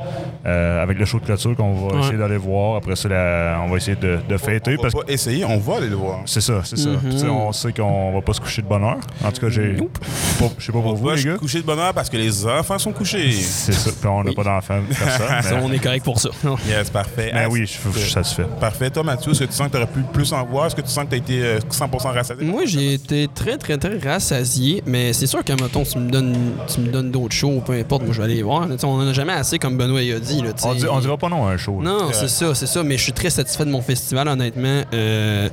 euh, 0.46 0.84
avec 0.84 0.98
le 0.98 1.06
show 1.06 1.20
de 1.20 1.26
clôture 1.26 1.56
qu'on 1.56 1.74
va 1.88 1.96
Ouais. 1.96 2.00
essayer 2.04 2.18
d'aller 2.18 2.38
voir. 2.38 2.78
Après 2.78 2.96
ça, 2.96 3.10
la- 3.10 3.60
on 3.66 3.70
va 3.70 3.78
essayer 3.78 3.96
de, 3.98 4.20
de 4.28 4.38
fêter. 4.38 4.76
On 4.80 4.84
va 4.84 4.90
pas 4.90 5.12
essayer, 5.12 5.44
on 5.46 5.58
va 5.58 5.78
aller 5.78 5.90
le 5.90 5.96
voir. 5.96 6.20
c'est 6.26 6.42
ça, 6.42 6.62
c'est 6.64 6.78
ça. 6.78 6.90
Puis, 7.04 7.12
tu 7.14 7.20
sais, 7.20 7.28
on 7.28 7.52
sait 7.52 7.74
qu'on 7.74 8.14
va 8.14 8.22
pas 8.22 8.34
se 8.34 8.42
coucher 8.42 8.62
de 8.62 8.68
bonne 8.68 8.84
heure. 8.84 8.98
En 9.24 9.32
tout 9.32 9.42
cas, 9.42 9.50
j'ai. 9.50 9.76
Je 9.78 10.66
sais 10.66 10.72
pas 10.72 10.78
On 10.80 10.82
pour 10.82 10.96
vous, 10.96 11.06
va 11.08 11.16
les 11.16 11.22
se 11.22 11.28
gars. 11.28 11.38
coucher 11.38 11.62
de 11.62 11.66
bonheur 11.66 11.94
parce 11.94 12.10
que 12.10 12.18
les 12.18 12.46
enfants 12.46 12.80
sont 12.80 12.92
couchés. 12.92 13.32
C'est 13.32 13.74
ça. 13.74 13.92
Puis, 13.92 14.08
on 14.10 14.24
n'a 14.24 14.30
Oui. 14.30 14.36
pas 14.36 14.44
d'enfants, 14.44 14.80
personne. 14.90 15.28
Ça, 15.42 15.56
mais- 15.56 15.62
on 15.64 15.72
est 15.72 15.80
correct 15.80 16.04
pour 16.04 16.20
ça. 16.20 16.30
Yes, 16.68 16.90
parfait. 16.90 17.32
Mais 17.34 17.44
Ah, 17.46 17.50
oui, 17.50 17.66
je 17.66 17.78
je 17.94 18.00
suis 18.00 18.12
satisfait. 18.12 18.46
Parfait. 18.60 18.90
Toi, 18.90 19.04
Mathieu, 19.04 19.32
est-ce 19.32 19.40
que 19.42 19.46
tu 19.46 19.54
sens 19.54 19.68
que 19.68 19.72
tu 19.74 19.78
aurais 19.78 19.88
pu 19.92 20.02
plus 20.14 20.32
en 20.34 20.44
voir? 20.46 20.68
Est-ce 20.68 20.76
que 20.76 20.82
tu 20.82 20.90
sens 20.90 21.04
que 21.06 21.10
tu 21.10 21.16
as 21.16 21.18
été 21.22 21.42
euh, 21.44 21.60
100% 21.60 22.14
rassasié? 22.14 22.46
Moi, 22.46 22.64
j'ai 22.66 22.94
été 22.94 23.28
très, 23.34 23.58
très, 23.58 23.78
très 23.78 23.98
rassasié, 23.98 24.84
mais 24.86 25.14
c'est 25.14 25.28
sûr 25.28 25.44
qu'à 25.44 25.56
mettons, 25.56 25.84
tu 25.84 25.98
me 25.98 26.10
donnes, 26.12 26.36
tu 26.74 26.82
me 26.82 26.88
donnes 26.90 27.12
d'autres 27.12 27.34
shows, 27.36 27.62
peu 27.66 27.74
importe, 27.74 28.04
moi, 28.04 28.12
je 28.14 28.18
vais 28.20 28.26
aller 28.26 28.36
les 28.36 28.44
voir. 28.44 28.68
On 28.84 28.88
en 28.88 29.08
a 29.08 29.14
jamais 29.14 29.34
assez, 29.34 29.58
comme 29.60 29.78
Benoît 29.78 30.02
il 30.02 30.14
a 30.14 30.20
dit. 30.20 30.42
Là. 30.42 30.50
On, 30.64 30.74
dit- 30.74 30.86
on 30.88 31.00
dira 31.00 31.18
pas 31.18 31.30
non 31.30 31.48
à 31.48 31.52
un 31.52 31.58
show. 31.58 31.80
Non, 31.82 32.10
C'est 32.12 32.28
ça, 32.30 32.54
c'est 32.56 32.68
ça. 32.68 32.84
Mais 32.84 32.98
je 32.98 33.04
suis 33.04 33.14
très 33.14 33.30
satisfait 33.30 33.66
de 33.66 33.72
mon 33.72 33.82
festival, 33.82 34.28
honnêtement. 34.28 34.82
Euh, 34.94 35.50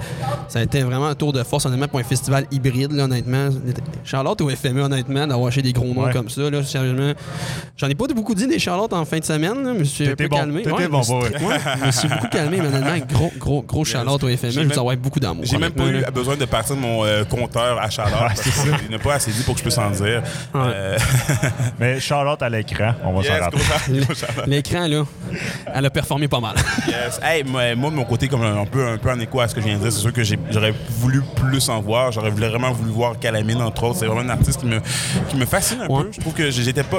ça 0.48 0.59
a 0.59 0.62
été 0.62 0.83
vraiment 0.83 1.07
un 1.07 1.14
tour 1.14 1.33
de 1.33 1.42
force, 1.42 1.66
honnêtement, 1.66 1.88
pour 1.88 2.00
un 2.00 2.04
festival 2.04 2.46
hybride, 2.50 2.92
là, 2.92 3.04
honnêtement. 3.04 3.48
Charlotte 4.04 4.40
au 4.40 4.48
FME, 4.50 4.81
honnêtement, 4.83 5.26
d'avoir 5.26 5.48
acheté 5.48 5.62
des 5.62 5.72
gros 5.72 5.87
noms 5.87 6.04
Ouais. 6.04 6.12
comme 6.12 6.28
ça, 6.28 6.48
là, 6.48 6.62
sérieusement. 6.62 7.12
J'en 7.76 7.88
ai 7.88 7.94
pas 7.94 8.07
beaucoup 8.09 8.35
dit 8.35 8.46
des 8.46 8.59
Charlottes 8.59 8.92
en 8.92 9.04
fin 9.04 9.18
de 9.18 9.24
semaine, 9.24 9.62
là, 9.64 9.72
mais 9.72 9.81
je 9.85 9.90
suis 9.90 10.09
un 10.09 10.14
peu 10.14 10.28
bon, 10.28 10.37
calmé. 10.37 10.62
t'étais 10.62 10.72
Ouais, 10.74 10.88
bon, 10.88 11.02
je 11.02 11.12
me 11.14 11.20
suis- 11.24 11.28
ouais. 11.44 11.46
ouais, 11.48 11.59
je 11.81 11.87
me 11.87 11.90
suis 11.90 12.09
beaucoup 12.09 12.28
calmé, 12.28 12.59
mais 12.62 12.68
honnêtement, 12.68 13.07
gros, 13.12 13.33
gros, 13.38 13.62
gros 13.62 13.85
Charlotte 13.85 14.22
au 14.24 14.28
FME, 14.28 14.50
je 14.50 14.61
vous 14.62 14.78
envoie 14.78 14.96
beaucoup 14.96 15.20
d'amour. 15.20 15.44
J'ai 15.44 15.58
J'ai 15.59 15.64
même 15.64 15.73
pas 15.73 15.85
eu 16.09 16.12
besoin 16.12 16.37
de 16.37 16.44
partir 16.44 16.77
de 16.77 16.81
mon 16.81 17.05
euh, 17.05 17.25
compteur 17.25 17.79
à 17.81 17.90
chaleur. 17.90 18.18
parce 18.29 18.40
que 18.40 18.49
Il 18.87 18.90
n'a 18.90 18.99
pas 18.99 19.14
assez 19.14 19.31
dit 19.31 19.42
pour 19.42 19.55
que 19.55 19.59
je 19.61 19.64
puisse 19.64 19.79
en 19.79 19.90
dire. 19.90 20.23
Ouais. 20.55 20.61
Euh, 20.75 20.99
Mais 21.79 22.01
Charlotte 22.01 22.42
à 22.42 22.49
l'écran, 22.49 22.94
on 23.05 23.12
va 23.12 23.23
s'en 23.23 23.35
yes, 23.35 23.42
rappeler. 23.42 24.01
gros 24.01 24.14
shout-out. 24.14 24.47
L'écran, 24.47 24.87
là, 24.87 25.05
elle 25.75 25.87
a 25.87 25.90
performé 25.90 26.29
pas 26.29 26.40
mal. 26.40 26.57
Yes. 26.87 27.21
Hey, 27.23 27.44
moi, 27.44 27.75
moi, 27.75 27.90
de 27.90 27.97
mon 27.97 28.05
côté, 28.05 28.29
comme 28.29 28.42
un, 28.42 28.64
peu, 28.64 28.87
un 28.87 28.99
peu 28.99 29.11
en 29.11 29.18
écho 29.21 29.40
à 29.40 29.49
ce 29.49 29.55
que 29.55 29.61
je 29.61 29.66
viens 29.66 29.77
de 29.77 29.83
dire, 29.83 29.92
c'est 29.92 30.01
sûr 30.01 30.12
que 30.12 30.23
j'aurais 30.25 30.75
voulu 30.99 31.23
plus 31.37 31.68
en 31.68 31.81
voir. 31.81 32.12
J'aurais 32.12 32.31
vraiment 32.31 32.73
voulu 32.73 32.90
voir 32.90 33.18
Calamine, 33.18 33.61
entre 33.62 33.85
autres. 33.85 33.99
C'est 33.99 34.07
vraiment 34.07 34.21
un 34.23 34.29
artiste 34.31 34.61
qui 34.61 34.66
me, 34.66 34.81
qui 35.29 35.37
me 35.37 35.47
fascine 35.47 35.81
un 35.83 35.87
Ouais. 35.88 36.03
peu. 36.05 36.09
Je 36.12 36.21
trouve 36.21 36.35
que 36.35 36.51
j'étais 36.51 36.83
pas. 36.83 36.99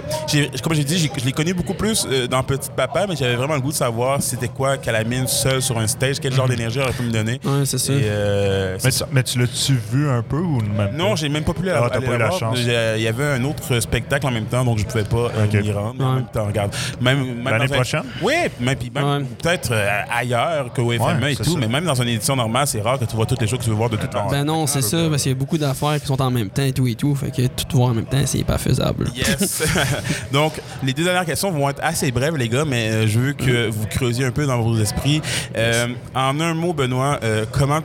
Comme 0.64 0.74
j'ai 0.74 0.84
dit, 0.84 0.98
je 1.18 1.26
l'ai 1.26 1.32
connu 1.32 1.54
beaucoup 1.54 1.74
plus 1.74 2.08
euh, 2.10 2.28
dans 2.28 2.44
Petit 2.44 2.70
Papa, 2.76 3.06
mais 3.08 3.16
j'avais 3.16 3.36
vraiment 3.36 3.56
le 3.56 3.62
goût 3.62 3.72
de 3.72 3.76
savoir 3.78 4.22
c'était 4.22 4.48
quoi 4.48 4.78
Calamine 4.78 5.28
seul 5.28 5.62
sur 5.62 5.78
un 5.78 5.88
stage, 5.88 6.20
quel 6.20 6.34
genre 6.34 6.48
d'énergie 6.48 6.80
aurait 6.80 6.94
pu 6.94 7.04
me 7.04 7.12
donner. 7.12 7.40
Ouais, 7.44 7.66
c'est 7.66 7.78
ça. 7.78 7.94
Et, 7.94 8.02
euh, 8.04 8.49
c'est 8.78 8.86
Mais, 8.86 8.92
ça. 8.92 9.06
tu- 9.06 9.12
mais 9.14 9.24
tu 9.24 9.40
l'as-tu 9.40 9.74
vu 9.92 10.10
un 10.10 10.22
peu 10.22 10.38
ou 10.38 10.62
même 10.62 10.96
Non, 10.96 11.16
j'ai 11.16 11.30
même 11.30 11.44
pas 11.44 11.54
pu 11.54 11.64
la, 11.64 11.78
Ah, 11.84 11.90
t'as 11.90 11.98
aller 11.98 12.08
pas 12.08 12.16
eu 12.16 12.18
la 12.18 12.28
voir. 12.28 12.40
chance. 12.40 12.58
Il 12.60 13.02
y 13.02 13.08
avait 13.08 13.24
un 13.26 13.44
autre 13.44 13.80
spectacle 13.80 14.26
en 14.28 14.32
même 14.32 14.46
temps, 14.46 14.64
donc 14.66 14.78
je 14.80 14.86
pouvais 14.86 15.04
pas 15.04 15.30
euh, 15.38 15.62
m'y 15.62 15.72
rendre. 15.72 15.96
Mais 15.98 16.04
En 16.06 16.10
Ouais. 16.10 16.16
même 16.18 16.26
temps, 16.32 16.46
regarde. 16.46 16.74
Même, 17.02 17.20
même 17.20 17.44
L'année 17.46 17.68
dans 17.68 17.74
un- 17.74 17.76
prochaine? 17.78 18.04
Oui, 18.22 18.34
même, 18.60 18.76
puis 18.78 18.92
même 18.94 19.04
Ouais. 19.06 19.24
peut-être 19.42 19.70
euh, 19.72 20.02
ailleurs 20.16 20.72
qu'au 20.74 20.92
FME 20.92 21.22
Ouais, 21.24 21.34
et 21.34 21.36
tout, 21.36 21.44
ça. 21.44 21.58
mais 21.60 21.68
même 21.68 21.86
dans 21.86 22.02
une 22.02 22.08
édition 22.10 22.36
normale, 22.36 22.68
c'est 22.68 22.82
rare 22.82 23.00
que 23.00 23.06
tu 23.06 23.16
vois 23.16 23.26
toutes 23.26 23.42
les 23.42 23.48
choses 23.48 23.60
que 23.60 23.64
tu 23.64 23.70
veux 23.70 23.76
voir 23.76 23.90
de 23.90 23.98
toute 23.98 24.12
façon. 24.12 24.30
Ben 24.30 24.44
non, 24.44 24.68
c'est 24.68 24.82
ça, 24.82 25.08
parce 25.10 25.24
qu'il 25.24 25.32
y 25.32 25.36
a 25.36 25.38
beaucoup 25.38 25.58
d'affaires 25.58 26.00
qui 26.00 26.06
sont 26.08 26.22
en 26.22 26.32
même 26.32 26.50
temps 26.50 26.64
et 26.64 26.74
tout 26.74 26.88
et 26.88 26.96
tout. 26.96 27.16
Fait 27.16 27.32
que 27.32 27.48
tout 27.48 27.78
voir 27.78 27.90
en 27.90 27.94
même 27.94 28.06
temps, 28.06 28.22
c'est 28.26 28.44
pas 28.44 28.58
faisable. 28.58 29.08
Yes. 29.16 29.64
Donc, 30.32 30.54
les 30.84 30.94
deux 30.94 31.04
dernières 31.04 31.26
questions 31.26 31.52
vont 31.52 31.70
être 31.70 31.80
assez 31.84 32.12
brèves, 32.12 32.36
les 32.38 32.50
gars, 32.50 32.66
mais 32.66 32.90
euh, 32.90 33.08
je 33.08 33.20
veux 33.20 33.34
que 33.34 33.70
vous 33.70 33.86
creusiez 33.88 34.26
un 34.26 34.32
peu 34.32 34.46
dans 34.46 34.60
vos 34.62 34.78
esprits. 34.80 35.22
Euh, 35.58 35.88
en 36.16 36.40
un 36.40 36.54
mot, 36.54 36.74
Benoît, 36.74 37.20
euh, 37.24 37.46
comment 37.52 37.82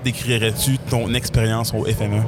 ton 0.90 1.12
expérience 1.14 1.72
au 1.74 1.84
FME? 1.84 2.22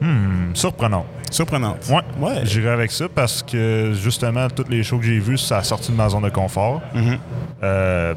Hmm, 0.00 0.54
surprenant. 0.54 1.04
Surprenante. 1.30 1.88
Ouais. 1.88 2.02
Ouais. 2.28 2.40
J'irai 2.44 2.70
avec 2.70 2.90
ça 2.90 3.06
parce 3.08 3.42
que 3.42 3.92
justement, 3.94 4.48
toutes 4.48 4.68
les 4.68 4.82
shows 4.82 4.98
que 4.98 5.04
j'ai 5.04 5.18
vues, 5.18 5.38
ça 5.38 5.58
a 5.58 5.62
sorti 5.62 5.92
de 5.92 5.96
ma 5.96 6.08
zone 6.08 6.24
de 6.24 6.30
confort. 6.30 6.82
Mhm. 6.92 7.18
Euh, 7.62 8.14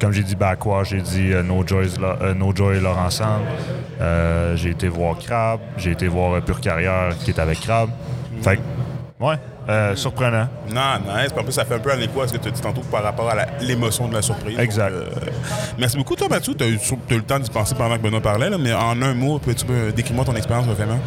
comme 0.00 0.12
j'ai 0.12 0.22
dit 0.22 0.34
Backwash, 0.34 0.90
j'ai 0.90 1.00
dit 1.00 1.32
euh, 1.32 1.42
no, 1.42 1.66
Joy's 1.66 1.96
euh, 2.00 2.32
no 2.32 2.54
Joy 2.54 2.80
Laurent 2.80 3.10
Sand. 3.10 3.42
Euh, 4.00 4.56
j'ai 4.56 4.70
été 4.70 4.88
voir 4.88 5.18
Crab. 5.18 5.60
J'ai 5.76 5.90
été 5.90 6.08
voir 6.08 6.40
Pure 6.42 6.60
Carrière 6.60 7.10
qui 7.18 7.30
est 7.30 7.38
avec 7.38 7.60
Crab. 7.60 7.90
Fait 8.40 8.56
que, 8.56 9.24
ouais, 9.24 9.36
euh, 9.68 9.96
surprenant. 9.96 10.48
Non, 10.68 10.98
nice. 11.00 11.30
Puis 11.30 11.40
En 11.40 11.44
plus, 11.44 11.52
ça 11.52 11.64
fait 11.64 11.74
un 11.74 11.78
peu 11.78 11.92
un 11.92 12.00
écho 12.00 12.20
à 12.20 12.28
ce 12.28 12.32
que 12.32 12.38
tu 12.38 12.48
as 12.48 12.50
dit 12.50 12.60
tantôt 12.60 12.82
par 12.90 13.02
rapport 13.02 13.28
à 13.28 13.36
l'émotion 13.62 14.08
de 14.08 14.14
la 14.14 14.22
surprise. 14.22 14.58
Exact. 14.58 14.92
Donc, 14.92 15.02
euh, 15.02 15.30
merci 15.78 15.96
beaucoup, 15.96 16.16
toi, 16.16 16.28
Mathieu. 16.28 16.54
Tu 16.54 16.64
as, 16.64 16.68
eu 16.68 16.78
le 17.10 17.22
temps 17.22 17.38
d'y 17.38 17.50
penser 17.50 17.74
pendant 17.74 17.96
que 17.96 18.02
Benoît 18.02 18.20
parlait, 18.20 18.50
là, 18.50 18.58
mais 18.58 18.72
en 18.72 19.00
un 19.00 19.14
mot, 19.14 19.38
peux-tu 19.38 19.66
me 19.66 19.92
décrire-moi 19.92 20.24
ton 20.24 20.36
expérience 20.36 20.66
FME? 20.66 20.98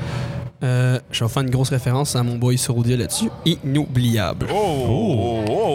Euh, 0.63 0.99
je 1.11 1.23
vais 1.23 1.29
faire 1.29 1.43
une 1.43 1.51
grosse 1.51 1.69
référence 1.69 2.15
à 2.15 2.23
mon 2.23 2.37
boy 2.37 2.57
Sourdia 2.57 2.97
là-dessus. 2.97 3.29
Inoubliable. 3.45 4.47
Oh, 4.51 4.55
oh, 4.55 5.43
oh, 5.47 5.51
oh, 5.51 5.66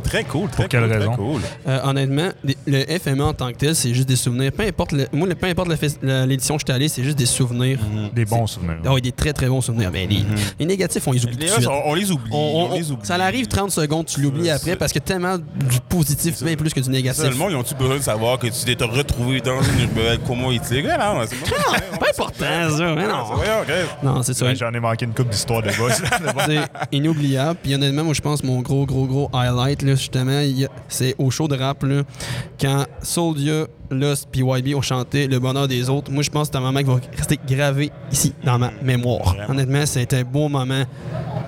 très 0.00 0.24
cool. 0.24 0.48
Très 0.50 0.62
Pour 0.64 0.68
quelle 0.68 0.88
cool, 0.88 0.98
très 1.06 1.16
cool. 1.16 1.40
Euh, 1.66 1.80
honnêtement, 1.84 2.28
le 2.66 2.98
FME 2.98 3.22
en 3.24 3.32
tant 3.34 3.50
que 3.52 3.56
tel, 3.56 3.74
c'est 3.74 3.94
juste 3.94 4.08
des 4.08 4.16
souvenirs. 4.16 4.52
Peu 4.52 4.64
importe, 4.64 4.92
le- 4.92 5.06
moi, 5.12 5.26
le- 5.28 5.34
peu 5.34 5.46
importe 5.46 5.68
l'édition 6.02 6.54
que 6.56 6.60
j'étais 6.60 6.72
allé, 6.72 6.88
c'est 6.88 7.04
juste 7.04 7.18
des 7.18 7.26
souvenirs. 7.26 7.78
Des 8.14 8.24
bons 8.24 8.46
souvenirs. 8.46 8.76
Ah 8.86 9.00
des 9.00 9.12
très 9.12 9.32
très 9.32 9.46
bons 9.48 9.60
souvenirs. 9.60 9.90
Ben, 9.90 10.08
les, 10.08 10.24
les 10.58 10.66
négatifs, 10.66 11.06
on 11.06 11.12
les 11.12 11.24
oublie 11.24 11.36
Les 11.38 11.66
on, 11.66 11.88
on 11.90 11.94
les 11.94 12.10
oublie. 12.10 12.30
On- 12.32 12.36
On, 12.36 12.72
on- 12.72 12.74
les 12.76 12.90
oublie. 12.90 13.06
ça 13.06 13.14
arrive 13.16 13.46
30 13.46 13.70
secondes, 13.70 14.06
tu 14.06 14.20
l'oublies 14.20 14.50
après 14.50 14.76
parce 14.76 14.92
que 14.92 14.98
tellement 14.98 15.36
du 15.38 15.80
positif, 15.88 16.42
bien 16.42 16.56
plus 16.56 16.72
que 16.72 16.80
du 16.80 16.90
négatif. 16.90 17.24
le 17.24 17.34
monde, 17.34 17.52
ils 17.52 17.56
ont-tu 17.56 17.74
besoin 17.74 17.96
de 17.96 18.02
savoir 18.02 18.38
que 18.38 18.46
tu 18.46 18.74
t'es 18.74 18.84
retrouvé 18.84 19.40
dans 19.40 19.60
une 19.62 19.88
comment 20.26 20.50
il 20.50 20.60
t'est? 20.60 20.82
Non, 20.82 21.24
c'est 21.26 21.38
pas 21.40 21.98
pas 21.98 22.06
important, 22.10 22.76
ça. 22.76 22.94
mais 22.94 23.06
non. 23.06 24.22
C'est 24.22 24.34
ça. 24.34 24.46
Ouais, 24.46 24.54
J'en 24.56 24.72
ai 24.72 24.80
manqué 24.80 25.04
une 25.04 25.14
coupe 25.14 25.28
d'histoire 25.28 25.62
de 25.62 25.70
boss. 25.76 26.00
c'est 26.46 26.60
inoubliable. 26.92 27.58
Puis 27.62 27.74
honnêtement, 27.74 28.04
moi, 28.04 28.14
je 28.14 28.20
pense 28.20 28.42
mon 28.42 28.60
gros, 28.60 28.86
gros, 28.86 29.06
gros 29.06 29.30
highlight, 29.32 29.82
là, 29.88 29.94
justement, 29.94 30.40
c'est 30.88 31.14
au 31.18 31.30
show 31.30 31.48
de 31.48 31.56
rap, 31.56 31.82
là, 31.82 32.02
quand 32.60 32.84
Soldier, 33.02 33.64
Lost 33.90 34.28
puis 34.30 34.42
YB 34.42 34.74
ont 34.76 34.82
chanté 34.82 35.26
Le 35.26 35.38
bonheur 35.38 35.66
des 35.66 35.88
autres. 35.88 36.10
Moi, 36.10 36.22
je 36.22 36.30
pense 36.30 36.48
que 36.48 36.52
c'est 36.52 36.58
un 36.58 36.60
moment 36.60 36.78
qui 36.80 36.84
va 36.84 37.00
rester 37.16 37.38
gravé 37.48 37.90
ici, 38.12 38.34
dans 38.44 38.58
ma 38.58 38.70
mémoire. 38.82 39.34
Honnêtement, 39.48 39.86
c'était 39.86 40.18
un 40.18 40.24
beau 40.24 40.48
moment. 40.48 40.84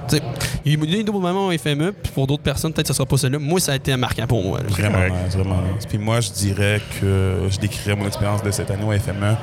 Tu 0.08 0.16
sais, 0.16 0.22
il 0.64 0.72
y 0.72 0.96
a 0.96 1.00
eu 1.00 1.04
des 1.04 1.12
beaux 1.12 1.20
moments 1.20 1.48
au 1.48 1.52
FME, 1.52 1.92
puis 1.92 2.12
pour 2.12 2.26
d'autres 2.26 2.42
personnes, 2.42 2.72
peut-être 2.72 2.86
que 2.86 2.92
ce 2.92 2.96
sera 2.96 3.06
pas 3.06 3.16
celui-là. 3.16 3.38
Moi, 3.38 3.60
ça 3.60 3.72
a 3.72 3.76
été 3.76 3.94
marquant 3.96 4.26
pour 4.26 4.42
moi. 4.42 4.58
là. 4.58 4.68
Vraiment 4.68 4.98
nice, 4.98 5.36
vraiment 5.36 5.60
nice. 5.74 5.86
Puis 5.86 5.98
moi, 5.98 6.20
je 6.20 6.30
dirais 6.30 6.80
que 7.00 7.46
je 7.50 7.58
décrirais 7.58 7.94
mon 7.96 8.06
expérience 8.06 8.42
de 8.42 8.50
cette 8.50 8.70
année 8.70 8.84
au 8.84 8.98
FME. 8.98 9.36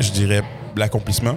Je 0.00 0.10
dirais 0.10 0.42
l'accomplissement. 0.76 1.36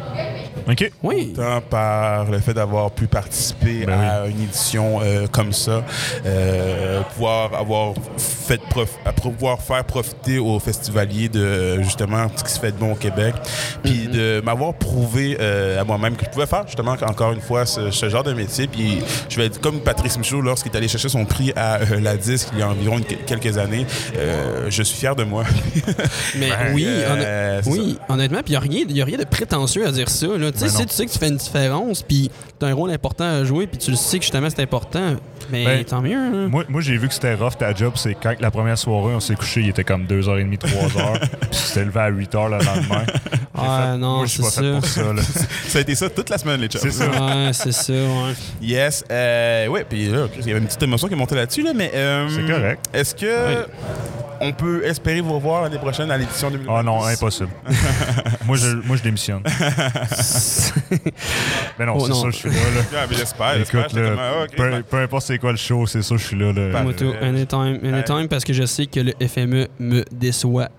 OK. 0.68 0.92
Oui. 1.04 1.34
Tant 1.36 1.62
par 1.62 2.26
le 2.30 2.40
fait 2.40 2.54
d'avoir 2.54 2.92
pu 2.92 3.08
participer 3.08 3.86
Ben 3.86 4.00
à 4.00 4.26
une 4.28 4.42
édition 4.44 5.00
euh, 5.02 5.28
comme 5.28 5.54
ça, 5.54 5.84
euh, 6.26 7.02
pouvoir 7.14 7.54
avoir 7.54 7.94
fait 8.18 8.60
prof- 8.70 8.98
à 9.06 9.14
pouvoir 9.14 9.62
faire 9.62 9.84
profiter 9.84 10.40
aux 10.40 10.60
festivaliers 10.60 11.30
de 11.30 11.82
justement 11.82 12.28
ce 12.36 12.44
qui 12.44 12.52
se 12.52 12.60
fait 12.60 12.72
de 12.72 12.78
bon 12.78 12.94
au 12.94 12.96
Québec, 12.96 13.36
puis 13.84 14.08
de 14.08 14.42
m'avoir 14.44 14.74
prouvé 14.74 15.38
euh, 15.40 15.80
à 15.80 15.84
moi-même 15.84 16.16
que 16.16 16.26
je 16.26 16.30
pouvais 16.30 16.46
faire 16.48 16.64
justement 16.68 16.96
encore 17.06 17.32
une 17.34 17.42
fois 17.42 17.66
ce, 17.66 17.92
ce 17.92 18.10
genre 18.10 18.24
de 18.24 18.34
métier. 18.34 18.68
Puis 18.68 19.00
je 19.30 19.38
vais 19.38 19.46
être 19.46 19.60
comme 19.62 19.80
Patrice 19.82 20.18
Michaud 20.18 20.42
lorsqu'il 20.42 20.72
est 20.72 20.78
allé 20.78 20.88
chercher 20.88 21.10
son 21.10 21.26
prix 21.26 21.54
à 21.56 21.76
euh, 21.82 22.00
la 22.02 22.18
disque 22.18 22.50
il 22.54 22.60
y 22.60 22.62
a 22.62 22.70
environ 22.70 22.98
une- 22.98 23.04
quelques 23.06 23.58
années. 23.58 23.86
Euh, 24.18 24.68
je 24.70 24.84
suis 24.84 24.98
fier 24.98 25.16
de 25.16 25.24
moi. 25.24 25.44
Mais 26.38 26.50
Ben, 26.50 26.74
oui, 26.74 26.86
euh, 26.88 27.62
honn- 27.62 27.70
oui 27.72 27.98
honnêtement, 28.10 28.40
puis 28.44 28.48
il 28.48 28.52
n'y 28.52 28.56
a, 28.58 28.60
rien- 28.60 28.86
y 28.90 29.02
a 29.02 29.06
rien 29.06 29.18
de 29.18 29.24
prétentieux 29.26 29.86
à 29.88 29.92
dire 29.92 30.10
ça. 30.10 30.28
là. 30.38 30.49
Tu 30.52 30.60
sais, 30.60 30.66
Ben 30.66 30.72
si 30.72 30.86
tu 30.86 30.94
sais 30.94 31.06
que 31.06 31.12
tu 31.12 31.20
fais 31.20 31.28
une 31.30 31.38
différence, 31.38 32.02
puis 32.04 32.30
tu 32.60 32.66
as 32.66 32.70
un 32.70 32.74
rôle 32.74 32.92
important 32.92 33.24
à 33.26 33.44
jouer, 33.44 33.68
puis 33.68 33.78
tu 33.78 33.92
le 33.92 33.98
sais 33.98 34.18
que 34.20 34.24
justement 34.24 34.50
c'est 34.50 34.62
important, 34.62 35.16
mais 35.52 35.66
Ben, 35.66 35.84
tant 35.86 36.02
mieux. 36.02 36.16
hein. 36.18 36.48
Moi, 36.50 36.64
moi 36.70 36.82
j'ai 36.82 36.98
vu 36.98 37.08
que 37.08 37.14
c'était 37.14 37.34
rough 37.36 37.58
ta 37.58 37.74
job. 37.74 37.94
C'est 37.96 38.16
quand 38.16 38.34
la 38.40 38.52
première 38.52 38.78
soirée, 38.78 39.14
on 39.16 39.20
s'est 39.20 39.36
couché, 39.36 39.62
il 39.62 39.70
était 39.70 39.84
comme 39.84 40.06
2h30, 40.06 40.58
3h. 40.58 41.20
puis 41.42 41.50
c'était 41.52 41.86
levé 41.86 42.00
à 42.00 42.12
8h 42.12 42.46
le 42.46 42.66
lendemain. 42.66 43.04
Ah, 43.62 43.90
fait, 43.94 43.98
non, 43.98 44.18
moi, 44.18 44.26
je 44.26 44.32
suis 44.32 44.42
pas 44.44 44.50
c'est 44.50 44.62
fait 44.62 44.68
ça. 44.74 44.80
pour 44.80 44.86
ça. 44.88 45.14
là. 45.14 45.22
ça 45.68 45.78
a 45.78 45.82
été 45.82 45.96
ça 45.96 46.10
toute 46.10 46.30
la 46.30 46.38
semaine, 46.38 46.62
les 46.62 46.68
chums. 46.68 46.80
C'est 46.82 46.92
ça. 46.92 47.06
Ouais, 47.10 47.52
c'est 47.54 47.72
ça, 47.74 47.94
ouais. 47.94 48.34
Yes. 48.62 49.04
Euh, 49.12 49.68
ouais, 49.68 49.84
puis 49.88 50.08
là, 50.08 50.28
il 50.40 50.48
y 50.48 50.52
avait 50.52 50.60
une 50.60 50.66
petite 50.68 50.82
émotion 50.84 51.08
qui 51.08 51.14
est 51.14 51.18
montée 51.18 51.36
là-dessus, 51.36 51.64
là, 51.64 51.72
mais. 51.76 51.92
euh, 51.94 52.28
C'est 52.30 52.46
correct. 52.54 52.86
Est-ce 52.94 53.14
que. 53.16 53.26
Ouais. 53.26 53.66
On 54.42 54.52
peut 54.54 54.86
espérer 54.86 55.22
vous 55.22 55.34
revoir 55.34 55.64
l'année 55.64 55.78
prochaine 55.78 56.10
à 56.12 56.18
l'édition 56.18 56.50
2020? 56.50 56.74
Ah 56.80 56.84
non, 56.84 57.04
impossible. 57.04 57.50
moi, 58.46 58.56
je, 58.58 58.68
moi, 58.86 58.96
je 58.96 59.04
démissionne. 59.04 59.44
Mais 61.78 61.86
non, 61.86 61.94
Oh, 61.98 62.06
c'est 62.08 62.14
ça, 62.14 62.26
je 62.30 62.36
suis 62.36 62.50
là. 62.50 62.56
là. 62.56 62.82
Ah, 62.98 63.06
mais 63.10 63.16
j'espère. 63.18 63.56
Écoute, 63.60 63.94
là, 63.94 64.16
ah, 64.18 64.46
peu, 64.56 64.84
peu 64.84 64.98
importe 64.98 65.26
c'est 65.26 65.38
quoi 65.38 65.52
le 65.52 65.58
show, 65.58 65.86
c'est 65.88 66.02
ça, 66.02 66.16
je 66.18 66.24
suis 66.26 66.38
là. 66.38 66.52
là. 66.54 66.84
Moi, 66.84 66.94
tout, 66.94 67.14
anytime, 67.22 67.80
anytime, 67.84 68.28
parce 68.30 68.44
que 68.44 68.54
je 68.54 68.66
sais 68.66 68.86
que 68.86 69.00
le 69.00 69.14
FME 69.28 69.68
me 69.80 70.04
déçoit 70.12 70.70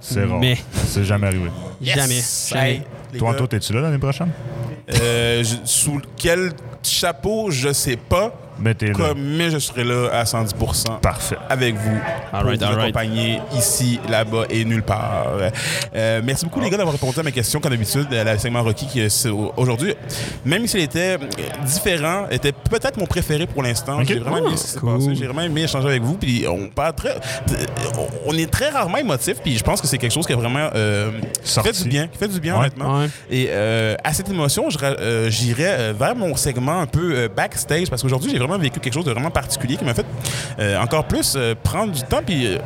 C'est 0.00 0.20
rare. 0.20 0.28
jamais. 0.28 0.58
C'est 0.86 1.04
jamais 1.04 1.26
arrivé. 1.26 1.50
yes! 1.80 1.96
Jamais. 1.96 2.20
Jamais. 2.48 2.82
Hey, 3.12 3.18
Toi, 3.18 3.34
toi, 3.34 3.48
t'es-tu 3.48 3.72
là 3.72 3.80
l'année 3.82 3.98
prochaine? 3.98 4.30
euh, 5.00 5.42
je- 5.44 5.56
sous 5.64 6.00
quel 6.16 6.52
chapeau, 6.82 7.50
je 7.50 7.72
sais 7.72 7.96
pas, 7.96 8.32
Là. 8.62 8.92
comme, 8.94 9.20
mais 9.36 9.50
je 9.50 9.58
serai 9.58 9.84
là 9.84 10.08
à 10.12 10.24
110 10.26 10.54
Parfait. 11.02 11.36
avec 11.48 11.74
vous 11.76 11.90
All 12.32 12.40
pour 12.42 12.48
right, 12.50 12.58
vous 12.60 12.66
all 12.66 12.74
right. 12.74 12.82
accompagner 12.96 13.40
ici, 13.56 13.98
là-bas 14.08 14.44
et 14.50 14.64
nulle 14.64 14.82
part. 14.82 15.26
Euh, 15.94 16.20
merci 16.24 16.44
beaucoup 16.44 16.60
les 16.60 16.70
gars 16.70 16.76
d'avoir 16.76 16.92
répondu 16.94 17.18
à 17.18 17.22
mes 17.22 17.32
questions 17.32 17.60
comme 17.60 17.72
d'habitude 17.72 18.12
à 18.12 18.24
la 18.24 18.38
segment 18.38 18.62
Rocky 18.62 18.86
qui 18.86 19.00
est 19.00 19.26
aujourd'hui, 19.56 19.94
même 20.44 20.66
s'il 20.66 20.80
était 20.80 21.16
euh, 21.20 21.64
différent, 21.64 22.26
était 22.30 22.52
peut-être 22.52 22.96
mon 22.98 23.06
préféré 23.06 23.46
pour 23.46 23.62
l'instant. 23.62 24.02
J'ai 24.04 24.18
vraiment 24.18 24.50
cool. 24.80 25.14
J'ai 25.14 25.24
vraiment 25.26 25.42
aimé 25.42 25.62
échanger 25.62 25.88
avec 25.88 26.02
vous. 26.02 26.16
Puis 26.16 26.44
on 26.48 26.68
parle 26.68 26.94
très, 26.94 27.14
on 28.26 28.32
est 28.36 28.50
très 28.50 28.70
rarement 28.70 28.98
émotif. 28.98 29.36
Puis 29.42 29.56
je 29.56 29.64
pense 29.64 29.80
que 29.80 29.86
c'est 29.86 29.98
quelque 29.98 30.12
chose 30.12 30.26
qui 30.26 30.32
est 30.32 30.36
vraiment 30.36 30.68
euh, 30.74 31.10
fait 31.44 31.82
du 31.82 31.88
bien, 31.88 32.06
qui 32.08 32.18
fait 32.18 32.28
du 32.28 32.40
bien 32.40 32.54
Ouais. 32.54 32.60
honnêtement. 32.60 32.98
Ouais. 33.00 33.06
Et 33.30 33.46
euh, 33.50 33.94
à 34.04 34.12
cette 34.12 34.28
émotion, 34.28 34.68
euh, 34.82 35.30
j'irai 35.30 35.64
euh, 35.66 35.92
vers 35.98 36.16
mon 36.16 36.34
segment 36.36 36.80
un 36.80 36.86
peu 36.86 37.12
euh, 37.14 37.28
backstage 37.28 37.88
parce 37.88 38.02
qu'aujourd'hui, 38.02 38.30
j'ai 38.30 38.38
vraiment 38.38 38.49
vécu 38.58 38.80
quelque 38.80 38.94
chose 38.94 39.04
de 39.04 39.12
vraiment 39.12 39.30
particulier 39.30 39.76
qui 39.76 39.84
m'a 39.84 39.94
fait 39.94 40.06
euh, 40.58 40.78
encore 40.80 41.04
plus 41.04 41.34
euh, 41.36 41.54
prendre 41.62 41.92
du 41.92 42.02
temps 42.02 42.20
puis 42.24 42.46
euh, 42.46 42.58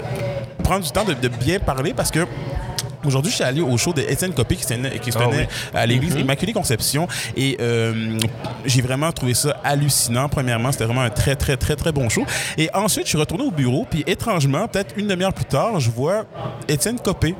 prendre 0.62 0.84
du 0.84 0.90
temps 0.90 1.04
de, 1.04 1.14
de 1.14 1.28
bien 1.28 1.58
parler 1.58 1.92
parce 1.94 2.10
que 2.10 2.26
Aujourd'hui, 3.06 3.30
je 3.30 3.36
suis 3.36 3.44
allé 3.44 3.60
au 3.60 3.76
show 3.76 3.92
de 3.92 4.00
Étienne 4.00 4.32
Copé 4.32 4.56
qui 4.56 4.62
se 4.62 4.68
tenait, 4.68 4.98
qui 4.98 5.12
se 5.12 5.18
Ah 5.18 5.28
oui. 5.30 5.44
à 5.74 5.84
l'église 5.84 6.14
Immaculée 6.14 6.52
Conception 6.52 7.06
et 7.36 7.56
euh, 7.60 8.18
j'ai 8.64 8.80
vraiment 8.80 9.12
trouvé 9.12 9.34
ça 9.34 9.60
hallucinant. 9.62 10.28
Premièrement, 10.28 10.72
c'était 10.72 10.84
vraiment 10.84 11.02
un 11.02 11.10
très, 11.10 11.36
très, 11.36 11.56
très, 11.56 11.76
très 11.76 11.92
bon 11.92 12.08
show. 12.08 12.24
Et 12.56 12.70
ensuite, 12.72 13.04
je 13.04 13.10
suis 13.10 13.18
retourné 13.18 13.44
au 13.44 13.50
bureau 13.50 13.86
puis 13.88 14.04
étrangement, 14.06 14.66
peut-être 14.68 14.94
une 14.96 15.06
demi-heure 15.06 15.34
plus 15.34 15.44
tard, 15.44 15.80
je 15.80 15.90
vois 15.90 16.24
Étienne 16.66 16.98
Copé 16.98 17.34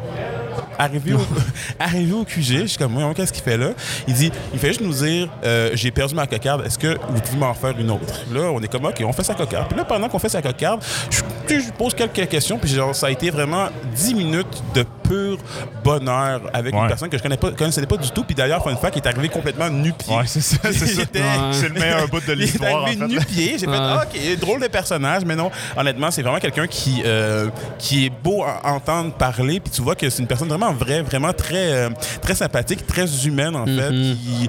arrivé 0.78 1.14
au, 1.14 1.20
arrivé 1.78 2.12
au 2.12 2.24
QG. 2.24 2.42
Je 2.42 2.66
suis 2.66 2.78
comme, 2.78 2.92
Voyons, 2.92 3.14
qu'est-ce 3.14 3.32
qu'il 3.32 3.42
fait 3.42 3.56
là? 3.56 3.70
Il 4.06 4.14
dit, 4.14 4.30
il 4.52 4.58
fait 4.58 4.68
juste 4.68 4.80
nous 4.80 4.92
dire, 4.92 5.28
euh, 5.44 5.70
j'ai 5.74 5.90
perdu 5.90 6.14
ma 6.14 6.26
cocarde, 6.26 6.64
est-ce 6.66 6.78
que 6.78 6.96
vous 7.08 7.20
pouvez 7.20 7.38
m'en 7.38 7.54
faire 7.54 7.78
une 7.78 7.90
autre? 7.90 8.20
Là, 8.32 8.50
on 8.52 8.60
est 8.60 8.68
comme, 8.68 8.84
OK, 8.84 9.02
on 9.04 9.12
fait 9.12 9.24
sa 9.24 9.34
cocarde. 9.34 9.68
Puis 9.68 9.76
là, 9.76 9.84
pendant 9.84 10.08
qu'on 10.08 10.18
fait 10.18 10.28
sa 10.28 10.42
cocarde, 10.42 10.82
je, 11.10 11.20
je 11.48 11.72
pose 11.72 11.94
quelques 11.94 12.28
questions, 12.28 12.58
puis 12.58 12.70
genre, 12.70 12.94
ça 12.94 13.06
a 13.06 13.10
été 13.10 13.30
vraiment 13.30 13.68
10 13.94 14.14
minutes 14.14 14.62
de 14.74 14.84
pur 15.08 15.38
bonheur 15.82 16.40
avec 16.52 16.74
une 16.74 16.86
personne 16.88 17.08
que 17.08 17.16
je 17.18 17.22
connais 17.22 17.36
pas, 17.36 17.50
connaissais 17.52 17.84
pas 17.86 17.96
du 17.96 18.10
tout. 18.10 18.24
Puis 18.24 18.34
d'ailleurs, 18.34 18.62
fun 18.62 18.74
fact, 18.76 18.96
il 18.96 19.02
est 19.02 19.06
arrivé 19.08 19.28
complètement 19.28 19.68
nu-pied. 19.70 20.14
Ouais, 20.14 20.24
c'est 20.26 20.40
ça. 20.40 20.56
C'est 20.62 20.70
Il 20.72 20.88
ça. 20.88 21.02
était- 21.02 21.20
Ouais. 21.20 21.52
C'est 21.52 21.68
le 21.68 21.74
meilleur 21.80 22.08
bout 22.08 22.20
de 22.20 22.24
il 22.26 22.30
est 22.32 22.34
l'histoire. 22.36 22.82
en 22.82 22.84
arrivé 22.84 22.98
fait. 23.00 23.06
nu-pied. 23.08 23.56
J'ai 23.58 23.66
fait, 23.66 23.72
ah, 23.72 24.04
OK, 24.04 24.38
drôle 24.40 24.60
de 24.60 24.66
personnage. 24.68 25.24
Mais 25.24 25.36
non, 25.36 25.50
honnêtement, 25.76 26.10
c'est 26.10 26.22
vraiment 26.22 26.38
quelqu'un 26.38 26.66
qui, 26.66 27.02
euh, 27.04 27.48
qui 27.78 28.06
est 28.06 28.10
beau 28.22 28.42
à 28.44 28.68
entendre 28.72 29.12
parler. 29.12 29.60
Puis 29.60 29.70
tu 29.70 29.82
vois 29.82 29.94
que 29.94 30.08
c'est 30.10 30.20
une 30.22 30.26
personne 30.28 30.48
vraiment 30.48 30.72
vraie, 30.72 31.02
vraiment 31.02 31.32
très, 31.32 31.72
euh, 31.72 31.90
très 32.22 32.34
sympathique, 32.34 32.86
très 32.86 33.26
humaine, 33.26 33.56
en 33.56 33.66
fait. 33.66 33.90
Mhm. 33.90 34.16
Qui 34.16 34.48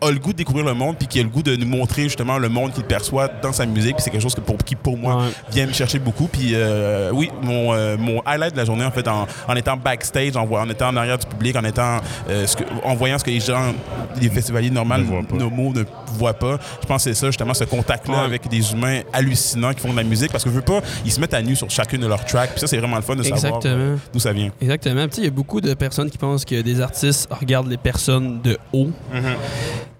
a 0.00 0.10
le 0.10 0.18
goût 0.18 0.32
de 0.32 0.38
découvrir 0.38 0.64
le 0.64 0.74
monde, 0.74 0.96
puis 0.98 1.06
qui 1.08 1.20
a 1.20 1.22
le 1.22 1.28
goût 1.28 1.42
de 1.42 1.56
nous 1.56 1.66
montrer 1.66 2.04
justement 2.04 2.38
le 2.38 2.48
monde 2.48 2.72
qu'il 2.72 2.84
perçoit 2.84 3.28
dans 3.42 3.52
sa 3.52 3.66
musique. 3.66 3.96
Puis 3.96 4.02
c'est 4.04 4.10
quelque 4.10 4.22
chose 4.22 4.34
que 4.34 4.40
pour, 4.40 4.56
qui, 4.58 4.74
pour 4.76 4.96
moi, 4.96 5.16
Ouais. 5.16 5.22
vient 5.50 5.66
me 5.66 5.72
chercher 5.72 5.98
beaucoup. 5.98 6.26
Puis 6.28 6.50
euh, 6.54 7.10
oui, 7.12 7.30
mon, 7.42 7.72
euh, 7.74 7.96
mon 7.98 8.20
highlight 8.26 8.52
de 8.52 8.58
la 8.58 8.64
journée, 8.64 8.84
en 8.84 8.90
fait, 8.90 9.06
en, 9.08 9.26
en 9.48 9.56
étant 9.56 9.76
backstage, 9.96 10.36
en, 10.36 10.44
voyant- 10.44 10.66
en 10.66 10.70
étant 10.70 10.88
en 10.88 10.96
arrière 10.96 11.18
du 11.18 11.26
public, 11.26 11.56
en 11.56 11.64
étant 11.64 11.98
euh, 12.28 12.46
ce 12.46 12.56
que- 12.56 12.64
en 12.84 12.94
voyant 12.94 13.18
ce 13.18 13.24
que 13.24 13.30
les 13.30 13.40
gens, 13.40 13.74
les 14.20 14.28
festivaliers 14.28 14.70
normaux, 14.70 14.96
Ne 14.98 15.02
voient 15.04 15.22
pas. 15.22 15.36
nos 15.36 15.50
mots 15.50 15.72
ne 15.72 15.84
voient 16.18 16.34
pas. 16.34 16.58
Je 16.82 16.86
pense 16.86 17.04
que 17.04 17.10
c'est 17.10 17.18
ça, 17.18 17.26
justement, 17.28 17.54
ce 17.54 17.64
contact-là 17.64 18.18
Ouais. 18.18 18.24
avec 18.24 18.48
des 18.48 18.72
humains 18.72 19.00
hallucinants 19.12 19.72
qui 19.72 19.80
font 19.80 19.92
de 19.92 19.96
la 19.96 20.02
musique. 20.04 20.30
Parce 20.32 20.44
que 20.44 20.50
je 20.50 20.54
veux 20.54 20.62
pas, 20.62 20.80
ils 21.04 21.12
se 21.12 21.20
mettent 21.20 21.34
à 21.34 21.42
nu 21.42 21.56
sur 21.56 21.68
chacune 21.70 22.00
de 22.00 22.06
leurs 22.06 22.24
tracks. 22.24 22.50
Puis 22.50 22.60
ça, 22.60 22.66
c'est 22.66 22.78
vraiment 22.78 22.96
le 22.96 23.02
fun 23.02 23.16
de 23.16 23.22
savoir 23.22 23.56
Exactement. 23.56 23.74
euh, 23.74 23.96
d'où 24.12 24.18
ça 24.20 24.32
vient. 24.32 24.50
Exactement. 24.60 25.06
Il 25.16 25.24
y 25.24 25.26
a 25.26 25.30
beaucoup 25.30 25.60
de 25.60 25.72
personnes 25.74 26.10
qui 26.10 26.18
pensent 26.18 26.44
que 26.44 26.60
des 26.60 26.80
artistes 26.80 27.28
regardent 27.30 27.68
les 27.70 27.76
personnes 27.76 28.40
de 28.42 28.58
haut. 28.72 28.90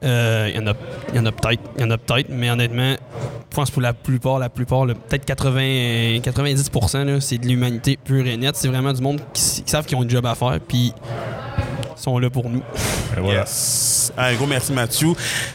Il 0.03 0.09
y 0.55 0.59
en 0.59 0.67
a, 0.69 0.75
il 1.13 1.17
y 1.17 1.19
en 1.19 1.27
a 1.27 1.33
peut-être, 1.33 1.63
il 1.77 1.83
y 1.83 1.85
en 1.85 1.91
a 1.91 1.99
peut-être, 1.99 2.29
mais 2.31 2.51
honnêtement, 2.51 2.93
je 3.51 3.57
pense 3.57 3.71
pour 3.71 3.83
la 3.83 3.93
plupart, 3.95 4.39
la 4.39 4.49
plupart, 4.51 4.87
peut-être 4.87 5.25
80, 5.25 6.21
90%, 6.23 7.05
là, 7.05 7.21
c'est 7.21 7.39
de 7.39 7.47
l'humanité 7.47 7.99
pure 8.03 8.27
et 8.27 8.37
nette. 8.37 8.57
C'est 8.57 8.69
vraiment 8.69 8.93
du 8.93 9.01
monde 9.03 9.21
qui, 9.33 9.63
qui 9.65 9.71
savent 9.71 9.86
qu'ils 9.87 9.97
ont 9.97 10.03
un 10.03 10.09
job 10.09 10.27
à 10.27 10.35
faire, 10.35 10.59
puis 10.67 10.93
ils 11.99 12.03
sont 12.03 12.19
là 12.19 12.29
pour 12.29 12.49
nous. 12.51 12.63
Et 13.17 13.21
voilà. 13.21 13.41
Yes. 13.41 14.13
Un 14.19 14.35
gros 14.35 14.47
merci 14.47 14.73
Mathieu. 14.73 15.09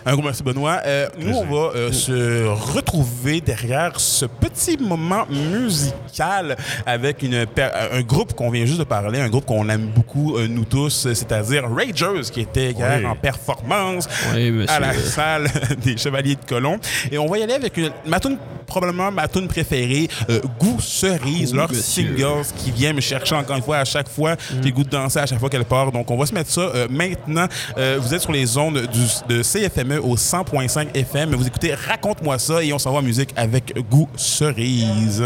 Un 0.05 0.13
gros 0.13 0.23
merci 0.23 0.41
Benoît. 0.43 0.79
Euh, 0.85 1.07
nous, 1.19 1.35
on 1.35 1.45
va 1.45 1.71
euh, 1.75 1.91
se 1.91 2.47
retrouver 2.73 3.39
derrière 3.41 3.99
ce 3.99 4.25
petit 4.25 4.77
moment 4.77 5.25
musical 5.29 6.57
avec 6.85 7.21
une 7.23 7.45
per- 7.45 7.69
un 7.91 8.01
groupe 8.01 8.33
qu'on 8.33 8.49
vient 8.49 8.65
juste 8.65 8.79
de 8.79 8.83
parler, 8.83 9.19
un 9.19 9.29
groupe 9.29 9.45
qu'on 9.45 9.67
aime 9.69 9.87
beaucoup, 9.95 10.37
euh, 10.37 10.47
nous 10.47 10.65
tous, 10.65 11.07
c'est-à-dire 11.13 11.63
Ragers, 11.69 12.29
qui 12.31 12.41
était 12.41 12.71
hier 12.71 12.97
Oui. 12.99 13.05
en 13.05 13.15
performance 13.15 14.07
Oui, 14.33 14.65
à 14.67 14.79
la 14.79 14.93
salle 14.93 15.47
des 15.83 15.97
Chevaliers 15.97 16.35
de 16.35 16.45
Colomb. 16.47 16.79
Et 17.11 17.17
on 17.17 17.27
va 17.27 17.37
y 17.37 17.43
aller 17.43 17.53
avec 17.53 17.77
une, 17.77 17.91
ma 18.05 18.19
tune, 18.19 18.37
probablement 18.71 19.11
ma 19.11 19.27
tune 19.27 19.49
préférée, 19.49 20.07
euh, 20.29 20.39
Goût 20.57 20.79
Cerise, 20.79 21.53
leur 21.53 21.69
monsieur. 21.69 21.83
singles 21.83 22.45
qui 22.55 22.71
vient 22.71 22.93
me 22.93 23.01
chercher 23.01 23.35
encore 23.35 23.57
une 23.57 23.63
fois 23.63 23.79
à 23.79 23.85
chaque 23.85 24.07
fois. 24.07 24.37
J'ai 24.49 24.69
le 24.69 24.71
goût 24.71 24.85
de 24.85 24.89
danser 24.89 25.19
à 25.19 25.25
chaque 25.25 25.39
fois 25.39 25.49
qu'elle 25.49 25.65
part. 25.65 25.91
Donc 25.91 26.09
on 26.09 26.17
va 26.17 26.25
se 26.25 26.33
mettre 26.33 26.49
ça 26.49 26.61
euh, 26.61 26.87
maintenant. 26.89 27.47
Euh, 27.77 27.99
vous 28.01 28.13
êtes 28.13 28.21
sur 28.21 28.31
les 28.31 28.57
ondes 28.57 28.87
du, 28.87 29.35
de 29.35 29.41
CFME 29.43 29.99
au 30.01 30.15
100.5 30.15 30.95
FM. 30.95 31.35
Vous 31.35 31.47
écoutez 31.47 31.73
Raconte-moi 31.73 32.39
ça 32.39 32.63
et 32.63 32.71
on 32.71 32.79
s'en 32.79 32.93
va 32.93 32.99
en 32.99 33.01
musique 33.01 33.31
avec 33.35 33.73
Goût 33.89 34.07
Cerise. 34.15 35.21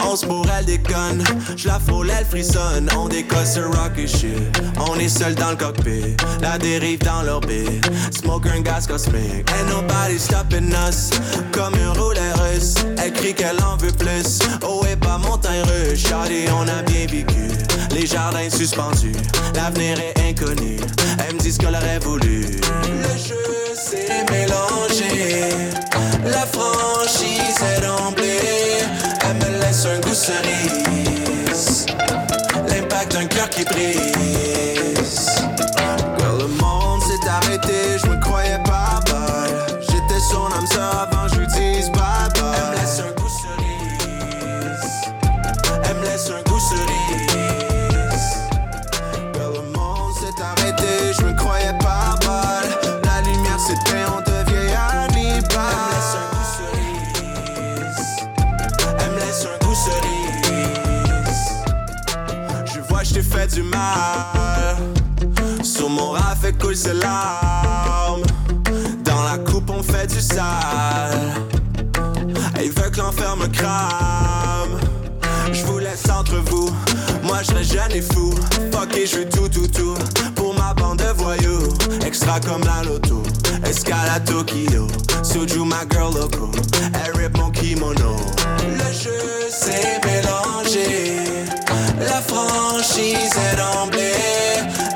On 0.00 0.14
se 0.14 0.26
pour 0.26 0.46
elle 0.58 0.66
déconne. 0.66 1.24
Je 1.56 1.68
la 1.68 1.78
elle 2.18 2.26
frissonne. 2.26 2.88
On 2.96 3.08
décolle 3.08 3.46
sur 3.46 3.66
rock 3.66 3.92
et 3.96 4.06
shit. 4.06 4.60
On 4.78 4.98
est 4.98 5.08
seul 5.08 5.34
dans 5.34 5.50
le 5.50 5.56
cockpit. 5.56 6.16
La 6.42 6.58
dérive 6.58 6.98
dans 6.98 7.22
l'orbite. 7.22 7.88
Smoke 8.10 8.46
un 8.48 8.60
gaz 8.60 8.86
cosmique. 8.86 9.50
Ain't 9.50 9.68
nobody 9.70 10.18
stopping 10.18 10.72
us. 10.86 11.10
Comme 11.52 11.74
un 11.74 11.92
rouleur 11.92 12.36
russe. 12.44 12.74
Elle 13.02 13.12
crie 13.12 13.34
qu'elle 13.34 13.62
en 13.62 13.76
veut 13.76 13.92
plus. 13.92 14.38
Oh, 14.62 14.82
et 14.90 14.96
pas 14.96 15.18
montagne 15.18 15.62
russe. 15.62 16.06
Shawty, 16.06 16.44
on 16.52 16.68
a 16.68 16.82
bien 16.82 17.06
vécu. 17.06 17.48
Les 17.92 18.06
jardins 18.06 18.50
suspendus. 18.50 19.16
L'avenir 19.54 19.98
est 19.98 20.28
inconnu. 20.28 20.76
Elle 21.26 21.36
me 21.36 21.40
dit 21.40 21.52
ce 21.52 21.58
qu'elle 21.58 21.74
aurait 21.74 22.00
voulu. 22.00 22.42
Le 22.42 23.16
jeu 23.16 23.34
s'est 23.74 24.24
mélangé. 24.30 25.48
La 26.24 26.46
franchise 26.46 27.62
est 27.62 27.80
d'emblée. 27.80 28.25
Un 29.88 30.00
goût 30.00 30.14
cerise. 30.14 31.86
L'impact 32.68 33.12
d'un 33.12 33.26
cœur 33.26 33.48
qui 33.50 33.64
brise. 33.64 34.75
Mal. 63.62 64.76
Sur 65.62 65.88
mon 65.88 66.10
rat 66.10 66.36
fait 66.40 66.52
couler 66.58 66.76
ses 66.76 66.94
larmes. 66.94 68.22
Dans 69.04 69.22
la 69.22 69.38
coupe, 69.38 69.70
on 69.70 69.82
fait 69.82 70.06
du 70.06 70.20
sale. 70.20 71.34
Elle 72.58 72.70
veut 72.70 72.90
que 72.90 72.98
l'enfer 72.98 73.36
me 73.36 73.46
crame. 73.46 74.80
Je 75.52 75.64
vous 75.64 75.78
laisse 75.78 76.08
entre 76.10 76.36
vous. 76.50 76.70
Moi, 77.22 77.38
je 77.42 77.54
reste 77.54 77.72
jeune 77.72 77.92
et 77.92 78.02
fou. 78.02 78.34
Fuck 78.72 78.96
et 78.96 79.06
je 79.06 79.22
tout, 79.22 79.48
tout, 79.48 79.68
tout. 79.68 79.94
Pour 80.34 80.54
ma 80.54 80.74
bande 80.74 80.98
de 80.98 81.12
voyous. 81.16 81.72
Extra 82.04 82.40
comme 82.40 82.62
la 82.64 82.82
loto. 82.84 83.22
Escale 83.64 84.10
à 84.14 84.20
Tokyo. 84.20 84.86
Soju, 85.22 85.64
ma 85.64 85.80
girl 85.90 86.14
loco. 86.14 86.50
Elle 87.04 87.16
rip 87.20 87.36
mon 87.38 87.50
kimono. 87.50 88.16
Le 88.62 88.92
jeu 88.92 89.50
s'est 89.50 90.00
mélangé. 90.04 91.26
La 91.98 92.20
franchise 92.20 93.34
est 93.52 93.56
d'emblée. 93.56 94.12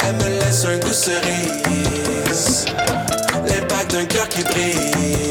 Elle 0.06 0.16
me 0.16 0.40
laisse 0.40 0.64
un 0.64 0.78
goût 0.78 0.92
cerise. 0.92 2.66
L'impact 3.46 3.92
d'un 3.92 4.04
cœur 4.06 4.28
qui 4.28 4.42
brise. 4.44 5.29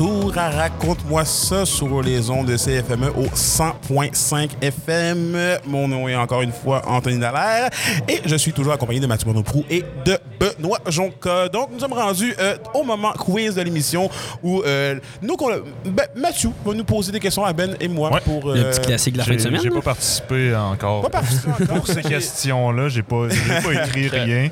Retour 0.00 0.32
à 0.38 0.48
Raconte-moi 0.50 1.24
ça 1.26 1.66
sur 1.66 2.00
les 2.02 2.30
ondes 2.30 2.46
de 2.46 2.56
CFME 2.56 3.08
au 3.16 3.24
100.5 3.34 4.48
FM. 4.62 5.36
Mon 5.66 5.88
nom 5.88 6.08
est 6.08 6.16
encore 6.16 6.40
une 6.40 6.52
fois 6.52 6.82
Anthony 6.86 7.18
Dallaire 7.18 7.68
et 8.08 8.20
je 8.24 8.36
suis 8.36 8.52
toujours 8.52 8.72
accompagné 8.72 8.98
de 9.00 9.06
Mathieu 9.06 9.26
Monoprou 9.28 9.62
et 9.68 9.84
de 10.06 10.16
Benoît 10.38 10.78
Jonca. 10.86 11.48
Donc, 11.50 11.68
nous 11.72 11.80
sommes 11.80 11.92
rendus 11.92 12.34
euh, 12.38 12.56
au 12.74 12.82
moment 12.82 13.12
quiz 13.12 13.54
de 13.56 13.60
l'émission 13.62 14.08
où 14.42 14.62
euh, 14.62 14.98
nous, 15.20 15.36
qu'on- 15.36 15.50
ben, 15.84 16.06
Mathieu 16.16 16.50
va 16.64 16.72
nous 16.72 16.84
poser 16.84 17.12
des 17.12 17.20
questions 17.20 17.44
à 17.44 17.52
Ben 17.52 17.76
et 17.78 17.88
moi 17.88 18.10
Ouais. 18.10 18.20
pour... 18.24 18.52
Le 18.54 18.60
euh, 18.64 18.70
petit 18.70 18.80
classique 18.80 19.12
de 19.14 19.18
la 19.18 19.24
fin 19.24 19.34
de 19.34 19.38
semaine. 19.38 19.60
j'ai 19.62 19.68
pas 19.70 19.82
participé 19.82 20.56
encore. 20.56 21.02
Pas 21.02 21.10
participé 21.10 21.50
encore. 21.62 21.76
Pour 21.76 21.86
ces 21.86 22.00
questions-là, 22.02 22.88
j'ai 22.88 23.02
pas, 23.02 23.28
j'ai 23.28 23.60
pas 23.62 23.84
écrit 23.86 24.08
rien. 24.08 24.48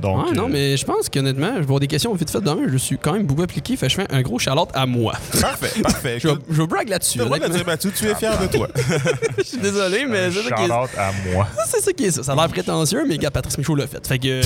Donc, 0.00 0.26
Ouais, 0.28 0.32
non, 0.32 0.44
euh, 0.44 0.50
mais 0.50 0.76
je 0.78 0.84
pense 0.86 1.10
qu'honnêtement, 1.10 1.48
je 1.48 1.58
vais 1.58 1.62
avoir 1.64 1.80
des 1.80 1.86
questions 1.86 2.14
vite 2.14 2.30
faites 2.30 2.42
demain. 2.42 2.62
Je 2.68 2.78
suis 2.78 2.96
quand 2.96 3.12
même 3.12 3.26
beaucoup 3.26 3.42
appliqué. 3.42 3.76
Fait 3.76 3.90
je 3.90 3.96
fais 3.96 4.06
un 4.10 4.22
gros 4.22 4.38
charlotte 4.38 4.70
à 4.72 4.85
moi. 4.86 5.14
Parfait, 5.40 5.80
parfait. 5.82 6.18
Je 6.22 6.28
vais, 6.28 6.34
Écoute, 6.34 6.46
je 6.50 6.62
vais 6.62 6.66
brag 6.66 6.88
là-dessus. 6.88 7.20
Mathieu, 7.66 7.90
tu 7.94 8.06
es 8.06 8.14
fier 8.14 8.38
de 8.38 8.46
toi. 8.46 8.68
Je 9.38 9.42
suis 9.42 9.58
désolé, 9.58 10.06
mais 10.06 10.30
c'est 10.30 10.42
ça 10.48 10.54
qui 10.54 10.62
est 10.62 10.70
à 10.70 11.12
moi. 11.32 11.46
c'est 11.66 11.80
ça 11.80 11.92
qui 11.92 12.04
est 12.06 12.10
ça. 12.10 12.22
Ça 12.22 12.32
a 12.32 12.36
l'air 12.36 12.48
prétentieux, 12.48 13.04
mais 13.06 13.18
gars, 13.18 13.30
Patrice 13.30 13.58
Michaud 13.58 13.74
l'a 13.74 13.86
fait. 13.86 14.06
Fait 14.06 14.18
que. 14.18 14.40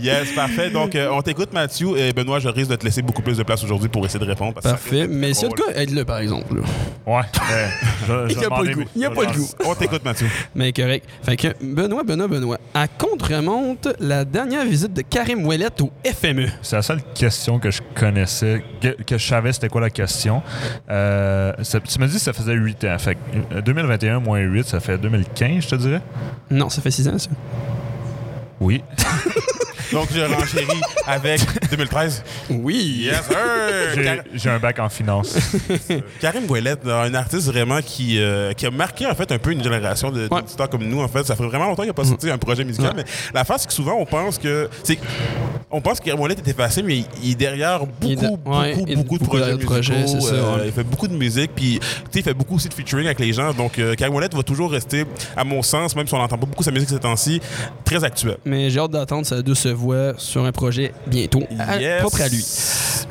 Yes, 0.00 0.32
parfait. 0.34 0.70
Donc, 0.70 0.94
euh, 0.94 1.08
on 1.12 1.22
t'écoute, 1.22 1.52
Mathieu. 1.52 1.96
Et 1.96 2.12
Benoît, 2.12 2.38
je 2.38 2.48
risque 2.48 2.70
de 2.70 2.76
te 2.76 2.84
laisser 2.84 3.02
beaucoup 3.02 3.22
plus 3.22 3.36
de 3.36 3.42
place 3.42 3.62
aujourd'hui 3.64 3.88
pour 3.88 4.04
essayer 4.04 4.20
de 4.24 4.28
répondre. 4.28 4.54
parce 4.54 4.66
Parfait. 4.66 5.06
Mais 5.08 5.34
si 5.34 5.44
tout 5.48 5.50
cas, 5.54 5.72
aide-le 5.74 6.04
par 6.04 6.18
exemple. 6.18 6.56
là. 6.56 6.62
Ouais. 7.06 7.22
mais 7.48 7.68
je- 8.06 8.28
je 8.28 8.34
Il 8.34 8.40
y 8.40 8.44
a 8.44 8.48
pas 8.48 8.62
le 8.62 8.74
goût. 8.74 8.84
Il 8.94 9.02
y 9.02 9.04
a 9.04 9.10
pas 9.10 9.22
le 9.24 9.32
goût. 9.32 9.48
On 9.64 9.74
t'écoute, 9.74 10.04
Mathieu. 10.04 10.28
Mais 10.54 10.72
correct. 10.72 11.06
Fait 11.22 11.36
que 11.36 11.48
Benoît, 11.62 12.02
Benoît, 12.02 12.28
Benoît. 12.28 12.58
À 12.74 12.88
compte 12.88 13.22
remonte 13.22 13.88
la 14.00 14.24
dernière 14.24 14.64
visite 14.64 14.92
de 14.92 15.02
Karim 15.02 15.46
Ouellet 15.46 15.68
au. 15.80 15.90
FME. 16.04 16.46
C'est 16.62 16.76
la 16.76 16.82
seule 16.82 17.00
question 17.14 17.58
que 17.58 17.70
je 17.70 17.80
connaissais, 17.94 18.35
que, 18.40 19.02
que 19.02 19.18
je 19.18 19.26
savais 19.26 19.52
c'était 19.52 19.68
quoi 19.68 19.80
la 19.80 19.90
question. 19.90 20.42
Euh, 20.90 21.52
ça- 21.62 21.80
tu 21.80 21.98
m'as 21.98 22.06
dit 22.06 22.14
que 22.14 22.20
ça 22.20 22.32
faisait 22.32 22.54
8 22.54 22.84
ans. 22.84 22.98
Fait 22.98 23.14
que, 23.14 23.20
euh, 23.56 23.60
2021 23.62 24.20
moins 24.20 24.38
8, 24.40 24.66
ça 24.66 24.80
fait 24.80 24.98
2015, 24.98 25.62
je 25.64 25.68
te 25.68 25.74
dirais? 25.76 26.02
Non, 26.50 26.68
ça 26.68 26.82
fait 26.82 26.90
6 26.90 27.08
ans, 27.08 27.18
ça. 27.18 27.30
Oui. 28.60 28.82
Donc, 29.92 30.08
je 30.14 30.20
renchéris 30.20 30.80
avec 31.06 31.40
2013. 31.70 32.22
Oui. 32.50 33.02
Yes, 33.04 33.22
sir! 33.26 33.36
J'ai 33.94 34.04
Car- 34.04 34.16
j'ai 34.34 34.50
un 34.50 34.58
bac 34.58 34.78
en 34.78 34.88
finance. 34.88 35.36
Karim 36.20 36.50
Ouellet, 36.50 36.74
un 36.86 37.14
artiste 37.14 37.46
vraiment 37.46 37.80
qui, 37.80 38.18
euh, 38.20 38.52
qui 38.52 38.66
a 38.66 38.70
marqué 38.70 39.06
en 39.06 39.14
fait 39.14 39.30
un 39.32 39.38
peu 39.38 39.52
une 39.52 39.62
génération 39.62 40.10
de- 40.10 40.22
Ouais. 40.22 40.28
d'auditeurs 40.40 40.68
comme 40.68 40.84
nous. 40.84 41.00
En 41.00 41.08
fait, 41.08 41.24
ça 41.24 41.36
fait 41.36 41.44
vraiment 41.44 41.66
longtemps 41.66 41.82
qu'il 41.82 41.90
n'a 41.90 41.94
pas 41.94 42.04
sorti 42.04 42.30
un 42.30 42.38
projet 42.38 42.64
musical. 42.64 42.88
Ouais. 42.88 42.92
Mais 42.96 43.04
la 43.34 43.44
face, 43.44 43.62
c'est 43.62 43.68
que 43.68 43.74
souvent 43.74 43.94
on 43.98 44.06
pense 44.06 44.38
que 44.38 44.68
c'est 44.82 44.98
on 45.70 45.80
pense 45.80 45.98
que 46.00 46.04
Karim 46.06 46.20
Ouellet 46.20 46.34
était 46.34 46.52
facile, 46.52 46.84
mais 46.84 46.98
il, 46.98 47.06
il 47.22 47.30
est 47.32 47.34
derrière 47.34 47.80
beaucoup, 47.80 47.94
Il 48.02 48.12
est 48.12 48.16
de- 48.16 48.28
beaucoup, 48.28 48.50
ouais, 48.58 48.74
beaucoup, 48.74 48.86
il- 48.88 48.96
de 48.96 49.02
beaucoup 49.02 49.18
projets 49.18 49.52
de 49.52 49.64
projets, 49.64 49.96
musicaux. 49.98 50.20
c'est 50.20 50.26
ça, 50.28 50.34
Euh, 50.34 50.56
ouais. 50.56 50.62
Il 50.66 50.72
fait 50.72 50.84
beaucoup 50.84 51.08
de 51.08 51.14
musique, 51.14 51.50
puis 51.54 51.78
tu 51.80 51.86
sais, 52.10 52.20
il 52.20 52.22
fait 52.22 52.34
beaucoup 52.34 52.56
aussi 52.56 52.68
de 52.68 52.74
featuring 52.74 53.06
avec 53.06 53.18
les 53.20 53.32
gens. 53.32 53.52
Donc 53.52 53.78
euh, 53.78 53.94
Karim 53.94 54.14
Ouellet 54.14 54.28
va 54.32 54.42
toujours 54.42 54.70
rester, 54.70 55.04
à 55.36 55.44
mon 55.44 55.62
sens, 55.62 55.94
même 55.96 56.06
si 56.06 56.14
on 56.14 56.18
n'entend 56.18 56.38
pas 56.38 56.46
beaucoup 56.46 56.62
sa 56.62 56.70
musique 56.70 56.88
ces 56.88 56.98
temps-ci, 56.98 57.40
très 57.84 58.02
actuel. 58.04 58.36
Mais 58.44 58.70
j'ai 58.70 58.80
hâte 58.80 58.90
d'attendre 58.92 59.26
sa 59.26 59.42
douce 59.42 59.66
voix 59.76 60.14
sur 60.18 60.44
un 60.44 60.52
projet 60.52 60.92
bientôt. 61.06 61.42
à- 61.58 61.78
Yes. 61.78 62.00
Propre 62.00 62.22
à 62.22 62.28
lui. 62.28 62.44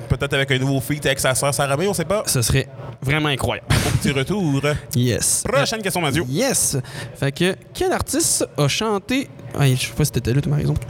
Peut-être 0.10 0.34
avec 0.34 0.52
un 0.52 0.58
nouveau 0.60 0.80
feat 0.82 1.06
avec 1.06 1.20
sa 1.20 1.34
sœur 1.34 1.54
Sarah 1.54 1.78
May, 1.78 1.88
on 1.88 1.94
sait 1.94 2.06
pas. 2.06 2.24
Ce 2.26 2.42
serait 2.42 2.68
vraiment 3.02 3.30
incroyable. 3.30 3.68
Petit 4.02 4.12
retour. 4.12 4.62
Yes. 4.96 5.44
Prochaine 5.48 5.82
question, 5.82 6.02
Mathieu. 6.02 6.24
Yes! 6.28 6.78
Fait 7.16 7.32
que, 7.32 7.56
quel 7.74 7.92
artiste 7.92 8.46
a 8.58 8.68
chanté. 8.68 9.30
Ah, 9.58 9.68
je 9.68 9.76
sais 9.76 9.88
pas 9.96 10.06
si 10.06 10.12
t'étais 10.12 10.34
là, 10.34 10.42
tu 10.42 10.50
par 10.50 10.60
exemple. 10.60 10.86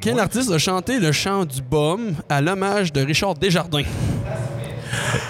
Quel 0.00 0.18
artiste 0.18 0.50
a 0.50 0.58
chanté 0.58 0.98
le 1.00 1.10
chant 1.12 1.44
du 1.44 1.60
baume 1.60 2.14
à 2.28 2.40
l'hommage 2.40 2.92
de 2.92 3.02
Richard 3.04 3.34
Desjardins? 3.34 3.82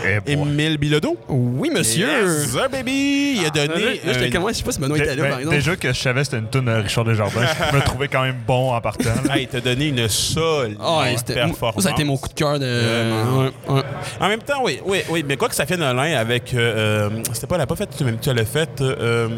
Eh. 0.05 0.33
Émile 0.33 0.79
Bilodeau. 0.79 1.17
Oui, 1.29 1.71
monsieur! 1.71 2.07
Yes, 2.07 2.51
sir, 2.51 2.69
baby! 2.71 3.39
Il 3.39 3.41
a 3.41 3.45
Là, 3.45 3.67
donné. 3.69 3.85
là, 3.85 3.93
j'étais 4.13 4.27
un- 4.27 4.31
comme 4.31 4.41
moi, 4.43 4.53
je 4.53 4.59
sais 4.59 4.63
pas 4.65 4.73
si 4.73 4.81
Benoît 4.81 4.97
était 4.99 5.15
là, 5.17 5.23
ben, 5.23 5.29
par 5.31 5.39
exemple. 5.41 5.57
déjà 5.57 5.77
que 5.77 5.89
je 5.93 5.99
savais 6.01 6.21
que 6.21 6.25
c'était 6.27 6.39
une 6.39 6.49
tune 6.51 6.65
de 6.65 6.71
Richard 6.73 7.05
Desjardins, 7.05 7.47
je 7.71 7.77
me 7.77 7.83
trouvais 7.83 8.09
quand 8.09 8.23
même 8.23 8.37
bon 8.47 8.73
en 8.73 8.81
partant. 8.81 9.11
Ah, 9.29 9.39
il 9.39 9.49
t'a 9.49 9.61
donné 9.61 9.87
une 9.89 10.09
solide 10.09 10.77
Ah, 10.81 11.01
ouais, 11.01 11.17
c'était- 11.17 11.35
performance. 11.35 11.83
ça 11.83 11.91
a 11.91 11.93
été 11.93 12.05
mon 12.05 12.17
coup 12.17 12.29
de 12.29 12.35
cœur 12.35 12.59
de. 12.59 12.67
Vraiment. 12.67 13.39
Ouais, 13.45 13.51
ouais. 13.77 13.83
En 14.21 14.29
même 14.29 14.41
temps, 14.43 14.63
oui, 14.65 14.81
oui, 14.85 15.01
oui. 15.09 15.25
Mais 15.27 15.37
quoi 15.37 15.49
que 15.49 15.55
ça 15.55 15.67
fait 15.67 15.81
un 15.81 15.95
lien 15.95 16.17
avec. 16.19 16.55
euh, 16.55 17.09
euh, 17.09 17.23
C'était 17.33 17.47
pas, 17.47 17.57
elle 17.57 17.63
a 17.63 17.67
pas 17.67 17.77
fait, 17.77 17.89
tu, 17.97 18.05
même, 18.05 18.19
tu 18.19 18.33
l'as 18.33 18.45
fait. 18.45 18.81
Euh, 18.81 19.29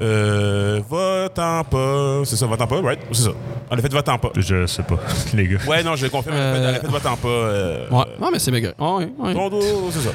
euh, 0.00 0.80
Va-t'en 0.88 1.64
pas. 1.64 2.22
C'est 2.24 2.36
ça, 2.36 2.46
va-t'en 2.46 2.66
pas, 2.66 2.80
right? 2.80 3.00
C'est 3.12 3.22
ça. 3.24 3.30
A 3.70 3.76
fait 3.76 3.92
va-t'en 3.92 4.18
pas. 4.18 4.30
Je 4.36 4.66
sais 4.66 4.82
pas, 4.82 4.98
les 5.34 5.46
gars. 5.48 5.58
Ouais, 5.66 5.82
non, 5.82 5.94
je 5.96 6.04
le 6.04 6.10
confirme. 6.10 6.36
Elle 6.36 6.42
a 6.42 6.52
fait- 6.54 6.58
elle 6.68 6.74
a 6.76 6.80
fait 6.80 6.86
va-t'en 6.88 7.16
pas. 7.16 7.28
Euh, 7.28 7.86
Ouais, 7.90 7.98
ouais, 7.98 8.28
mais 8.32 8.38
c'est 8.38 8.50
méga. 8.50 8.72
Ah, 8.78 8.94
ouais, 8.96 9.08
ouais. 9.18 9.34
Ton 9.34 9.48
dos, 9.50 9.60
c'est 9.90 10.00
ça. 10.08 10.10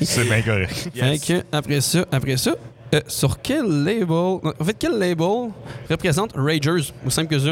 C'est 0.02 0.24
bien 0.24 0.42
correct. 0.42 0.90
Yes. 0.94 1.20
Fait 1.24 1.34
que, 1.40 1.44
après 1.52 1.80
ça, 1.80 2.04
après 2.10 2.36
ça, 2.36 2.52
euh, 2.94 3.00
sur 3.06 3.40
quel 3.42 3.66
label. 3.84 4.10
En 4.10 4.64
fait, 4.64 4.76
quel 4.78 4.98
label 4.98 5.50
représente 5.90 6.32
Ragers? 6.34 6.70
Aussi 7.04 7.10
simple 7.10 7.28
que 7.28 7.38
ça? 7.38 7.50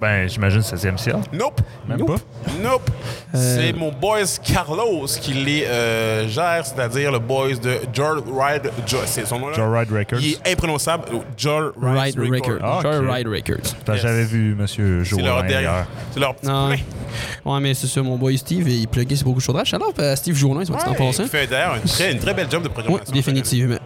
Ben, 0.00 0.28
j'imagine 0.28 0.60
16e 0.60 0.96
ciel. 0.96 1.16
Nope. 1.32 1.60
Même 1.88 1.98
Nope. 1.98 2.06
pas. 2.20 2.52
Nope. 2.62 2.88
Euh, 3.34 3.56
C'est 3.56 3.72
mon 3.72 3.90
boys 3.90 4.20
Carlos 4.44 5.06
qui 5.20 5.32
les 5.32 5.64
euh, 5.64 6.28
gère, 6.28 6.64
c'est-à-dire 6.64 7.10
le 7.10 7.18
boys 7.18 7.54
de 7.60 7.78
Joel 7.92 8.20
Ride. 8.32 8.70
Jo- 8.86 8.98
c'est 9.06 9.26
son 9.26 9.40
nom 9.40 9.48
là? 9.48 9.56
Joyride 9.56 9.90
Records. 9.90 10.20
Il 10.22 10.34
est 10.34 10.52
imprononçable. 10.52 11.04
Joel 11.36 11.72
Ride 11.82 12.16
Ride 12.16 12.32
Records. 12.32 12.58
Ah, 12.62 12.76
ok. 12.78 12.82
Joy 12.84 13.06
Ride 13.12 13.26
Records. 13.28 13.96
J'avais 13.96 14.24
vu 14.24 14.54
Monsieur 14.54 15.02
C'est 15.04 15.20
leur 15.20 15.42
derrière. 15.42 15.86
C'est 16.12 16.20
leur 16.20 16.34
petit 16.36 16.46
Ah, 16.48 16.68
plein. 16.68 17.52
ouais. 17.54 17.60
mais 17.60 17.74
c'est 17.74 17.88
ça, 17.88 18.00
mon 18.00 18.16
boy 18.16 18.38
Steve, 18.38 18.68
il 18.68 18.86
pluguait 18.86 19.16
sur 19.16 19.24
beaucoup 19.26 19.40
de 19.40 19.44
chaudrage. 19.44 19.74
Alors, 19.74 19.92
à 19.98 20.14
Steve 20.14 20.36
Jourdain, 20.36 20.62
c'est 20.64 20.70
en 20.70 20.76
Ouais, 20.76 20.96
passant. 20.96 21.24
il 21.24 21.28
fait 21.28 21.46
d'ailleurs 21.48 21.74
une 21.74 21.82
très, 21.90 22.12
une 22.12 22.18
très 22.20 22.34
belle 22.34 22.48
job 22.48 22.62
de 22.62 22.68
Oui, 22.68 22.74
programmation. 22.74 23.12
définitivement. 23.12 23.76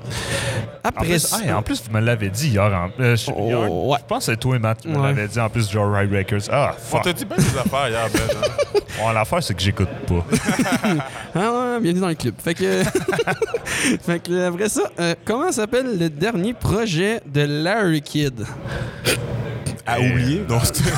En 0.85 0.89
Après 0.89 1.07
plus, 1.07 1.19
ça. 1.21 1.39
hey, 1.43 1.53
en 1.53 1.63
plus, 1.63 1.83
vous 1.87 1.93
me 1.97 2.01
l'avez 2.01 2.29
dit 2.29 2.49
hier. 2.51 2.65
En, 2.65 2.91
euh, 3.01 3.15
je, 3.17 3.31
Oh, 3.35 3.47
hier, 3.47 3.73
ouais. 3.73 3.99
je 4.01 4.05
pense 4.07 4.27
que 4.27 4.33
c'est 4.33 4.37
toi 4.37 4.57
et 4.57 4.59
Matt 4.59 4.81
qui 4.81 4.89
me 4.89 5.01
l'avez 5.01 5.29
dit 5.29 5.39
en 5.41 5.49
plus 5.49 5.71
Joyride 5.71 6.02
Records. 6.11 6.49
Ah, 6.51 6.75
On 6.77 6.81
fuck. 6.97 7.03
t'a 7.05 7.13
dit 7.13 7.25
bien 7.25 7.37
des 7.37 7.59
affaires 7.59 7.89
hier, 7.89 8.09
Ben. 8.13 8.21
hein? 8.37 8.49
Bon, 8.99 9.11
l'affaire, 9.11 9.43
c'est 9.43 9.55
que 9.55 9.63
j'écoute 9.63 9.89
pas. 10.07 10.25
Ah 11.35 11.39
ouais, 11.51 11.81
bienvenue 11.81 12.01
dans 12.01 12.09
le 12.09 12.15
club. 12.15 12.35
Fait 12.45 12.53
que. 12.55 12.83
fait 14.05 14.23
que 14.23 14.49
après 14.49 14.69
ça, 14.69 14.83
euh, 15.01 15.15
comment 15.25 15.51
s'appelle 15.51 15.99
le 15.99 16.11
dernier 16.11 16.53
projet 16.53 17.21
de 17.27 17.41
Larry 17.65 18.03
Kidd? 18.03 18.45
À 19.87 19.99
Euh, 19.99 20.11
oublier. 20.11 20.43
Non, 20.49 20.59
c'était- 20.63 20.91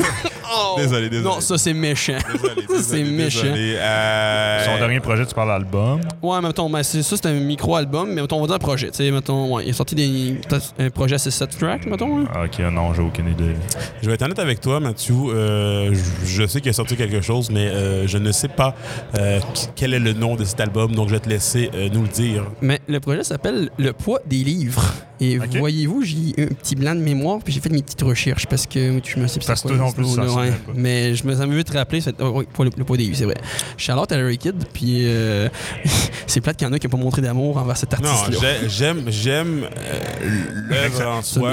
Désolé, 0.76 1.08
désolé. 1.08 1.28
Non, 1.28 1.40
ça 1.40 1.58
c'est 1.58 1.72
méchant. 1.72 2.18
Désolé, 2.32 2.54
ça 2.68 2.82
c'est 2.82 2.96
désolé, 3.02 3.04
méchant. 3.10 3.42
désolé. 3.42 3.74
Euh, 3.76 4.64
Son 4.64 4.76
dernier 4.78 5.00
projet, 5.00 5.26
tu 5.26 5.34
parles 5.34 5.48
d'album. 5.48 6.00
Ouais, 6.22 6.40
mettons, 6.40 6.68
mais 6.68 6.82
c'est- 6.84 7.02
ça 7.02 7.16
c'est 7.16 7.26
un 7.26 7.34
micro-album, 7.40 8.10
mais 8.12 8.20
mettons, 8.22 8.36
on 8.36 8.40
va 8.42 8.46
dire 8.46 8.56
un 8.56 8.58
projet. 8.60 8.90
Tu 8.90 8.98
sais, 8.98 9.10
mettons, 9.10 9.54
ouais, 9.56 9.64
il 9.64 9.70
est 9.70 9.72
sorti 9.72 9.94
des, 9.94 10.36
un 10.78 10.90
projet 10.90 11.14
à 11.16 11.18
7 11.18 11.58
tracks, 11.58 11.86
mettons. 11.86 12.20
hein. 12.20 12.24
Ah, 12.34 12.44
Ok, 12.44 12.58
non, 12.72 12.92
j'ai 12.94 13.02
aucune 13.02 13.28
idée. 13.28 13.56
Je 14.02 14.06
vais 14.08 14.14
être 14.14 14.22
honnête 14.22 14.38
avec 14.38 14.60
toi, 14.60 14.78
Mathieu. 14.80 15.14
Euh, 15.34 15.94
je, 16.24 16.46
sais 16.46 16.60
qu'il 16.60 16.70
a 16.70 16.74
sorti 16.74 16.96
quelque 16.96 17.20
chose, 17.20 17.50
mais 17.50 17.66
euh, 17.68 18.06
je 18.06 18.18
ne 18.18 18.30
sais 18.30 18.48
pas 18.48 18.74
euh, 19.18 19.40
quel 19.74 19.94
est 19.94 19.98
le 19.98 20.12
nom 20.12 20.36
de 20.36 20.44
cet 20.44 20.60
album, 20.60 20.92
donc 20.94 21.08
je 21.08 21.14
vais 21.14 21.20
te 21.20 21.28
laisser 21.28 21.70
euh, 21.74 21.88
nous 21.92 22.02
le 22.02 22.08
dire. 22.08 22.44
Mais 22.60 22.80
le 22.86 23.00
projet 23.00 23.24
s'appelle 23.24 23.70
Le 23.78 23.92
poids 23.92 24.20
des 24.26 24.44
livres. 24.44 24.92
Et 25.20 25.38
voyez-vous, 25.38 26.02
j'ai 26.02 26.16
eu 26.16 26.42
un 26.44 26.46
petit 26.48 26.74
blanc 26.74 26.94
de 26.94 27.00
mémoire, 27.00 27.38
puis 27.42 27.52
j'ai 27.54 27.60
fait 27.60 27.70
mes 27.70 27.82
petites 27.82 28.02
recherches 28.02 28.46
parce 28.46 28.66
que 28.66 28.73
je 28.74 29.18
me 29.20 29.26
sais 29.26 29.40
Parce 29.46 29.62
c'est 29.62 29.68
quoi, 29.68 29.76
non 29.76 29.90
ce 29.90 29.94
plus, 29.94 30.04
tu 30.14 30.20
ouais. 30.20 30.50
pas. 30.50 30.72
Mais 30.74 31.14
je 31.14 31.26
me 31.26 31.34
ça 31.34 31.46
m'a 31.46 31.54
vite 31.54 31.70
rappelé, 31.70 32.00
c'est 32.00 32.14
oh, 32.20 32.32
oui, 32.36 32.44
pour 32.52 32.64
le, 32.64 32.70
le 32.76 32.84
poids 32.84 32.96
des 32.96 33.12
c'est 33.14 33.24
vrai. 33.24 33.36
Charlotte 33.76 34.10
à 34.12 34.16
Larry 34.16 34.38
Kidd, 34.38 34.64
puis 34.72 35.02
euh, 35.06 35.48
c'est 36.26 36.40
plate 36.40 36.56
qu'il 36.56 36.66
y 36.66 36.70
en 36.70 36.72
a 36.72 36.78
qui 36.78 36.86
n'ont 36.86 36.90
pas 36.90 36.96
montré 37.02 37.22
d'amour 37.22 37.56
envers 37.56 37.76
cet 37.76 37.98
Non, 38.00 38.08
artiste-là. 38.08 38.48
j'ai- 38.62 38.68
j'aime 38.68 39.02
j'aime 39.08 39.64
euh, 39.76 40.30
l'œuvre 40.70 41.08
en 41.08 41.22
soi. 41.22 41.52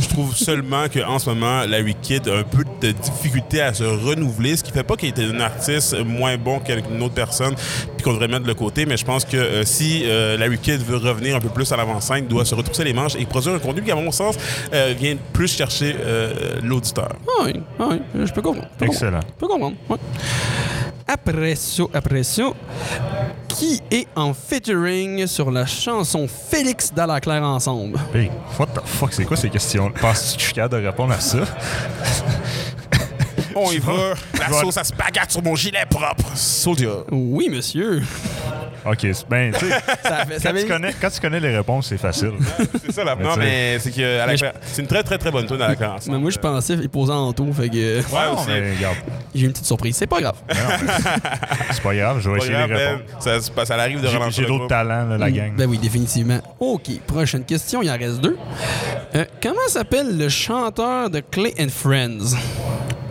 Je 0.00 0.08
trouve 0.08 0.36
seulement 0.36 0.84
qu'en 0.92 1.18
ce 1.18 1.28
moment, 1.28 1.62
Larry 1.66 1.94
Kidd 2.00 2.28
a 2.28 2.38
un 2.38 2.42
peu 2.42 2.64
de 2.82 2.92
difficulté 2.92 3.60
à 3.60 3.72
se 3.74 3.84
renouveler, 3.84 4.56
ce 4.56 4.64
qui 4.64 4.72
fait 4.72 4.82
pas 4.84 4.96
qu'il 4.96 5.08
était 5.08 5.24
un 5.24 5.40
artiste 5.40 5.96
moins 6.04 6.36
bon 6.36 6.60
qu'une 6.60 7.02
autre 7.02 7.14
personne, 7.14 7.54
puis 7.96 8.04
qu'on 8.04 8.12
devrait 8.12 8.28
mettre 8.28 8.42
de 8.42 8.48
le 8.48 8.54
côté. 8.54 8.86
Mais 8.86 8.96
je 8.96 9.04
pense 9.04 9.24
que 9.24 9.36
euh, 9.36 9.64
si 9.64 10.02
euh, 10.04 10.36
Larry 10.36 10.58
Kidd 10.58 10.80
veut 10.82 10.96
revenir 10.96 11.36
un 11.36 11.40
peu 11.40 11.48
plus 11.48 11.70
à 11.72 11.76
l'avant-scène, 11.76 12.24
il 12.24 12.28
doit 12.28 12.44
se 12.44 12.54
retrousser 12.54 12.84
les 12.84 12.92
manches 12.92 13.14
et 13.18 13.24
produire 13.26 13.54
un 13.54 13.58
contenu 13.58 13.82
qui, 13.82 13.90
à 13.90 13.94
mon 13.96 14.10
sens, 14.10 14.36
vient 14.98 15.16
plus 15.32 15.54
chercher 15.56 15.94
l'auditeur. 16.62 17.16
Ah 17.28 17.42
oui, 17.44 17.62
ah 17.78 17.84
oui, 17.90 18.00
je 18.24 18.32
peux 18.32 18.42
comprendre. 18.42 18.68
je 18.74 18.78
peux 18.78 18.84
Excellent. 18.86 19.20
comprendre, 19.20 19.26
je 19.34 19.40
peux 19.40 19.48
comprendre, 19.48 19.76
ouais. 19.90 19.96
Après 21.08 21.54
ça, 21.54 21.84
après 21.94 22.22
ça, 22.24 22.42
qui 23.48 23.80
est 23.92 24.08
en 24.16 24.34
featuring 24.34 25.26
sur 25.28 25.50
la 25.52 25.64
chanson 25.64 26.26
Félix 26.26 26.92
Dallaclair 26.92 27.42
ensemble? 27.44 27.98
Hey, 28.12 28.30
what 28.58 28.66
the 28.66 28.80
fuck, 28.84 29.12
c'est 29.12 29.24
quoi 29.24 29.36
ces 29.36 29.48
questions? 29.48 29.92
Penses-tu 30.00 30.34
que 30.36 30.40
je 30.40 30.44
suis 30.46 30.54
capable 30.54 30.82
de 30.82 30.88
répondre 30.88 31.12
à 31.12 31.20
ça? 31.20 31.38
On 33.54 33.70
y 33.72 33.78
va. 33.78 34.14
La 34.38 34.52
sauce 34.60 34.76
à 34.76 34.84
spaghetti 34.84 35.32
sur 35.32 35.42
mon 35.42 35.54
gilet 35.54 35.86
propre. 35.88 36.24
Soldier. 36.34 36.90
Oui, 37.10 37.48
monsieur. 37.48 38.02
OK. 38.86 38.98
c'est- 39.00 39.28
Ben, 39.28 39.52
tu 39.52 39.66
sais, 39.66 39.72
Ça 40.02 40.24
fait- 40.26 40.38
ça 40.38 40.52
quand, 40.52 40.58
tu 40.58 40.66
connais, 40.66 40.94
quand 41.00 41.10
tu 41.10 41.20
connais 41.20 41.40
les 41.40 41.56
réponses, 41.56 41.86
c'est 41.88 41.98
facile. 41.98 42.32
C'est 42.84 42.92
ça. 42.92 43.02
Mais 43.16 43.24
Non, 43.24 43.36
mais 43.36 43.78
c'est 43.80 43.90
que 43.90 44.20
à 44.20 44.26
la 44.26 44.34
cla- 44.34 44.52
c'est 44.62 44.82
une 44.82 44.88
très, 44.88 45.02
très, 45.02 45.18
très 45.18 45.30
bonne 45.30 45.46
tune 45.46 45.60
à 45.62 45.68
la 45.68 45.76
classe. 45.76 46.06
Mais 46.08 46.18
moi, 46.18 46.30
je 46.30 46.38
pensais 46.38 46.74
il 46.74 46.88
posait 46.88 47.12
en 47.12 47.32
tout, 47.32 47.52
fait 47.52 47.68
que 47.68 47.98
Ouais, 47.98 48.02
aussi. 48.32 48.44
mais 48.48 48.74
regarde, 48.76 48.96
j'ai 49.34 49.46
une 49.46 49.52
petite 49.52 49.66
surprise. 49.66 49.96
C'est 49.96 50.06
pas 50.06 50.20
grave. 50.20 50.36
c'est 51.70 51.82
pas 51.82 51.94
grave, 51.94 52.20
je 52.20 52.30
vais 52.30 52.38
Pas 52.38 52.44
essayer 52.44 52.58
grave, 52.58 52.68
les 52.70 52.76
Ben, 52.76 52.90
répondre. 53.20 53.66
ça, 53.66 53.74
arrive 53.82 54.00
de 54.00 54.08
J'ai- 54.08 54.16
relancer 54.16 54.32
J'ai 54.36 54.42
le 54.42 54.48
d'autres 54.48 54.58
groupe. 54.60 54.70
talents, 54.70 55.06
là, 55.08 55.18
la 55.18 55.30
gang. 55.30 55.52
Ben 55.56 55.68
oui, 55.68 55.78
définitivement. 55.78 56.38
OK, 56.60 56.88
prochaine 57.06 57.44
question, 57.44 57.82
il 57.82 57.90
en 57.90 57.96
reste 57.98 58.20
deux. 58.20 58.36
Euh, 59.14 59.24
comment 59.42 59.56
s'appelle 59.68 60.16
le 60.18 60.28
chanteur 60.28 61.10
de 61.10 61.20
Clay 61.20 61.54
and 61.58 61.68
Friends? 61.70 62.36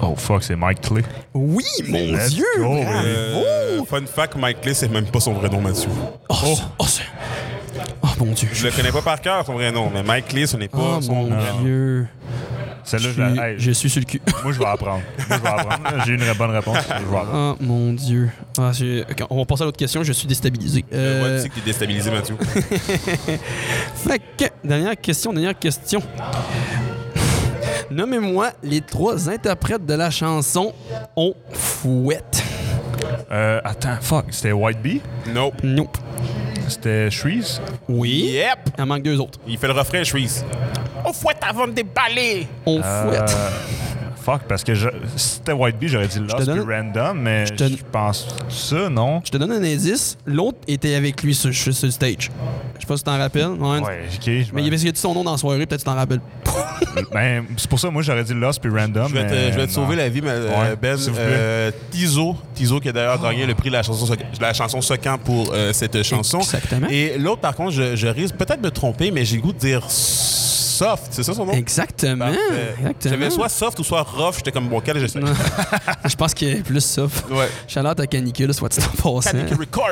Oh 0.07 0.15
fuck, 0.15 0.43
c'est 0.43 0.55
Mike 0.55 0.81
Clay. 0.81 1.01
Oui, 1.33 1.63
mon 1.87 1.97
Let's 2.13 2.29
Dieu! 2.33 2.45
go, 2.57 2.63
bravo! 2.83 2.87
Euh, 3.05 3.83
fun 3.85 4.05
fact, 4.05 4.35
Mike 4.35 4.61
Clay, 4.61 4.73
c'est 4.73 4.87
même 4.87 5.05
pas 5.05 5.19
son 5.19 5.33
vrai 5.33 5.49
nom, 5.49 5.61
Mathieu. 5.61 5.89
Oh, 6.29 6.35
c'est- 6.43 6.61
oh, 6.79 6.85
c'est- 6.87 7.03
oh, 8.03 8.07
mon 8.19 8.31
Dieu. 8.33 8.47
Je 8.53 8.65
le 8.67 8.71
connais 8.71 8.91
pas 8.91 9.01
par 9.01 9.19
cœur, 9.19 9.45
son 9.45 9.53
vrai 9.53 9.71
nom, 9.71 9.89
mais 9.93 10.03
Mike 10.03 10.27
Clay, 10.27 10.45
ce 10.45 10.57
n'est 10.57 10.67
pas 10.67 10.77
Oh, 10.97 11.01
son 11.01 11.13
mon 11.15 11.23
vrai 11.29 11.51
nom. 11.53 11.61
Dieu. 11.61 12.07
Je 12.83 12.89
Celle-là, 12.91 13.07
je, 13.07 13.13
suis, 13.13 13.35
la- 13.35 13.49
hey, 13.49 13.55
je 13.57 13.71
suis 13.71 13.89
sur 13.89 13.99
le 13.99 14.05
cul. 14.05 14.21
moi, 14.43 14.53
je 14.53 14.59
vais 14.59 14.65
apprendre. 14.65 15.01
Moi, 15.27 15.37
je 15.39 15.41
vais 15.43 15.47
apprendre. 15.49 16.03
J'ai 16.05 16.13
une 16.13 16.33
bonne 16.37 16.51
réponse. 16.51 16.77
Je 16.77 16.93
vais 17.09 17.17
apprendre. 17.17 17.57
Oh, 17.59 17.63
mon 17.63 17.93
Dieu. 17.93 18.29
Ah, 18.59 18.71
on 19.31 19.37
va 19.39 19.45
passer 19.45 19.63
à 19.63 19.65
l'autre 19.65 19.77
question. 19.77 20.03
Je 20.03 20.13
suis 20.13 20.27
déstabilisé. 20.27 20.85
Moi, 20.91 20.99
Euh, 21.01 21.37
tu 21.37 21.41
sais 21.43 21.49
que 21.49 21.55
t'es 21.55 21.61
déstabilisé, 21.65 22.11
Mathieu. 22.11 22.37
Fait 23.95 24.21
que, 24.37 24.45
dernière 24.63 24.95
question, 25.01 25.33
dernière 25.33 25.57
question. 25.57 25.99
Nommez-moi 27.91 28.51
les 28.63 28.81
trois 28.81 29.29
interprètes 29.29 29.85
de 29.85 29.93
la 29.93 30.09
chanson 30.09 30.73
On 31.15 31.33
fouette. 31.51 32.43
Euh, 33.31 33.59
attends, 33.63 33.97
fuck. 34.01 34.25
C'était 34.31 34.51
White 34.51 34.81
Bee? 34.81 35.01
Nope. 35.33 35.55
Nope. 35.63 35.97
C'était 36.67 37.09
Shreeze? 37.11 37.61
Oui. 37.87 38.31
Yep! 38.33 38.69
Il 38.77 38.81
en 38.83 38.85
manque 38.87 39.03
deux 39.03 39.19
autres. 39.19 39.39
Il 39.47 39.57
fait 39.57 39.67
le 39.67 39.73
refrain, 39.73 40.03
Shreeze. 40.03 40.43
On 41.05 41.13
fouette 41.13 41.37
avant 41.47 41.67
de 41.67 41.73
déballer! 41.73 42.47
On 42.65 42.81
Euh, 42.83 43.03
fouette. 43.09 43.37
Fuck, 44.25 44.41
parce 44.47 44.63
que 44.63 44.73
je, 44.73 44.89
si 45.17 45.29
c'était 45.35 45.51
White 45.51 45.77
Bee, 45.77 45.87
j'aurais 45.87 46.07
dit 46.07 46.17
Lost 46.19 46.35
te 46.37 46.43
donne- 46.45 46.65
puis 46.65 46.75
Random, 46.75 47.19
mais 47.19 47.45
je, 47.45 47.53
te- 47.53 47.83
pense 47.91 48.27
ça, 48.49 48.89
non? 48.89 49.21
Je 49.23 49.29
te 49.29 49.37
donne 49.37 49.51
un 49.51 49.63
indice. 49.63 50.17
L'autre 50.25 50.57
était 50.67 50.95
avec 50.95 51.21
lui 51.21 51.35
sur, 51.35 51.53
sur- 51.53 51.71
le 51.83 51.91
stage. 51.91 52.31
Je 52.75 52.81
sais 52.81 52.87
pas 52.87 52.97
si 52.97 53.03
tu 53.03 53.09
t'en 53.11 53.19
rappelles. 53.19 53.45
Ouais. 53.49 53.79
Ouais, 53.81 53.99
ok. 54.15 54.23
je 54.25 54.45
Mais 54.53 54.63
il 54.63 54.67
avait 54.67 54.77
dit 54.77 54.91
son 54.95 55.13
nom 55.13 55.23
dans 55.23 55.33
la 55.33 55.37
soirée, 55.37 55.65
peut-être 55.67 55.81
tu 55.81 55.85
t'en 55.85 55.93
rappelles. 55.93 56.21
Ben, 57.11 57.43
c'est 57.57 57.69
pour 57.69 57.79
ça, 57.79 57.89
moi, 57.89 58.01
j'aurais 58.01 58.23
dit 58.23 58.33
Lost 58.33 58.61
puis 58.61 58.71
Random. 58.71 59.07
Je 59.09 59.13
vais, 59.13 59.27
te, 59.27 59.31
mais 59.31 59.51
je 59.51 59.57
vais 59.59 59.67
te 59.67 59.71
sauver 59.71 59.95
la 59.95 60.09
vie, 60.09 60.21
mais, 60.21 60.29
euh, 60.31 60.49
Ouais, 60.49 60.75
Ben. 60.81 60.97
Euh, 61.17 61.71
Tizo, 61.91 62.35
Tizo 62.53 62.79
qui 62.79 62.89
a 62.89 62.91
d'ailleurs 62.93 63.21
gagné 63.21 63.45
le 63.45 63.53
prix 63.53 63.69
de 63.69 63.73
la 63.75 63.83
chanson, 63.83 64.15
la 64.41 64.53
chanson 64.53 64.81
Socan 64.81 65.17
pour 65.23 65.53
euh, 65.53 65.71
cette 65.73 66.01
chanson. 66.03 66.39
Exactement. 66.39 66.87
Et 66.89 67.17
l'autre, 67.17 67.41
par 67.41 67.55
contre, 67.55 67.71
je, 67.71 67.95
je 67.95 68.07
risque 68.07 68.35
peut-être 68.35 68.61
de 68.61 68.65
me 68.67 68.71
tromper, 68.71 69.11
mais 69.11 69.23
j'ai 69.25 69.35
le 69.37 69.41
goût 69.41 69.53
de 69.53 69.57
dire 69.59 69.85
soft. 70.75 71.07
C'est 71.11 71.23
ça 71.23 71.33
son 71.33 71.45
nom? 71.45 71.53
Exactement. 71.53 72.27
Exactement. 72.79 72.93
J'avais 73.13 73.29
soit 73.29 73.49
soft 73.49 73.79
ou 73.79 73.83
soit 73.83 74.03
rough. 74.03 74.35
J'étais 74.37 74.51
comme, 74.51 74.67
bon, 74.67 74.79
quel 74.81 74.99
j'essaie? 74.99 75.19
Non. 75.19 75.27
Je 76.05 76.15
pense 76.15 76.33
qu'il 76.33 76.49
y 76.55 76.59
a 76.59 76.61
plus 76.63 76.81
ça. 76.81 77.03
Ouais. 77.29 77.49
Chaleur 77.67 77.95
à 77.99 78.07
canicule, 78.07 78.53
soit 78.53 78.69
tu 78.69 78.79
t'en 78.81 79.13
passes. 79.15 79.25
Canicule 79.31 79.57
record. 79.59 79.89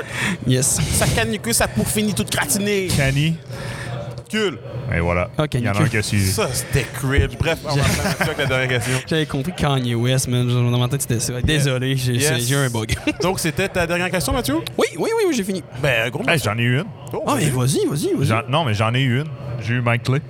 Yes. 0.47 0.79
Ça 0.93 1.07
canicule, 1.07 1.53
ça 1.53 1.67
pour 1.67 1.87
finir 1.87 2.13
toute 2.15 2.31
gratinée. 2.31 2.87
Canicule. 2.95 4.57
Et 4.95 4.99
voilà. 4.99 5.29
Ah, 5.37 5.45
Il 5.53 5.59
y 5.61 5.67
en 5.67 5.71
a 5.71 5.73
canicule. 5.73 5.85
un 5.85 5.89
qui 5.89 5.97
a 5.97 6.01
suivi. 6.01 6.31
Ça, 6.31 6.49
c'était 6.51 6.85
cringe. 6.93 7.37
Bref, 7.39 7.59
on 7.65 7.75
va 7.75 7.83
faire 7.83 8.21
avec 8.27 8.37
la 8.39 8.45
dernière 8.45 8.67
question. 8.67 8.97
J'avais 9.07 9.25
compris 9.25 9.53
Kanye 9.55 9.95
West, 9.95 10.27
man. 10.27 10.47
Dans 10.47 10.77
ma 10.77 10.87
tête, 10.87 11.01
c'était 11.03 11.19
ça. 11.19 11.41
Désolé, 11.41 11.95
j'ai 11.95 12.13
Yes. 12.15 12.51
un 12.53 12.69
bug. 12.69 12.95
Donc, 13.21 13.39
c'était 13.39 13.69
ta 13.69 13.85
dernière 13.87 14.09
question, 14.11 14.33
Mathieu? 14.33 14.55
oui, 14.77 14.87
oui, 14.97 15.09
oui, 15.17 15.23
oui, 15.27 15.33
j'ai 15.35 15.43
fini. 15.43 15.63
Ben, 15.81 16.09
gros 16.09 16.23
Hey, 16.27 16.39
j'en 16.43 16.57
ai 16.57 16.61
eu 16.63 16.79
une. 16.79 16.85
Oh, 17.13 17.23
Ah, 17.27 17.35
mais 17.37 17.49
vas-y, 17.49 17.85
vas-y, 17.87 18.13
vas-y. 18.15 18.25
J'en- 18.25 18.41
Non, 18.49 18.65
mais 18.65 18.73
j'en 18.73 18.93
ai 18.93 19.01
eu 19.01 19.19
une. 19.21 19.27
J'ai 19.61 19.75
eu 19.75 19.81
Mike 19.81 20.03
Clay. 20.03 20.21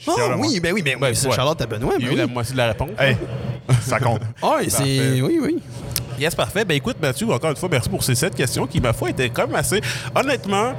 Je 0.00 0.04
suis 0.04 0.12
Ah, 0.12 0.14
fier 0.16 0.30
de 0.30 0.34
moi. 0.36 0.46
oui, 0.48 0.60
ben 0.60 0.72
oui, 0.72 0.82
ben 0.82 0.94
oui. 0.94 1.00
Ben, 1.00 1.14
c'est 1.14 1.28
ouais. 1.28 1.34
Charlotte 1.36 1.60
à 1.60 1.66
Benoît, 1.66 1.92
Il 1.98 2.04
y 2.04 2.06
ben 2.06 2.10
a 2.10 2.14
eu 2.14 2.18
la 2.18 2.24
oui. 2.24 2.32
moitié 2.32 2.52
de 2.52 2.56
la 2.58 2.66
réponse. 2.68 2.90
Hey, 2.98 3.16
ça 3.82 4.00
compte. 4.00 4.22
Ah, 4.42 4.56
Parfait. 4.62 5.20
Oui, 5.22 5.38
oui. 5.42 5.58
Yes, 6.18 6.34
parfait. 6.34 6.64
Ben 6.64 6.74
écoute, 6.74 6.96
Mathieu, 7.00 7.30
encore 7.30 7.50
une 7.50 7.56
fois, 7.56 7.68
merci 7.70 7.88
pour 7.88 8.02
ces 8.02 8.14
sept 8.14 8.34
questions 8.34 8.66
qui, 8.66 8.80
ma 8.80 8.92
foi, 8.94 9.10
étaient 9.10 9.28
quand 9.30 9.46
même 9.46 9.56
assez. 9.56 9.80
Honnêtement, 10.14 10.72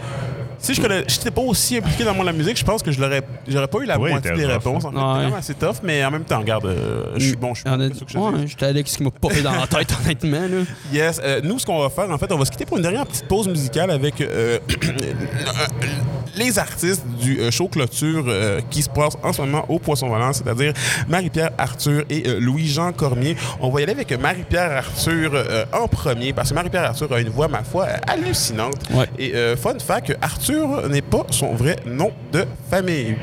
si 0.59 0.73
je 0.75 0.81
n'étais 0.81 1.31
pas 1.31 1.41
aussi 1.41 1.77
impliqué 1.77 2.03
dans 2.03 2.13
la 2.21 2.31
musique, 2.33 2.57
je 2.57 2.63
pense 2.65 2.83
que 2.83 2.91
je 2.91 2.99
l'aurais, 3.01 3.21
j'aurais 3.47 3.67
pas 3.67 3.79
eu 3.79 3.85
la 3.85 3.99
Oui, 3.99 4.09
moitié 4.11 4.31
des 4.33 4.45
rough, 4.45 4.53
réponses. 4.53 4.85
hein. 4.85 4.91
En 4.95 5.19
fait, 5.19 5.25
Ouais. 5.27 5.37
Assez 5.37 5.53
tough, 5.55 5.77
mais 5.83 6.03
en 6.05 6.11
même 6.11 6.23
temps, 6.25 6.39
regarde, 6.39 6.65
euh, 6.65 7.05
je 7.17 7.27
suis 7.27 7.35
bon, 7.35 7.53
je 7.55 7.61
suis 7.61 7.69
Il 7.69 7.71
y 7.71 7.75
en 7.75 7.77
bon. 7.77 7.83
a- 7.85 7.89
qu'est-ce 7.89 7.99
que 8.03 8.09
je 8.09 8.13
te 8.13 8.19
Ouais, 8.19 8.47
j'étais 8.47 8.65
Alex 8.65 8.97
qui 8.97 9.03
m'a 9.03 9.09
popé 9.11 9.41
dans 9.41 9.51
la 9.53 9.65
tête, 9.67 9.95
honnêtement. 10.03 10.41
Là. 10.41 10.63
Yes. 10.93 11.19
Euh, 11.23 11.41
nous, 11.43 11.57
ce 11.57 11.65
qu'on 11.65 11.79
va 11.79 11.89
faire, 11.89 12.09
en 12.11 12.17
fait, 12.19 12.31
on 12.31 12.37
va 12.37 12.45
se 12.45 12.51
quitter 12.51 12.65
pour 12.65 12.77
une 12.77 12.83
dernière 12.83 13.05
petite 13.07 13.27
pause 13.27 13.47
musicale 13.47 13.89
avec 13.91 14.19
euh, 14.21 14.59
les 16.35 16.59
artistes 16.59 17.03
du 17.21 17.39
euh, 17.39 17.51
show 17.51 17.67
clôture 17.67 18.25
euh, 18.27 18.61
qui 18.69 18.81
se 18.81 18.89
passe 18.89 19.17
en 19.23 19.33
ce 19.33 19.41
moment 19.41 19.65
au 19.69 19.79
Poisson 19.79 20.07
Volant, 20.09 20.33
c'est-à-dire 20.33 20.73
Marie-Pierre 21.07 21.51
Arthur 21.57 22.03
et 22.09 22.23
euh, 22.27 22.39
Louis-Jean 22.39 22.91
Cormier. 22.93 23.35
On 23.59 23.69
va 23.69 23.79
y 23.81 23.83
aller 23.83 23.93
avec 23.93 24.11
Marie-Pierre 24.19 24.71
Arthur 24.71 25.31
euh, 25.33 25.65
en 25.73 25.87
premier 25.87 26.33
parce 26.33 26.49
que 26.49 26.55
Marie-Pierre 26.55 26.85
Arthur 26.85 27.11
a 27.13 27.19
une 27.21 27.29
voix, 27.29 27.47
ma 27.47 27.63
foi, 27.63 27.87
hallucinante. 28.07 28.75
Ouais. 28.91 29.07
Et 29.19 29.33
euh, 29.35 29.55
fun 29.55 29.77
fact, 29.79 30.15
Arthur 30.21 30.87
n'est 30.89 31.01
pas 31.01 31.25
son 31.29 31.53
vrai 31.55 31.75
nom 31.85 32.11
de 32.31 32.45
famille. 32.69 33.15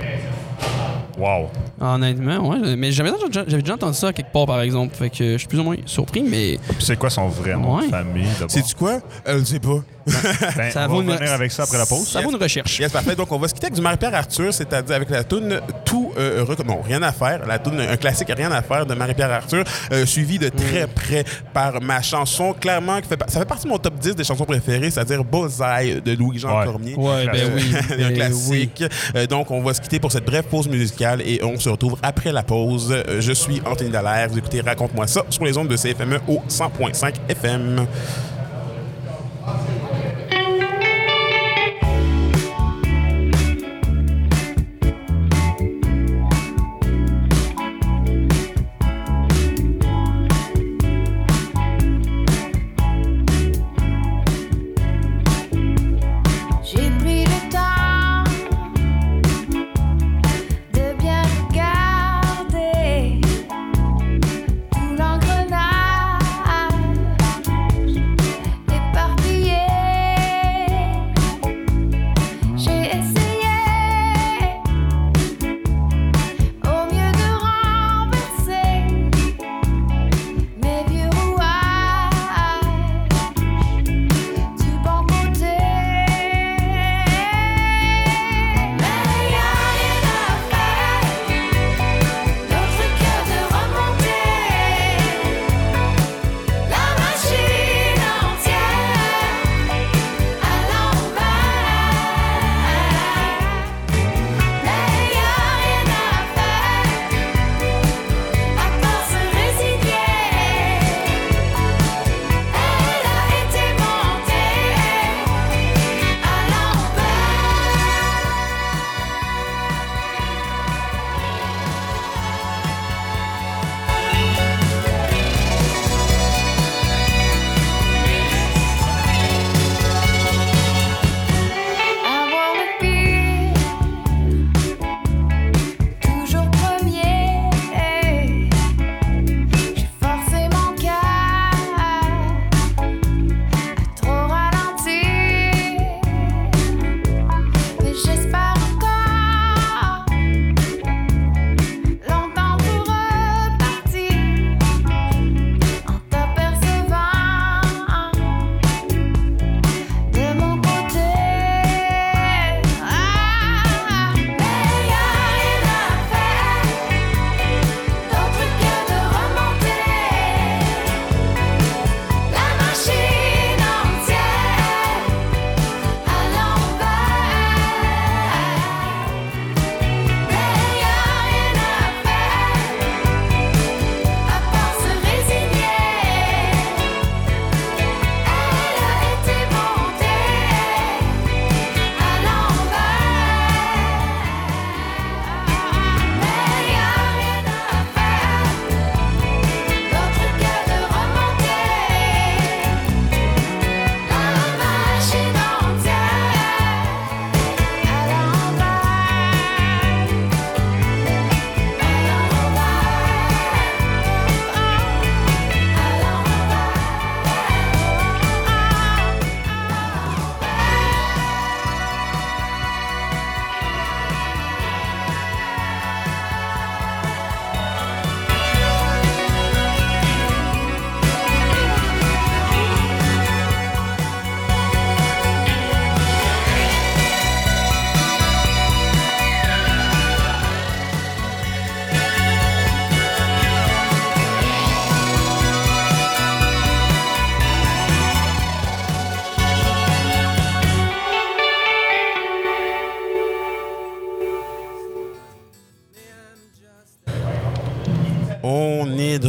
Wow. 1.19 1.49
Honnêtement, 1.81 2.49
ouais. 2.49 2.77
Mais 2.77 2.93
j'avais 2.93 3.11
déjà, 3.11 3.75
entendu 3.75 3.97
ça 3.97 4.13
quelque 4.13 4.33
part, 4.33 4.47
par 4.47 4.61
exemple. 4.61 4.95
Fait 4.95 5.11
que 5.11 5.33
je 5.33 5.39
suis 5.39 5.49
plus 5.49 5.59
ou 5.59 5.65
moins 5.65 5.75
surpris, 5.85 6.23
mais 6.23 6.59
Puis 6.69 6.77
c'est 6.87 6.97
quoi 6.97 7.11
son 7.11 7.27
vrai 7.27 7.55
nom 7.57 7.77
Ouais. 7.77 7.87
de 7.87 7.91
famille 7.91 8.29
d'abord? 8.35 8.51
Sais-tu 8.51 8.75
quoi? 8.77 9.01
Elle 9.25 9.41
ne 9.41 9.45
sait 9.45 9.59
pas. 9.59 9.81
Ben, 10.57 10.71
ça 10.71 10.87
on 10.89 10.89
vaut 10.89 11.03
va 11.03 11.15
une- 11.17 11.23
avec 11.29 11.53
ça 11.53 11.63
après 11.65 11.79
la 11.79 11.87
pause. 11.87 12.09
ça 12.09 12.21
vaut 12.21 12.31
une 12.31 12.43
recherche. 12.43 12.79
Yes, 12.81 12.91
parfait. 12.93 13.15
Donc, 13.17 13.31
on 13.33 13.39
va 13.39 13.49
se 13.49 13.55
quitter 13.55 13.67
avec 13.67 13.75
du 13.77 13.81
Marie-Pierre 13.83 14.15
Arthur, 14.15 14.53
c'est-à-dire 14.53 14.97
avec 14.97 15.11
la 15.11 15.25
toune 15.25 15.61
Tout 15.85 16.13
euh, 16.19 16.45
rec- 16.47 16.65
Non, 16.67 16.81
rien 16.83 17.03
à 17.03 17.13
faire. 17.13 17.47
La 17.47 17.59
toune, 17.59 17.81
un 17.81 17.97
classique 17.97 18.33
Rien 18.37 18.51
à 18.53 18.63
faire 18.63 18.85
de 18.87 18.95
Marie-Pierre 18.95 19.31
Arthur, 19.33 19.65
euh, 19.93 20.05
suivi 20.07 20.39
de 20.39 20.49
très 20.49 20.87
près 20.87 21.25
par 21.53 21.81
ma 21.81 22.03
chanson, 22.03 22.53
clairement, 22.53 23.01
qui 23.01 23.09
fait, 23.09 23.19
ça 23.29 23.39
fait 23.41 23.47
partie 23.47 23.65
de 23.65 23.69
mon 23.71 23.79
top 23.79 23.95
10 23.99 24.15
des 24.15 24.25
chansons 24.25 24.45
préférées, 24.45 24.91
c'est-à-dire 24.91 25.25
Bullseye 25.25 26.01
de 26.05 26.13
Louis-Jean 26.15 26.59
Ouais. 26.59 26.65
Cormier. 26.65 26.95
Ouais, 26.97 27.27
ben 27.27 27.33
Classique. 27.33 27.55
oui. 27.55 27.75
un 28.05 28.09
ben 28.09 28.15
classique. 28.15 28.85
Euh, 29.17 29.27
donc, 29.27 29.51
on 29.51 29.63
va 29.63 29.75
se 29.75 29.81
quitter 29.81 29.99
pour 30.01 30.13
cette 30.13 30.25
brève 30.25 30.45
pause 30.45 30.69
musicale 30.69 31.21
et 31.23 31.41
on 31.43 31.59
se 31.59 31.69
retrouve 31.69 31.97
après 32.03 32.33
la 32.33 32.43
pause. 32.43 32.93
Euh, 32.93 33.21
je 33.21 33.33
suis 33.33 33.61
Anthony 33.65 33.91
Dallaire. 33.91 34.29
Vous 34.31 34.39
écoutez 34.39 34.61
Raconte-moi 34.61 35.07
ça 35.07 35.23
sur 35.31 35.45
les 35.45 35.57
ondes 35.57 35.69
de 35.69 35.77
CFME 35.77 36.21
au 36.29 36.41
100.5 36.49 37.15
FM. 37.29 37.87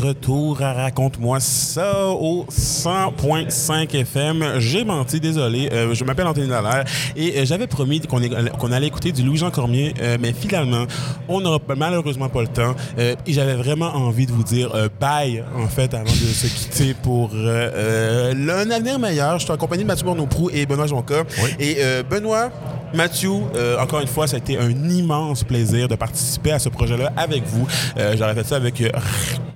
Retour 0.10 0.62
à 0.62 0.74
Raconte-moi 0.74 1.40
ça 1.40 2.08
au 2.08 2.46
100.5 2.52 3.96
FM. 3.96 4.60
J'ai 4.60 4.84
menti, 4.84 5.20
désolé. 5.20 5.70
Euh, 5.72 5.94
je 5.94 6.04
m'appelle 6.04 6.28
Anthony 6.28 6.48
Dallaire 6.48 6.84
et 7.16 7.38
euh, 7.38 7.46
j'avais 7.46 7.68
promis 7.68 8.02
qu'on 8.02 8.72
allait 8.72 8.88
écouter 8.88 9.12
du 9.12 9.24
Louis-Jean 9.24 9.52
Cormier, 9.52 9.94
euh, 10.02 10.18
mais 10.20 10.34
finalement, 10.34 10.86
on 11.28 11.42
n'aura 11.42 11.60
malheureusement 11.78 12.30
pas 12.30 12.42
le 12.42 12.48
temps. 12.48 12.76
Et 12.98 13.34
j'avais 13.34 13.56
vraiment 13.56 13.94
envie 13.96 14.26
de 14.26 14.32
vous 14.32 14.44
dire 14.44 14.72
bye, 15.00 15.44
en 15.56 15.68
fait, 15.68 15.94
avant 15.94 16.04
de 16.04 16.10
se 16.10 16.48
quitter 16.48 16.94
pour 16.94 17.32
un 17.34 18.72
avenir 18.72 19.00
meilleur. 19.00 19.40
Je 19.40 19.46
suis 19.46 19.54
accompagné 19.54 19.84
de 19.84 19.88
Mathieu 19.88 20.06
Bournoprou 20.06 20.50
et 20.52 20.66
Benoît 20.66 20.88
Jonca. 20.88 21.24
Oui. 21.44 21.50
Et 21.60 21.78
euh, 21.80 22.04
Benoît, 22.04 22.50
Mathieu, 22.94 23.32
euh, 23.56 23.78
encore 23.80 24.00
une 24.02 24.08
fois, 24.08 24.28
ça 24.28 24.36
a 24.36 24.40
été 24.40 24.58
un 24.58 24.70
immense 24.70 25.44
plaisir 25.44 25.88
de 25.88 25.96
participer 25.96 26.52
à 26.52 26.60
ce 26.60 26.70
projet-là 26.70 27.12
avec 27.16 27.44
vous. 27.46 27.68
Euh, 27.98 28.16
J'aurais 28.18 28.34
fait 28.36 28.46
ça 28.46 28.56
avec 28.56 28.82
euh, 28.82 28.90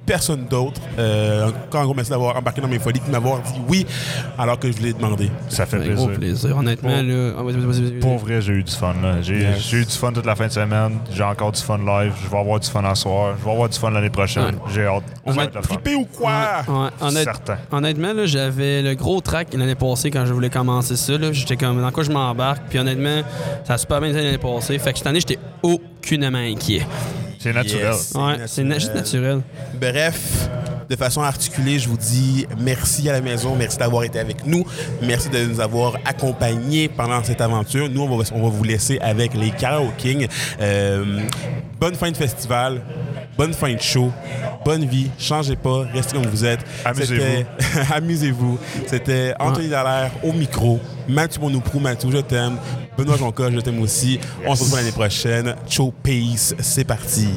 personne 0.05 0.45
d'autre. 0.45 0.79
Euh, 0.99 1.49
encore 1.67 1.81
un 1.81 1.85
gros 1.85 1.93
merci 1.93 2.11
d'avoir 2.11 2.35
embarqué 2.37 2.61
dans 2.61 2.67
mes 2.67 2.79
folies, 2.79 3.01
de 3.05 3.11
m'avoir 3.11 3.39
dit 3.41 3.53
oui 3.67 3.85
alors 4.37 4.59
que 4.59 4.71
je 4.71 4.77
vous 4.77 4.83
l'ai 4.83 4.93
demandé. 4.93 5.31
Ça 5.49 5.65
fait 5.65 5.77
Un 5.77 5.93
gros 5.93 6.07
plaisir. 6.07 6.19
plaisir, 6.19 6.57
honnêtement. 6.57 6.91
Ah. 6.93 7.41
Pour 8.01 8.17
vrai, 8.17 8.41
j'ai 8.41 8.53
eu 8.53 8.63
du 8.63 8.71
fun. 8.71 8.93
là. 9.01 9.21
J'ai 9.21 9.39
Yes. 9.41 9.71
eu 9.73 9.85
du 9.85 9.91
fun 9.91 10.11
toute 10.11 10.25
la 10.25 10.35
fin 10.35 10.47
de 10.47 10.51
semaine. 10.51 10.99
J'ai 11.11 11.23
encore 11.23 11.51
du 11.51 11.61
fun 11.61 11.77
live. 11.79 12.13
Je 12.23 12.29
vais 12.29 12.37
avoir 12.37 12.59
du 12.59 12.69
fun 12.69 12.83
à 12.83 12.95
soir. 12.95 13.35
Je 13.39 13.43
vais 13.45 13.51
avoir 13.51 13.67
du 13.69 13.77
fun 13.77 13.89
l'année 13.91 14.09
prochaine. 14.09 14.55
J'ai 14.73 14.85
hâte. 14.85 15.03
On 15.25 15.31
va 15.31 15.47
trippé 15.47 15.95
ou 15.95 16.05
quoi? 16.05 16.31
Ouais, 16.67 16.89
honnête- 17.01 17.23
Certain. 17.23 17.57
Honnêtement, 17.71 18.13
là, 18.13 18.25
j'avais 18.25 18.81
le 18.81 18.93
gros 18.95 19.21
track 19.21 19.53
l'année 19.53 19.75
passée 19.75 20.11
quand 20.11 20.25
je 20.25 20.33
voulais 20.33 20.49
commencer 20.49 20.95
ça. 20.95 21.17
là. 21.17 21.31
J'étais 21.31 21.55
comme, 21.57 21.81
dans 21.81 21.91
quoi 21.91 22.03
je 22.03 22.11
m'embarque? 22.11 22.63
Puis 22.69 22.77
honnêtement, 22.79 23.22
ça 23.63 23.73
a 23.73 23.77
super 23.77 23.99
bien 24.01 24.09
été 24.11 24.21
l'année 24.21 24.37
passée. 24.37 24.77
Fait 24.79 24.91
que 24.91 24.97
cette 24.97 25.07
année, 25.07 25.19
j'étais 25.19 25.39
aucunement 25.61 26.37
inquiet. 26.37 26.85
C'est 27.39 27.53
naturel. 27.53 27.85
Yes. 27.93 28.11
Ouais, 28.15 28.21
naturel. 28.21 28.47
c'est 28.47 28.63
na- 28.63 28.79
juste 28.79 28.95
naturel. 28.95 29.41
Bref, 29.73 30.49
de 30.89 30.95
façon 30.95 31.21
articulée, 31.21 31.79
je 31.79 31.87
vous 31.89 31.97
dis 31.97 32.45
merci 32.59 33.07
à 33.09 33.13
la 33.13 33.21
maison, 33.21 33.55
merci 33.55 33.77
d'avoir 33.77 34.03
été 34.03 34.19
avec 34.19 34.45
nous, 34.45 34.65
merci 35.01 35.29
de 35.29 35.43
nous 35.45 35.59
avoir 35.59 35.95
accompagnés 36.05 36.87
pendant 36.89 37.23
cette 37.23 37.41
aventure. 37.41 37.89
Nous, 37.89 38.01
on 38.01 38.17
va, 38.17 38.23
on 38.33 38.43
va 38.43 38.49
vous 38.49 38.63
laisser 38.63 38.99
avec 38.99 39.33
les 39.33 39.51
Karaoke 39.51 39.95
Kings. 39.97 40.27
Euh, 40.61 41.19
bonne 41.79 41.95
fin 41.95 42.11
de 42.11 42.17
festival, 42.17 42.81
bonne 43.37 43.53
fin 43.53 43.73
de 43.73 43.81
show, 43.81 44.11
bonne 44.65 44.85
vie, 44.85 45.09
changez 45.17 45.55
pas, 45.55 45.83
restez 45.93 46.15
comme 46.17 46.27
vous 46.27 46.45
êtes. 46.45 46.61
Amusez-vous. 46.85 47.21
C'était- 47.21 47.45
Amusez-vous. 47.93 48.59
C'était 48.87 49.33
Anthony 49.39 49.69
Dallaire 49.69 50.11
au 50.23 50.31
micro, 50.33 50.79
Mathieu 51.07 51.41
Bonoprou, 51.41 51.79
Mathieu, 51.79 52.09
je 52.11 52.17
t'aime, 52.19 52.57
Benoît 52.97 53.17
Jonca, 53.17 53.49
je 53.51 53.59
t'aime 53.59 53.81
aussi. 53.81 54.19
On 54.45 54.55
se 54.55 54.63
retrouve 54.63 54.77
l'année 54.79 54.91
prochaine. 54.91 55.55
Ciao, 55.67 55.91
peace, 56.03 56.55
c'est 56.59 56.83
parti. 56.85 57.27